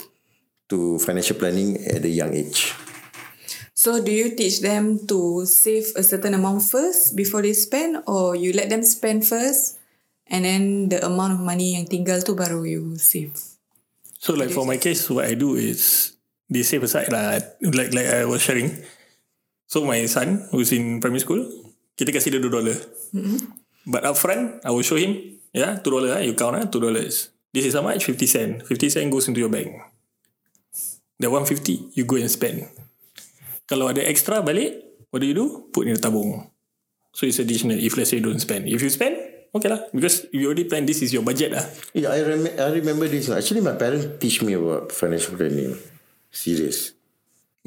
To 0.74 0.98
financial 1.00 1.38
planning 1.38 1.78
At 1.86 2.04
a 2.04 2.10
young 2.10 2.34
age. 2.34 2.74
So 3.82 3.98
do 3.98 4.14
you 4.14 4.38
teach 4.38 4.62
them 4.62 5.08
to 5.10 5.42
save 5.50 5.90
a 5.98 6.04
certain 6.04 6.38
amount 6.38 6.62
first 6.70 7.16
before 7.18 7.42
they 7.42 7.54
spend 7.54 8.04
or 8.06 8.36
you 8.36 8.54
let 8.54 8.70
them 8.70 8.84
spend 8.86 9.26
first 9.26 9.82
and 10.30 10.46
then 10.46 10.90
the 10.90 11.02
amount 11.02 11.34
of 11.34 11.40
money 11.42 11.74
yang 11.74 11.90
tinggal 11.90 12.22
tu 12.22 12.38
baru 12.38 12.62
you 12.62 12.94
save? 13.02 13.34
So 14.22 14.38
like 14.38 14.54
for 14.54 14.70
my 14.70 14.78
case, 14.78 15.10
what 15.10 15.26
I 15.26 15.34
do 15.34 15.58
is 15.58 16.11
they 16.52 16.68
save 16.68 16.84
aside 16.84 17.08
lah. 17.08 17.40
Like 17.64 17.96
like 17.96 18.12
I 18.12 18.28
was 18.28 18.44
sharing. 18.44 18.76
So 19.72 19.88
my 19.88 20.04
son 20.12 20.52
who's 20.52 20.76
in 20.76 21.00
primary 21.00 21.24
school, 21.24 21.48
kita 21.96 22.12
kasih 22.12 22.36
dia 22.36 22.44
2 22.44 22.52
dollar. 22.52 22.76
But 23.88 24.04
upfront, 24.04 24.60
I 24.62 24.70
will 24.76 24.84
show 24.84 25.00
him, 25.00 25.40
yeah, 25.56 25.80
2 25.80 25.88
dollar, 25.88 26.20
ah, 26.20 26.22
you 26.22 26.36
count 26.36 26.60
ah, 26.60 26.68
2 26.68 26.76
dollars. 26.76 27.32
This 27.56 27.64
is 27.64 27.74
how 27.74 27.84
much? 27.84 28.04
50 28.04 28.28
cent. 28.28 28.52
50 28.68 28.92
cent 28.92 29.08
goes 29.08 29.32
into 29.32 29.40
your 29.40 29.52
bank. 29.52 29.80
The 31.24 31.32
150, 31.32 31.96
you 31.96 32.04
go 32.04 32.20
and 32.20 32.28
spend. 32.28 32.68
Kalau 33.68 33.88
ada 33.88 34.04
extra 34.04 34.44
balik, 34.44 34.76
what 35.16 35.24
do 35.24 35.28
you 35.28 35.36
do? 35.36 35.72
Put 35.72 35.88
in 35.88 35.96
the 35.96 36.04
tabung. 36.04 36.52
So 37.16 37.28
it's 37.28 37.40
additional 37.40 37.80
if 37.80 37.96
let's 37.96 38.12
say 38.12 38.20
you 38.20 38.26
don't 38.28 38.40
spend. 38.40 38.68
If 38.68 38.80
you 38.84 38.92
spend, 38.92 39.20
okay 39.56 39.68
lah. 39.68 39.88
Because 39.92 40.28
you 40.32 40.48
already 40.48 40.68
plan 40.68 40.88
this 40.88 41.04
is 41.04 41.12
your 41.12 41.24
budget 41.24 41.56
lah. 41.56 41.64
Yeah, 41.96 42.12
I, 42.12 42.24
rem- 42.24 42.56
I 42.56 42.68
remember 42.72 43.08
this. 43.08 43.28
Actually, 43.32 43.64
my 43.64 43.76
parents 43.76 44.20
teach 44.20 44.44
me 44.44 44.56
about 44.56 44.92
financial 44.92 45.36
planning. 45.36 45.76
Serious. 46.32 46.96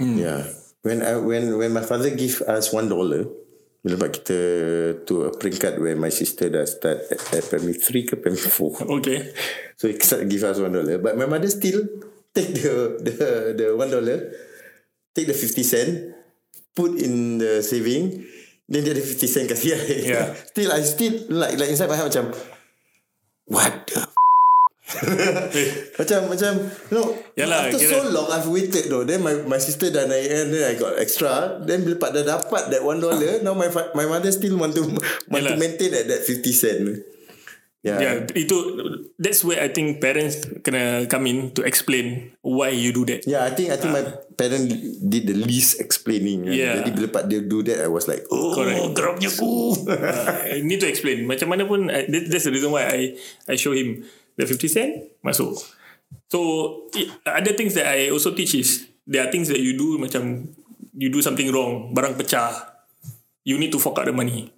Yeah. 0.01 0.49
When 0.83 1.01
I 1.05 1.17
when 1.21 1.57
when 1.57 1.73
my 1.73 1.85
father 1.85 2.11
give 2.13 2.43
us 2.49 2.73
one 2.73 2.89
dollar, 2.89 3.29
bila 3.85 4.01
buat 4.01 4.13
kita 4.17 4.39
to 5.05 5.29
a 5.29 5.31
peringkat 5.33 5.77
where 5.81 5.97
my 5.97 6.09
sister 6.09 6.49
dah 6.49 6.65
start 6.65 7.05
at, 7.13 7.21
at 7.37 7.45
primary 7.49 7.77
three 7.77 8.09
ke 8.09 8.17
primary 8.17 8.51
four. 8.51 8.75
Okay. 9.01 9.29
So 9.75 9.91
he 9.91 9.99
start 9.99 10.31
give 10.31 10.47
us 10.47 10.63
one 10.63 10.71
dollar. 10.71 11.03
But 11.03 11.19
my 11.19 11.27
mother 11.27 11.51
still 11.51 11.83
take 12.31 12.55
the 12.55 12.95
the 13.03 13.17
the 13.59 13.67
one 13.75 13.91
dollar, 13.91 14.31
take 15.11 15.27
the 15.27 15.35
fifty 15.35 15.67
cent, 15.67 16.15
put 16.79 16.95
in 16.95 17.43
the 17.43 17.59
saving, 17.59 18.23
then 18.71 18.87
dia 18.87 18.95
ada 18.95 19.03
fifty 19.03 19.27
cent 19.27 19.51
kasih 19.51 19.75
I. 19.75 19.85
Yeah. 20.07 20.27
still 20.55 20.71
I 20.71 20.81
still 20.87 21.15
like 21.27 21.59
like 21.59 21.75
inside 21.75 21.91
my 21.91 21.99
heart 21.99 22.15
macam 22.15 22.33
what 23.51 23.91
the 23.91 24.07
macam 25.99 26.19
macam 26.29 26.53
no 26.93 27.17
Yalah, 27.35 27.73
after 27.73 27.81
kira- 27.81 27.93
so 27.93 27.99
long 28.13 28.29
I've 28.29 28.49
waited 28.53 28.93
though 28.93 29.03
then 29.03 29.25
my 29.25 29.33
my 29.49 29.57
sister 29.57 29.89
dah 29.89 30.05
naik 30.05 30.29
and 30.29 30.53
then 30.53 30.65
I 30.69 30.75
got 30.77 31.01
extra 31.01 31.57
then 31.65 31.89
bila 31.89 32.13
dah 32.13 32.25
dapat 32.25 32.69
that 32.69 32.85
one 32.85 33.01
dollar 33.01 33.41
now 33.41 33.57
my 33.57 33.73
my 33.97 34.05
mother 34.05 34.29
still 34.29 34.61
want 34.61 34.77
to 34.77 34.85
want 35.33 35.45
to 35.49 35.57
Yalah. 35.57 35.61
maintain 35.61 35.89
at 35.97 36.05
that 36.05 36.23
50 36.29 36.53
cent 36.53 36.85
yeah, 37.85 38.01
Yeah, 38.01 38.15
itu 38.33 38.57
that's 39.21 39.45
where 39.45 39.61
I 39.61 39.69
think 39.69 40.01
parents 40.01 40.41
kena 40.65 41.05
come 41.05 41.29
in 41.29 41.53
to 41.53 41.69
explain 41.69 42.33
why 42.41 42.73
you 42.73 42.97
do 42.97 43.05
that. 43.13 43.29
Yeah, 43.29 43.45
I 43.45 43.53
think 43.53 43.69
I 43.69 43.77
think 43.77 43.93
my 43.93 44.01
parent 44.41 44.73
did 45.05 45.29
the 45.29 45.37
least 45.37 45.85
explaining. 45.85 46.49
kan. 46.49 46.57
Yeah. 46.57 46.81
Jadi 46.81 46.97
bila 46.97 47.13
part 47.13 47.29
dia 47.29 47.45
do 47.45 47.61
that, 47.69 47.85
I 47.85 47.93
was 47.93 48.09
like, 48.09 48.25
oh, 48.33 48.57
Correct. 48.57 48.89
ku. 49.37 49.77
uh, 49.85 50.49
I 50.49 50.65
need 50.65 50.81
to 50.81 50.89
explain. 50.89 51.29
Macam 51.29 51.53
mana 51.53 51.69
pun, 51.69 51.93
I, 51.93 52.09
that, 52.09 52.33
that's 52.33 52.49
the 52.49 52.57
reason 52.57 52.73
why 52.73 52.89
I 52.89 53.01
I 53.53 53.61
show 53.61 53.77
him 53.77 54.01
the 54.37 54.47
50 54.47 54.69
cent 54.69 54.91
masuk. 55.23 55.59
So 56.29 56.41
other 57.27 57.55
things 57.55 57.75
that 57.75 57.87
I 57.87 58.11
also 58.11 58.35
teach 58.35 58.55
is 58.55 58.89
there 59.07 59.27
are 59.27 59.31
things 59.31 59.49
that 59.49 59.61
you 59.61 59.77
do 59.77 59.99
macam 59.99 60.51
you 60.95 61.11
do 61.11 61.21
something 61.23 61.51
wrong, 61.51 61.91
barang 61.95 62.15
pecah, 62.15 62.55
you 63.43 63.59
need 63.59 63.75
to 63.75 63.79
fork 63.83 63.99
out 63.99 64.07
the 64.07 64.15
money. 64.15 64.51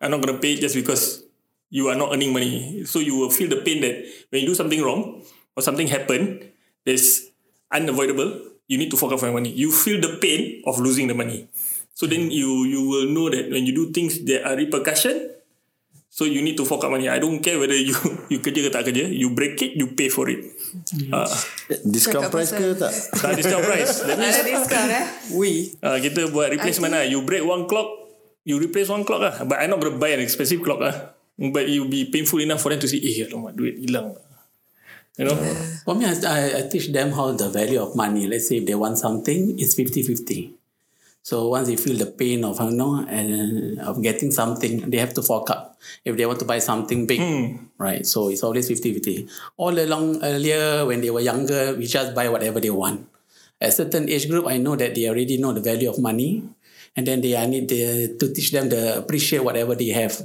I'm 0.00 0.10
not 0.10 0.22
gonna 0.22 0.38
pay 0.38 0.58
just 0.58 0.74
because 0.74 1.26
you 1.70 1.88
are 1.88 1.98
not 1.98 2.14
earning 2.14 2.32
money. 2.32 2.84
So 2.84 2.98
you 2.98 3.16
will 3.16 3.30
feel 3.30 3.48
the 3.48 3.62
pain 3.62 3.82
that 3.82 4.02
when 4.30 4.42
you 4.42 4.48
do 4.48 4.54
something 4.54 4.82
wrong 4.82 5.22
or 5.56 5.62
something 5.62 5.86
happen 5.86 6.52
that's 6.84 7.30
unavoidable, 7.70 8.52
you 8.68 8.78
need 8.78 8.90
to 8.90 8.96
fork 8.96 9.12
out 9.12 9.20
for 9.20 9.26
your 9.26 9.34
money. 9.34 9.50
You 9.50 9.72
feel 9.72 10.00
the 10.00 10.18
pain 10.20 10.62
of 10.66 10.78
losing 10.78 11.08
the 11.08 11.14
money. 11.14 11.48
So 11.94 12.06
then 12.06 12.30
you 12.30 12.64
you 12.64 12.88
will 12.88 13.08
know 13.08 13.28
that 13.28 13.50
when 13.52 13.66
you 13.68 13.74
do 13.74 13.92
things 13.92 14.20
that 14.24 14.44
are 14.48 14.56
repercussion, 14.56 15.31
so 16.12 16.28
you 16.28 16.44
need 16.44 16.60
to 16.60 16.68
fork 16.68 16.84
out 16.84 16.92
money. 16.92 17.08
I 17.08 17.16
don't 17.16 17.40
care 17.40 17.56
whether 17.56 17.72
you 17.72 17.96
you 18.32 18.44
kerja 18.44 18.68
ke 18.68 18.70
tak 18.70 18.84
kerja, 18.84 19.08
you 19.08 19.32
break 19.32 19.56
it, 19.64 19.72
you 19.74 19.96
pay 19.96 20.12
for 20.12 20.28
it. 20.28 20.44
Uh, 21.08 21.24
Discount 21.88 22.28
price 22.28 22.52
ke 22.52 22.76
tak? 22.76 22.92
tak 22.92 23.32
discount 23.40 23.64
price. 23.64 24.04
That 24.04 24.20
means 24.20 24.36
Ada 24.36 24.44
discount 24.44 24.90
eh? 24.92 25.04
We. 25.32 25.72
uh, 25.80 25.96
kita 25.96 26.28
buat 26.28 26.52
replacement 26.52 26.92
lah. 26.92 27.08
You 27.08 27.24
break 27.24 27.40
one 27.42 27.64
clock, 27.64 27.88
you 28.44 28.60
replace 28.60 28.92
one 28.92 29.08
clock 29.08 29.24
lah. 29.24 29.34
But 29.42 29.64
I'm 29.64 29.72
not 29.72 29.80
going 29.80 29.96
to 29.96 30.00
buy 30.00 30.12
an 30.12 30.20
expensive 30.20 30.60
clock 30.60 30.84
lah. 30.84 31.16
But 31.32 31.64
will 31.64 31.88
be 31.88 32.12
painful 32.12 32.44
enough 32.44 32.60
for 32.60 32.68
them 32.68 32.78
to 32.78 32.86
see, 32.86 33.00
eh, 33.00 33.24
alamak, 33.24 33.56
duit 33.56 33.80
hilang. 33.80 34.12
You 35.16 35.26
know? 35.26 35.36
For 35.82 35.96
me, 35.96 36.04
I, 36.04 36.12
I- 36.12 36.52
I 36.60 36.62
teach 36.68 36.92
them 36.92 37.16
how 37.16 37.32
the 37.32 37.48
value 37.48 37.80
of 37.80 37.96
money. 37.96 38.28
Let's 38.28 38.52
say 38.52 38.60
if 38.60 38.68
they 38.68 38.76
want 38.76 39.00
something, 39.00 39.56
it's 39.56 39.72
50-50. 39.74 40.52
So 41.24 41.48
once 41.48 41.68
they 41.72 41.76
feel 41.80 41.96
the 41.96 42.10
pain 42.10 42.44
of 42.44 42.60
you 42.60 42.70
know 42.74 43.00
and 43.06 43.78
of 43.80 44.02
getting 44.02 44.30
something, 44.30 44.90
they 44.90 44.98
have 44.98 45.14
to 45.14 45.22
fork 45.22 45.48
up. 45.50 45.71
If 46.04 46.16
they 46.16 46.26
want 46.26 46.38
to 46.40 46.44
buy 46.44 46.58
something 46.58 47.06
big, 47.06 47.20
right? 47.78 48.06
So 48.06 48.28
it's 48.28 48.42
always 48.42 48.68
50-50. 48.68 49.30
All 49.56 49.78
along 49.78 50.22
earlier 50.22 50.84
when 50.86 51.00
they 51.00 51.10
were 51.10 51.20
younger, 51.20 51.74
we 51.74 51.86
just 51.86 52.14
buy 52.14 52.28
whatever 52.28 52.60
they 52.60 52.70
want. 52.70 53.08
At 53.60 53.74
certain 53.74 54.08
age 54.08 54.28
group, 54.28 54.46
I 54.46 54.58
know 54.58 54.74
that 54.74 54.94
they 54.94 55.08
already 55.08 55.38
know 55.38 55.52
the 55.52 55.60
value 55.60 55.88
of 55.88 55.98
money, 55.98 56.42
and 56.96 57.06
then 57.06 57.20
they 57.20 57.36
I 57.36 57.46
need 57.46 57.68
the, 57.68 58.16
to 58.18 58.32
teach 58.34 58.50
them 58.50 58.68
to 58.70 58.98
appreciate 58.98 59.44
whatever 59.44 59.74
they 59.74 59.88
have. 59.88 60.20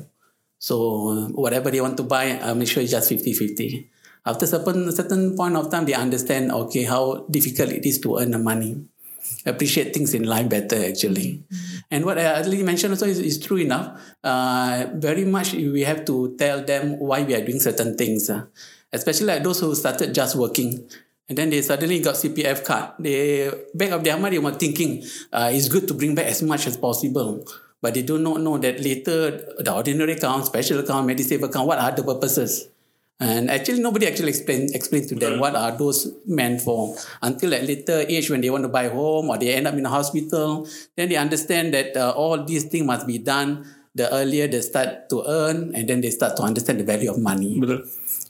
So 0.60 1.30
whatever 1.38 1.70
they 1.70 1.82
want 1.82 1.98
to 1.98 2.04
buy, 2.04 2.40
I 2.42 2.54
make 2.54 2.68
sure 2.68 2.82
it's 2.82 2.92
just 2.92 3.12
50-50. 3.12 3.88
After 4.26 4.46
certain 4.46 4.92
certain 4.92 5.38
point 5.38 5.56
of 5.56 5.72
time, 5.72 5.86
they 5.86 5.94
understand 5.94 6.52
okay 6.52 6.84
how 6.84 7.26
difficult 7.30 7.72
it 7.72 7.86
is 7.86 8.00
to 8.02 8.18
earn 8.18 8.32
the 8.32 8.40
money, 8.40 8.76
appreciate 9.46 9.94
things 9.94 10.14
in 10.14 10.24
life 10.24 10.50
better 10.50 10.84
actually. 10.86 11.44
And 11.90 12.06
what 12.06 12.18
I 12.18 12.42
earlier 12.42 12.64
mentioned 12.64 12.94
also 12.94 13.06
is, 13.06 13.20
is 13.20 13.40
true 13.40 13.58
enough. 13.58 14.00
Uh, 14.24 14.88
very 14.96 15.26
much 15.26 15.54
we 15.54 15.82
have 15.84 16.06
to 16.06 16.36
tell 16.38 16.64
them 16.64 17.00
why 17.00 17.24
we 17.24 17.34
are 17.34 17.44
doing 17.44 17.60
certain 17.60 17.98
things, 17.98 18.30
uh. 18.30 18.46
especially 18.92 19.28
like 19.28 19.44
those 19.44 19.60
who 19.60 19.74
started 19.76 20.14
just 20.14 20.36
working. 20.36 20.88
And 21.30 21.38
then 21.38 21.50
they 21.50 21.62
suddenly 21.62 22.00
got 22.00 22.16
CPF 22.16 22.64
card. 22.64 22.92
They 23.00 23.52
back 23.74 23.92
of 23.92 24.04
their 24.04 24.18
mind 24.18 24.34
they 24.34 24.40
were 24.40 24.52
thinking 24.52 25.04
uh, 25.32 25.52
it's 25.52 25.68
good 25.68 25.88
to 25.88 25.94
bring 25.94 26.16
back 26.16 26.28
as 26.28 26.42
much 26.42 26.68
as 26.68 26.78
possible. 26.78 27.44
But 27.82 27.94
they 27.94 28.02
do 28.02 28.18
not 28.18 28.42
know 28.42 28.58
that 28.58 28.82
later 28.82 29.32
the 29.60 29.74
ordinary 29.74 30.14
account, 30.14 30.46
special 30.46 30.80
account, 30.80 31.08
Medisave 31.08 31.44
account, 31.44 31.68
what 31.68 31.80
are 31.80 31.92
the 31.92 32.04
purposes? 32.04 32.70
And 33.18 33.50
actually 33.50 33.82
nobody 33.82 34.06
actually 34.06 34.30
explain 34.30 34.70
explain 34.78 35.10
to 35.10 35.16
them 35.18 35.42
what 35.42 35.58
are 35.58 35.74
those 35.74 36.06
meant 36.30 36.62
for 36.62 36.94
until 37.26 37.50
at 37.58 37.66
later 37.66 38.06
age 38.06 38.30
when 38.30 38.46
they 38.46 38.54
want 38.54 38.62
to 38.62 38.70
buy 38.70 38.94
home 38.94 39.34
or 39.34 39.42
they 39.42 39.58
end 39.58 39.66
up 39.66 39.74
in 39.74 39.86
a 39.86 39.90
hospital. 39.90 40.70
Then 40.94 41.10
they 41.10 41.18
understand 41.18 41.74
that 41.74 41.98
uh, 41.98 42.14
all 42.14 42.46
these 42.46 42.70
things 42.70 42.86
must 42.86 43.10
be 43.10 43.18
done 43.18 43.66
the 43.98 44.06
earlier 44.14 44.46
they 44.46 44.62
start 44.62 45.10
to 45.10 45.26
earn 45.26 45.74
and 45.74 45.90
then 45.90 46.06
they 46.06 46.14
start 46.14 46.38
to 46.38 46.44
understand 46.46 46.80
the 46.80 46.86
value 46.86 47.10
of 47.10 47.18
money. 47.18 47.58
Betul. 47.58 47.82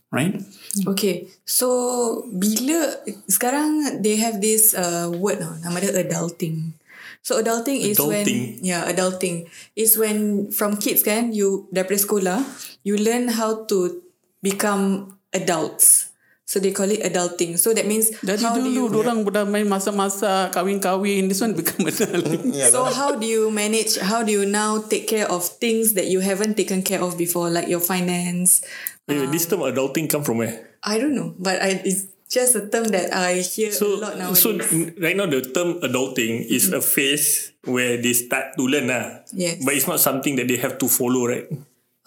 Right? 0.07 0.39
Okay, 0.87 1.27
so 1.43 2.23
bila 2.31 2.95
sekarang 3.27 3.99
they 3.99 4.15
have 4.23 4.39
this 4.39 4.71
uh, 4.71 5.11
word 5.11 5.43
nama 5.43 5.83
dia 5.83 5.91
adulting. 5.91 6.79
So 7.19 7.43
adulting 7.43 7.83
is 7.83 7.99
when 7.99 8.23
Adulting. 8.23 8.63
yeah 8.63 8.87
adulting 8.87 9.51
is 9.75 9.99
when 9.99 10.47
from 10.47 10.79
kids 10.79 11.03
kan 11.03 11.35
you 11.35 11.67
daripada 11.75 11.99
sekolah 11.99 12.39
you 12.87 12.95
learn 12.95 13.35
how 13.35 13.67
to 13.67 14.06
become 14.47 15.17
adults. 15.35 16.07
So 16.47 16.63
they 16.63 16.71
call 16.71 16.87
it 16.87 17.03
adulting. 17.03 17.59
So 17.59 17.75
that 17.75 17.83
means 17.83 18.07
Dari 18.23 18.39
how 18.39 18.55
do 18.55 18.63
you 18.71 18.87
dulu 18.87 19.03
orang 19.03 19.19
dah 19.27 19.43
main 19.43 19.67
masa-masa 19.67 20.47
kahwin-kahwin 20.55 21.27
this 21.27 21.43
one 21.43 21.51
become 21.51 21.83
adult. 21.91 22.23
Yeah, 22.55 22.71
So 22.71 22.87
how 22.87 23.19
do 23.19 23.27
you 23.27 23.51
manage? 23.51 23.99
How 23.99 24.23
do 24.23 24.31
you 24.31 24.47
now 24.47 24.79
take 24.79 25.11
care 25.11 25.27
of 25.27 25.43
things 25.59 25.91
that 25.99 26.07
you 26.07 26.23
haven't 26.23 26.55
taken 26.55 26.87
care 26.87 27.03
of 27.03 27.19
before, 27.19 27.51
like 27.51 27.67
your 27.67 27.83
finance? 27.83 28.63
Wait, 29.11 29.19
wait, 29.19 29.31
this 29.35 29.43
um, 29.51 29.59
term 29.59 29.61
adulting 29.67 30.07
come 30.07 30.23
from 30.23 30.39
where? 30.39 30.55
I 30.79 30.95
don't 31.03 31.19
know, 31.19 31.35
but 31.35 31.59
I, 31.59 31.83
it's 31.83 32.07
just 32.31 32.55
a 32.55 32.63
term 32.71 32.87
that 32.95 33.11
I 33.11 33.43
hear 33.43 33.71
So, 33.75 33.99
a 33.99 34.07
lot 34.07 34.15
nowadays. 34.15 34.39
so 34.39 34.55
right 35.03 35.15
now 35.19 35.27
the 35.27 35.43
term 35.51 35.83
adulting 35.83 36.47
is 36.47 36.71
a 36.71 36.79
phase 36.79 37.51
where 37.67 37.99
they 37.99 38.15
start 38.15 38.55
to 38.55 38.63
learn 38.63 38.87
lah. 38.87 39.19
Yes. 39.35 39.63
But 39.67 39.75
it's 39.75 39.87
not 39.87 39.99
something 39.99 40.39
that 40.39 40.47
they 40.47 40.55
have 40.63 40.79
to 40.79 40.87
follow, 40.87 41.27
right? 41.27 41.47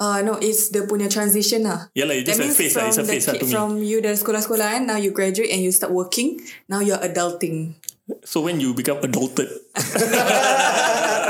Uh, 0.01 0.25
no, 0.25 0.41
it's 0.41 0.73
the 0.73 0.89
punya 0.89 1.13
transition 1.13 1.69
lah. 1.69 1.93
Yalah, 1.93 2.17
it's 2.17 2.25
just 2.25 2.41
a 2.41 2.49
phase 2.49 2.73
lah. 2.73 2.89
It's 2.89 2.97
a 2.97 3.05
phase 3.05 3.29
lah 3.29 3.37
to 3.37 3.45
me. 3.45 3.53
From 3.53 3.85
you 3.85 4.01
dari 4.01 4.17
sekolah-sekolah 4.17 4.81
kan, 4.81 4.89
now 4.89 4.97
you 4.97 5.13
graduate 5.13 5.53
and 5.53 5.61
you 5.61 5.69
start 5.69 5.93
working, 5.93 6.41
now 6.73 6.81
you're 6.81 6.97
adulting. 7.05 7.77
So 8.25 8.41
when 8.41 8.65
you 8.65 8.73
become 8.73 9.05
adulted. 9.05 9.53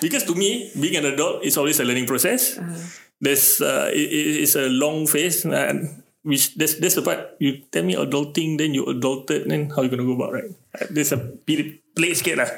because 0.00 0.24
to 0.24 0.34
me, 0.34 0.70
being 0.78 0.96
an 0.96 1.06
adult 1.10 1.44
is 1.44 1.56
always 1.58 1.80
a 1.80 1.84
learning 1.84 2.06
process. 2.06 2.58
There's 3.20 3.60
uh, 3.60 3.90
it, 3.92 4.08
it- 4.08 4.36
it's 4.46 4.56
a 4.56 4.68
long 4.70 5.06
phase. 5.06 5.44
And 5.44 6.02
which 6.22 6.54
that's 6.54 6.78
that's 6.78 6.94
the 6.94 7.02
part 7.02 7.34
you 7.42 7.66
tell 7.70 7.82
me 7.82 7.94
adulting, 7.94 8.58
then 8.58 8.74
you 8.74 8.86
adulted, 8.86 9.48
then 9.48 9.70
how 9.74 9.82
you 9.82 9.90
gonna 9.90 10.06
go 10.06 10.14
about 10.14 10.32
right? 10.32 10.50
There's 10.90 11.12
a 11.12 11.18
period 11.18 11.82
play 11.98 12.14
sikit 12.14 12.38
lah. 12.40 12.50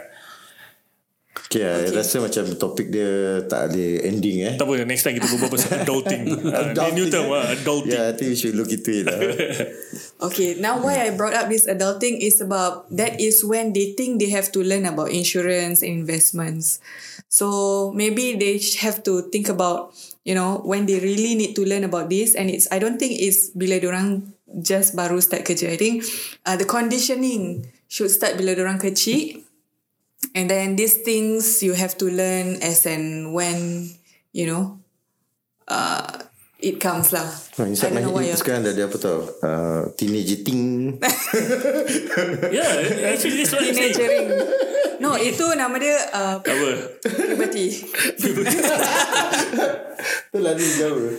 Okay, 1.44 1.60
okay. 1.62 1.92
I 1.92 1.94
rasa 1.94 2.18
macam 2.18 2.44
topik 2.56 2.88
dia 2.90 3.44
tak 3.46 3.70
ada 3.70 3.84
ending 4.08 4.42
eh. 4.42 4.54
Tak 4.56 4.64
apa, 4.66 4.82
next 4.82 5.04
time 5.04 5.14
kita 5.14 5.28
berbual 5.28 5.52
pasal 5.52 5.84
adulting. 5.84 6.24
uh, 6.50 6.72
dia 6.74 6.90
new 6.90 7.06
term 7.06 7.30
lah, 7.30 7.52
adulting. 7.52 7.94
Yeah, 7.94 8.10
I 8.10 8.12
think 8.16 8.28
we 8.32 8.38
should 8.38 8.56
look 8.56 8.72
into 8.72 8.90
it 8.90 9.04
lah. 9.06 9.20
Okay, 10.26 10.56
now 10.56 10.80
why 10.80 11.04
I 11.04 11.12
brought 11.12 11.36
up 11.36 11.52
this 11.52 11.68
adulting 11.68 12.16
is 12.18 12.40
about 12.40 12.88
that 12.96 13.20
is 13.20 13.44
when 13.44 13.76
they 13.76 13.92
think 13.92 14.18
they 14.18 14.32
have 14.32 14.48
to 14.56 14.64
learn 14.64 14.88
about 14.88 15.12
insurance 15.12 15.84
and 15.84 15.92
investments. 15.92 16.80
So 17.28 17.92
maybe 17.92 18.32
they 18.34 18.56
sh- 18.56 18.80
have 18.80 19.04
to 19.04 19.28
think 19.28 19.52
about, 19.52 19.92
you 20.24 20.32
know, 20.32 20.64
when 20.64 20.88
they 20.88 20.96
really 20.96 21.36
need 21.36 21.52
to 21.60 21.62
learn 21.68 21.84
about 21.84 22.08
this. 22.08 22.32
And 22.32 22.48
it's 22.48 22.64
I 22.72 22.80
don't 22.80 22.96
think 22.96 23.20
it's 23.20 23.52
bila 23.52 23.84
orang 23.84 24.32
just 24.64 24.96
baru 24.96 25.20
start 25.20 25.44
kerja. 25.44 25.68
I 25.68 25.76
think 25.76 26.08
uh, 26.48 26.56
the 26.56 26.64
conditioning 26.64 27.68
should 27.84 28.08
start 28.08 28.40
bila 28.40 28.56
orang 28.56 28.80
kecil. 28.80 29.43
And 30.34 30.50
then 30.50 30.74
these 30.74 30.98
things 31.06 31.62
you 31.62 31.78
have 31.78 31.94
to 32.02 32.10
learn 32.10 32.58
as 32.58 32.86
and 32.86 33.32
when, 33.32 33.86
you 34.34 34.50
know, 34.50 34.82
uh, 35.68 36.26
it 36.58 36.82
comes 36.82 37.14
lah. 37.14 37.22
Oh, 37.54 37.62
I 37.62 37.70
Inside 37.70 37.94
don't 37.94 37.94
my 37.94 38.02
know 38.02 38.12
what 38.18 38.26
head 38.26 38.34
you're 38.34 38.40
sekarang 38.42 38.66
dah 38.66 38.72
ada 38.74 38.82
apa 38.90 38.96
tau 38.98 39.18
uh, 39.44 39.82
Teenage 39.94 40.42
ting 40.42 40.96
Yeah, 42.56 43.14
actually 43.14 43.46
what 43.46 43.62
I'm 43.62 43.76
saying. 43.78 43.94
Teenagering. 43.94 44.26
No, 44.98 45.14
itu 45.20 45.44
nama 45.54 45.76
dia 45.78 45.94
uh, 46.10 46.40
Apa? 46.40 46.50
puberty. 47.04 47.66
Itulah 50.34 50.52
ni 50.56 50.66
jauh. 50.80 51.14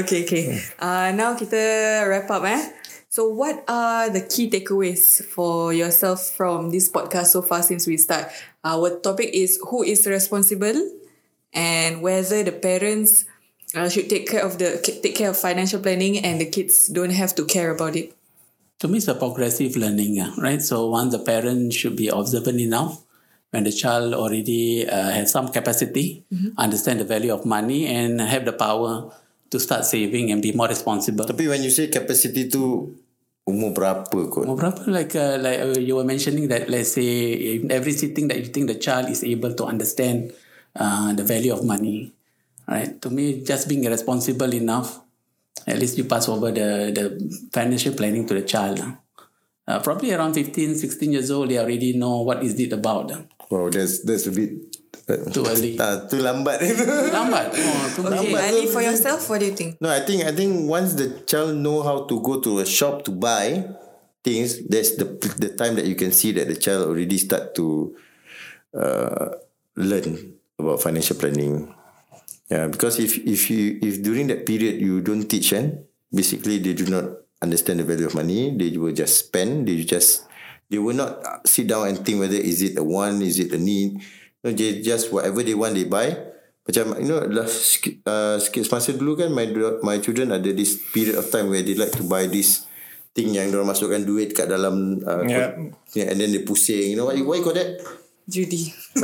Okay, 0.00 0.24
okay. 0.24 0.44
Uh, 0.80 1.10
now 1.12 1.34
kita 1.36 1.58
wrap 2.06 2.30
up 2.30 2.44
eh. 2.46 2.85
So 3.16 3.32
what 3.32 3.64
are 3.66 4.10
the 4.10 4.20
key 4.20 4.50
takeaways 4.50 5.24
for 5.24 5.72
yourself 5.72 6.36
from 6.36 6.68
this 6.68 6.92
podcast 6.92 7.32
so 7.32 7.40
far 7.40 7.62
since 7.62 7.86
we 7.86 7.96
start? 7.96 8.28
Our 8.62 9.00
topic 9.00 9.30
is 9.32 9.56
who 9.70 9.82
is 9.82 10.04
responsible 10.04 10.76
and 11.48 12.02
whether 12.02 12.44
the 12.44 12.52
parents 12.52 13.24
uh, 13.74 13.88
should 13.88 14.12
take 14.12 14.28
care 14.28 14.44
of 14.44 14.60
the 14.60 14.76
take 14.84 15.16
care 15.16 15.32
of 15.32 15.38
financial 15.40 15.80
planning 15.80 16.20
and 16.20 16.36
the 16.38 16.44
kids 16.44 16.92
don't 16.92 17.16
have 17.16 17.32
to 17.40 17.48
care 17.48 17.72
about 17.72 17.96
it. 17.96 18.12
To 18.80 18.86
me, 18.86 19.00
it's 19.00 19.08
a 19.08 19.16
progressive 19.16 19.80
learning, 19.80 20.20
right? 20.36 20.60
So 20.60 20.92
once 20.92 21.16
the 21.16 21.24
parent 21.24 21.72
should 21.72 21.96
be 21.96 22.12
observant 22.12 22.60
enough, 22.60 23.00
when 23.48 23.64
the 23.64 23.72
child 23.72 24.12
already 24.12 24.84
uh, 24.84 25.08
has 25.16 25.32
some 25.32 25.48
capacity, 25.48 26.28
understand 26.58 27.00
the 27.00 27.08
value 27.08 27.32
of 27.32 27.48
money, 27.48 27.88
and 27.88 28.20
have 28.20 28.44
the 28.44 28.52
power 28.52 29.10
to 29.48 29.56
start 29.58 29.86
saving 29.86 30.30
and 30.30 30.42
be 30.42 30.52
more 30.52 30.68
responsible. 30.68 31.24
Tapi 31.24 31.48
when 31.48 31.64
you 31.64 31.72
say 31.72 31.88
capacity 31.88 32.52
tu 32.52 32.92
umur 33.46 33.70
berapa 33.72 34.18
kot? 34.26 34.44
Umur 34.44 34.58
berapa? 34.58 34.82
Like 34.90 35.14
uh, 35.14 35.38
like 35.38 35.60
uh, 35.62 35.78
you 35.78 35.94
were 35.94 36.04
mentioning 36.04 36.50
that 36.50 36.66
let's 36.66 36.98
say 36.98 37.62
every 37.70 37.94
sitting 37.94 38.26
that 38.28 38.42
you 38.42 38.50
think 38.50 38.66
the 38.66 38.76
child 38.76 39.08
is 39.08 39.22
able 39.22 39.54
to 39.54 39.64
understand 39.64 40.34
uh, 40.74 41.14
the 41.14 41.22
value 41.22 41.54
of 41.54 41.62
money, 41.62 42.10
right? 42.66 42.98
To 43.00 43.08
me, 43.08 43.46
just 43.46 43.70
being 43.70 43.86
responsible 43.86 44.50
enough, 44.50 44.98
at 45.64 45.78
least 45.78 45.96
you 45.96 46.04
pass 46.04 46.26
over 46.28 46.50
the 46.50 46.90
the 46.90 47.04
financial 47.54 47.94
planning 47.94 48.26
to 48.26 48.34
the 48.34 48.42
child. 48.42 48.82
Uh, 49.66 49.82
probably 49.82 50.14
around 50.14 50.34
15, 50.34 50.78
16 50.78 51.10
years 51.10 51.26
old, 51.26 51.50
they 51.50 51.58
already 51.58 51.90
know 51.98 52.22
what 52.22 52.38
is 52.38 52.54
it 52.54 52.70
about. 52.70 53.10
Wow, 53.50 53.66
that's 53.70 54.06
that's 54.06 54.26
a 54.26 54.34
bit 54.34 54.50
Too 55.06 55.44
early. 55.46 55.76
Ah, 55.82 56.06
too 56.08 56.18
lambat. 56.18 56.58
Lambat. 57.14 57.54
Oh, 57.54 57.84
too 57.94 58.02
Okay, 58.10 58.32
Lambat 58.32 58.42
Ali, 58.50 58.66
tu. 58.66 58.72
for 58.74 58.82
yourself, 58.82 59.28
what 59.30 59.38
do 59.40 59.46
you 59.46 59.54
think? 59.54 59.76
no, 59.80 59.90
I 59.92 60.00
think 60.02 60.24
I 60.26 60.32
think 60.32 60.66
once 60.68 60.94
the 60.98 61.22
child 61.28 61.54
know 61.54 61.82
how 61.86 62.04
to 62.10 62.14
go 62.20 62.40
to 62.42 62.58
a 62.58 62.66
shop 62.66 63.04
to 63.06 63.12
buy 63.14 63.62
things, 64.26 64.66
that's 64.66 64.98
the 64.98 65.06
the 65.38 65.54
time 65.54 65.78
that 65.78 65.86
you 65.86 65.94
can 65.94 66.10
see 66.10 66.32
that 66.34 66.50
the 66.50 66.58
child 66.58 66.90
already 66.90 67.18
start 67.22 67.54
to 67.54 67.94
uh, 68.74 69.38
learn 69.78 70.34
about 70.58 70.82
financial 70.82 71.14
planning. 71.16 71.70
Yeah, 72.50 72.66
because 72.66 72.98
if 72.98 73.18
if 73.26 73.50
you 73.50 73.78
if 73.82 74.02
during 74.02 74.26
that 74.30 74.46
period 74.46 74.78
you 74.82 75.02
don't 75.02 75.26
teach 75.30 75.50
them, 75.54 75.86
basically 76.10 76.58
they 76.58 76.74
do 76.74 76.86
not 76.90 77.26
understand 77.42 77.78
the 77.78 77.86
value 77.86 78.06
of 78.06 78.14
money. 78.18 78.54
They 78.54 78.74
will 78.74 78.94
just 78.94 79.30
spend. 79.30 79.66
They 79.70 79.82
just 79.86 80.26
they 80.70 80.78
will 80.78 80.94
not 80.98 81.22
sit 81.46 81.66
down 81.70 81.86
and 81.90 81.98
think 82.02 82.18
whether 82.18 82.38
is 82.38 82.62
it 82.62 82.78
a 82.78 82.82
want, 82.82 83.22
is 83.22 83.38
it 83.38 83.54
a 83.54 83.58
need. 83.58 84.02
No, 84.46 84.54
they 84.54 84.78
just 84.78 85.10
whatever 85.10 85.42
they 85.42 85.52
want 85.52 85.74
they 85.74 85.82
buy. 85.82 86.14
Macam 86.62 86.98
you 86.98 87.10
know 87.10 87.18
last 87.26 87.82
uh, 88.06 88.38
sikit 88.38 88.62
semasa 88.62 88.94
dulu 88.94 89.18
kan 89.18 89.30
my 89.30 89.46
my 89.82 89.98
children 89.98 90.30
ada 90.30 90.50
this 90.50 90.78
period 90.90 91.18
of 91.18 91.26
time 91.28 91.50
where 91.50 91.62
they 91.62 91.74
like 91.74 91.90
to 91.90 92.02
buy 92.02 92.26
this 92.26 92.62
thing 93.10 93.34
yang 93.34 93.50
diorang 93.50 93.66
masukkan 93.66 94.02
duit 94.02 94.30
kat 94.30 94.46
dalam 94.46 95.02
uh, 95.02 95.22
Yeah. 95.26 95.50
kot- 95.50 95.58
yeah, 95.94 96.06
and 96.10 96.18
then 96.18 96.30
they 96.30 96.42
pusing 96.42 96.90
you 96.90 96.96
know 96.96 97.06
what 97.06 97.14
you, 97.14 97.22
what 97.22 97.38
you 97.38 97.42
call 97.42 97.54
that 97.54 97.74
Judy. 98.28 98.74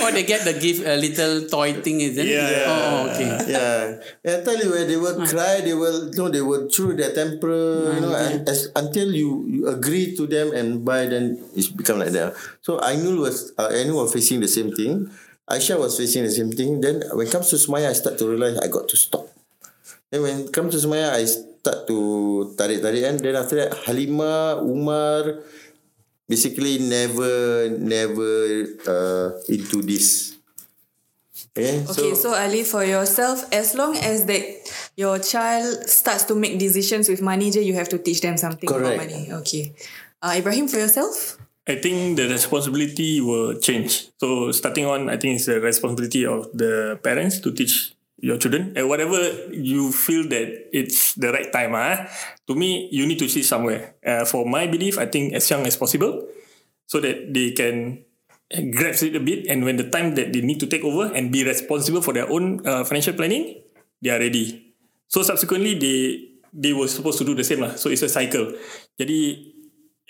Oh, 0.00 0.10
they 0.12 0.22
get 0.24 0.44
the 0.44 0.54
gift, 0.54 0.86
a 0.86 0.96
little 0.96 1.46
toy 1.48 1.74
thing, 1.82 2.00
is 2.00 2.16
it? 2.16 2.26
Yeah, 2.26 2.50
yeah. 2.50 2.64
Oh, 2.70 3.10
okay. 3.10 3.30
yeah. 3.50 3.98
And 4.24 4.32
I 4.40 4.44
tell 4.44 4.56
you, 4.56 4.70
where 4.70 4.86
they 4.86 4.96
will 4.96 5.26
cry, 5.26 5.60
they 5.60 5.74
will, 5.74 6.10
no, 6.14 6.28
they 6.28 6.40
will 6.40 6.68
throw 6.70 6.92
their 6.92 7.12
temper, 7.12 7.92
you 7.94 8.00
know, 8.00 8.14
and 8.14 8.48
as, 8.48 8.70
until 8.76 9.12
you, 9.12 9.44
you 9.48 9.68
agree 9.68 10.14
to 10.16 10.26
them 10.26 10.52
and 10.54 10.84
buy, 10.84 11.06
then 11.06 11.42
it's 11.54 11.68
become 11.68 11.98
like 11.98 12.12
that. 12.12 12.34
So 12.62 12.78
Ainul 12.78 13.18
was, 13.20 13.52
uh, 13.58 13.68
Ainul 13.68 14.02
was 14.02 14.12
facing 14.12 14.40
the 14.40 14.48
same 14.48 14.72
thing. 14.72 15.10
Aisha 15.50 15.78
was 15.78 15.98
facing 15.98 16.22
the 16.24 16.30
same 16.30 16.52
thing. 16.52 16.80
Then 16.80 17.02
when 17.12 17.26
it 17.26 17.32
comes 17.32 17.50
to 17.50 17.56
Sumaya, 17.56 17.90
I 17.90 17.94
start 17.94 18.18
to 18.18 18.28
realize 18.28 18.56
I 18.58 18.68
got 18.68 18.88
to 18.88 18.96
stop. 18.96 19.26
Then 20.10 20.22
when 20.22 20.40
it 20.46 20.52
comes 20.52 20.74
to 20.80 20.86
Sumaya, 20.86 21.10
I 21.10 21.24
start 21.26 21.86
to 21.88 22.54
tarik-tarik 22.56 23.02
and 23.04 23.18
then 23.18 23.34
after 23.36 23.56
that, 23.56 23.74
Halima, 23.84 24.62
Umar, 24.62 25.42
basically 26.30 26.78
never, 26.78 27.68
never 27.74 28.62
uh, 28.86 29.28
into 29.50 29.82
this. 29.82 30.38
Okay, 31.50 31.82
Okay, 31.82 32.14
so, 32.14 32.32
Ali, 32.32 32.62
for 32.62 32.84
yourself, 32.84 33.42
as 33.50 33.74
long 33.74 33.98
as 33.98 34.24
that 34.26 34.42
your 34.94 35.18
child 35.18 35.90
starts 35.90 36.22
to 36.30 36.36
make 36.38 36.60
decisions 36.62 37.08
with 37.08 37.20
money, 37.20 37.50
je, 37.50 37.60
you 37.60 37.74
have 37.74 37.88
to 37.88 37.98
teach 37.98 38.20
them 38.20 38.36
something 38.38 38.70
Correct. 38.70 38.94
about 38.94 39.10
money. 39.10 39.32
Okay. 39.42 39.74
Uh, 40.22 40.34
Ibrahim, 40.38 40.68
for 40.68 40.78
yourself? 40.78 41.38
I 41.66 41.74
think 41.74 42.16
the 42.16 42.28
responsibility 42.28 43.20
will 43.20 43.58
change. 43.58 44.08
So 44.18 44.52
starting 44.52 44.86
on, 44.86 45.10
I 45.10 45.16
think 45.16 45.36
it's 45.36 45.46
the 45.46 45.60
responsibility 45.60 46.24
of 46.24 46.46
the 46.54 47.00
parents 47.02 47.40
to 47.40 47.50
teach 47.50 47.92
your 48.20 48.36
children 48.36 48.76
and 48.76 48.88
whatever 48.88 49.16
you 49.50 49.92
feel 49.92 50.28
that 50.28 50.68
it's 50.72 51.16
the 51.16 51.32
right 51.32 51.48
time. 51.52 51.72
Ah, 51.74 52.06
to 52.46 52.54
me, 52.54 52.88
you 52.92 53.08
need 53.08 53.18
to 53.18 53.28
see 53.28 53.42
somewhere. 53.42 53.96
Uh, 54.04 54.24
for 54.28 54.44
my 54.44 54.68
belief, 54.68 55.00
I 55.00 55.08
think 55.08 55.32
as 55.32 55.48
young 55.48 55.64
as 55.66 55.76
possible, 55.76 56.28
so 56.86 57.00
that 57.00 57.32
they 57.32 57.52
can 57.56 58.04
grasp 58.50 59.06
it 59.06 59.16
a 59.16 59.22
bit, 59.22 59.46
and 59.46 59.64
when 59.64 59.78
the 59.78 59.88
time 59.88 60.14
that 60.18 60.32
they 60.32 60.42
need 60.42 60.60
to 60.60 60.66
take 60.66 60.84
over 60.84 61.08
and 61.14 61.32
be 61.32 61.46
responsible 61.46 62.02
for 62.02 62.12
their 62.12 62.28
own 62.28 62.60
uh, 62.66 62.84
financial 62.84 63.14
planning, 63.14 63.62
they 64.02 64.10
are 64.10 64.18
ready. 64.18 64.74
So 65.08 65.22
subsequently, 65.22 65.78
they 65.78 65.98
they 66.52 66.72
were 66.74 66.90
supposed 66.90 67.18
to 67.18 67.24
do 67.24 67.34
the 67.34 67.46
same 67.46 67.62
lah. 67.62 67.78
So 67.78 67.90
it's 67.90 68.02
a 68.02 68.10
cycle. 68.10 68.58
Jadi 68.98 69.54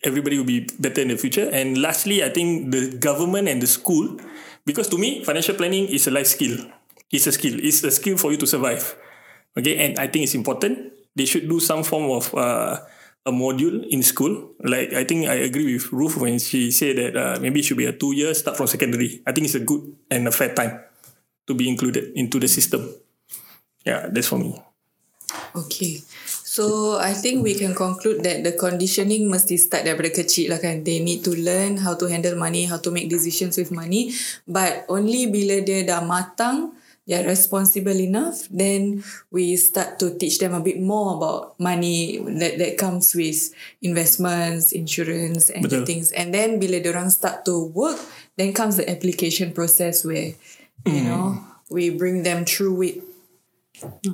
everybody 0.00 0.40
will 0.40 0.48
be 0.48 0.64
better 0.80 1.04
in 1.04 1.12
the 1.12 1.20
future. 1.20 1.52
And 1.52 1.76
lastly, 1.76 2.24
I 2.24 2.32
think 2.32 2.72
the 2.72 2.96
government 2.96 3.48
and 3.48 3.60
the 3.60 3.68
school, 3.68 4.16
because 4.64 4.88
to 4.88 4.96
me, 4.96 5.20
financial 5.20 5.54
planning 5.54 5.84
is 5.92 6.08
a 6.08 6.12
life 6.12 6.32
skill. 6.32 6.56
It's 7.10 7.26
a 7.26 7.32
skill. 7.34 7.58
It's 7.58 7.82
a 7.82 7.90
skill 7.90 8.16
for 8.16 8.30
you 8.30 8.38
to 8.38 8.46
survive. 8.46 8.96
Okay, 9.58 9.76
and 9.82 9.98
I 9.98 10.06
think 10.06 10.30
it's 10.30 10.38
important. 10.38 10.94
They 11.14 11.26
should 11.26 11.50
do 11.50 11.58
some 11.58 11.82
form 11.82 12.06
of 12.14 12.30
uh, 12.34 12.78
a 13.26 13.32
module 13.32 13.82
in 13.90 14.02
school. 14.02 14.54
Like 14.62 14.94
I 14.94 15.04
think 15.04 15.26
I 15.26 15.42
agree 15.42 15.74
with 15.74 15.90
Ruth 15.92 16.16
when 16.16 16.38
she 16.38 16.70
said 16.70 16.96
that 16.96 17.12
uh, 17.18 17.36
maybe 17.42 17.60
it 17.60 17.66
should 17.66 17.82
be 17.82 17.90
a 17.90 17.92
two 17.92 18.14
year 18.14 18.32
start 18.34 18.56
from 18.56 18.70
secondary. 18.70 19.22
I 19.26 19.32
think 19.32 19.50
it's 19.50 19.58
a 19.58 19.64
good 19.66 19.82
and 20.10 20.28
a 20.28 20.32
fair 20.32 20.54
time 20.54 20.80
to 21.46 21.52
be 21.54 21.68
included 21.68 22.14
into 22.14 22.38
the 22.38 22.48
system. 22.48 22.86
Yeah, 23.84 24.06
that's 24.06 24.28
for 24.28 24.38
me. 24.38 24.54
Okay. 25.54 26.02
So 26.50 26.98
I 26.98 27.14
think 27.14 27.46
we 27.46 27.54
can 27.54 27.74
conclude 27.74 28.26
that 28.26 28.42
the 28.42 28.58
conditioning 28.58 29.30
mesti 29.30 29.54
start 29.54 29.86
daripada 29.86 30.10
kecil 30.10 30.50
lah 30.50 30.58
kan. 30.58 30.82
They 30.82 30.98
need 30.98 31.22
to 31.22 31.34
learn 31.34 31.78
how 31.78 31.94
to 31.94 32.10
handle 32.10 32.34
money, 32.34 32.66
how 32.66 32.82
to 32.82 32.90
make 32.90 33.06
decisions 33.06 33.54
with 33.54 33.70
money. 33.70 34.10
But 34.46 34.90
only 34.90 35.30
bila 35.30 35.62
dia 35.62 35.86
dah 35.86 36.02
matang, 36.02 36.74
they 37.10 37.18
are 37.18 37.26
responsible 37.26 37.98
enough, 37.98 38.46
then 38.54 39.02
we 39.34 39.56
start 39.58 39.98
to 39.98 40.14
teach 40.14 40.38
them 40.38 40.54
a 40.54 40.62
bit 40.62 40.78
more 40.78 41.18
about 41.18 41.58
money 41.58 42.22
that 42.38 42.54
that 42.62 42.78
comes 42.78 43.18
with 43.18 43.50
investments, 43.82 44.70
insurance 44.70 45.50
and 45.50 45.66
Betul. 45.66 45.82
things. 45.90 46.14
And 46.14 46.30
then 46.30 46.62
bila 46.62 46.78
orang 46.86 47.10
start 47.10 47.42
to 47.50 47.66
work, 47.74 47.98
then 48.38 48.54
comes 48.54 48.78
the 48.78 48.86
application 48.86 49.50
process 49.50 50.06
where, 50.06 50.38
you 50.86 51.02
mm. 51.02 51.10
know, 51.10 51.42
we 51.66 51.90
bring 51.90 52.22
them 52.22 52.46
through 52.46 52.78
it 52.86 52.96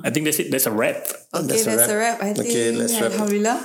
I 0.03 0.09
think 0.15 0.23
that's 0.23 0.39
it. 0.39 0.49
That's 0.49 0.65
a 0.65 0.71
wrap. 0.71 0.95
Okay, 1.33 1.43
That's 1.43 1.65
that's, 1.67 1.91
a 1.91 1.95
a 1.95 1.97
wrap. 1.99 2.19
wrap. 2.21 2.23
I 2.23 2.33
think, 2.33 2.47
Okay, 2.47 2.71
let's 2.71 2.95
wrap. 3.01 3.11
Alhamdulillah. 3.11 3.59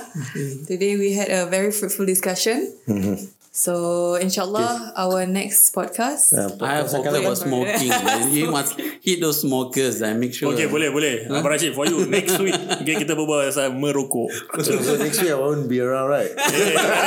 Today 0.67 0.97
we 0.99 1.13
had 1.15 1.31
a 1.31 1.47
very 1.47 1.71
fruitful 1.71 2.05
discussion. 2.05 2.75
Mm-hmm. 2.87 3.23
So, 3.53 4.17
inshallah, 4.17 4.97
our 4.97 5.29
next 5.29 5.77
podcast. 5.77 6.33
I 6.33 6.81
hope 6.81 7.05
about 7.05 7.37
smoking. 7.37 7.93
you 8.33 8.49
must 8.49 8.73
hit 8.81 9.21
those 9.21 9.45
smokers 9.45 10.01
and 10.01 10.17
make 10.17 10.33
sure. 10.33 10.57
Okay, 10.57 10.65
boleh, 10.65 10.89
boleh. 10.89 11.29
Abang 11.29 11.53
Rashid, 11.53 11.77
for 11.77 11.85
you, 11.85 12.01
next 12.09 12.41
week, 12.41 12.57
okay, 12.57 12.97
kita 12.97 13.13
berbual 13.13 13.45
pasal 13.45 13.77
merokok. 13.77 14.33
So, 14.57 14.81
so 14.81 14.97
next 14.97 15.21
week 15.21 15.29
I 15.29 15.37
won't 15.37 15.69
be 15.69 15.77
around, 15.85 16.09
right? 16.09 16.33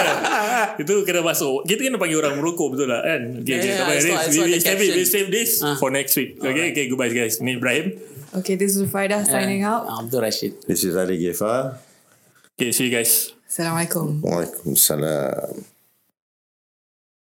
Itu 0.86 1.02
kena 1.02 1.26
masuk. 1.26 1.66
Kita 1.66 1.82
kena 1.82 1.98
panggil 1.98 2.22
orang 2.22 2.38
merokok 2.38 2.78
betul 2.78 2.94
lah 2.94 3.02
kan? 3.02 3.42
Okay, 3.42 3.54
okay. 3.58 3.70
Yeah, 3.74 3.82
I 3.82 3.86
payah. 3.90 4.02
saw- 4.06 4.14
I 4.14 4.26
we, 4.30 4.36
saw 4.38 4.44
we 4.46 4.52
the 4.54 4.62
save 4.62 4.82
it. 4.86 4.90
We 4.94 5.02
save 5.02 5.28
this 5.34 5.50
for 5.82 5.90
next 5.90 6.14
week. 6.14 6.38
Okay, 6.38 6.70
okay. 6.70 6.86
Goodbye 6.86 7.10
guys. 7.10 7.42
Ni 7.42 7.58
Ibrahim. 7.58 7.98
Okay, 8.38 8.54
this 8.54 8.78
is 8.78 8.86
Friday 8.86 9.18
signing 9.26 9.66
out. 9.66 9.90
Abdul 9.90 10.22
Rashid. 10.22 10.62
This 10.70 10.86
is 10.86 10.94
Ali 10.94 11.18
Gifar. 11.18 11.82
Okay, 12.54 12.70
see 12.70 12.86
you 12.86 12.94
guys. 12.94 13.34
Assalamualaikum. 13.50 14.22
Waalaikumsalam. 14.22 15.74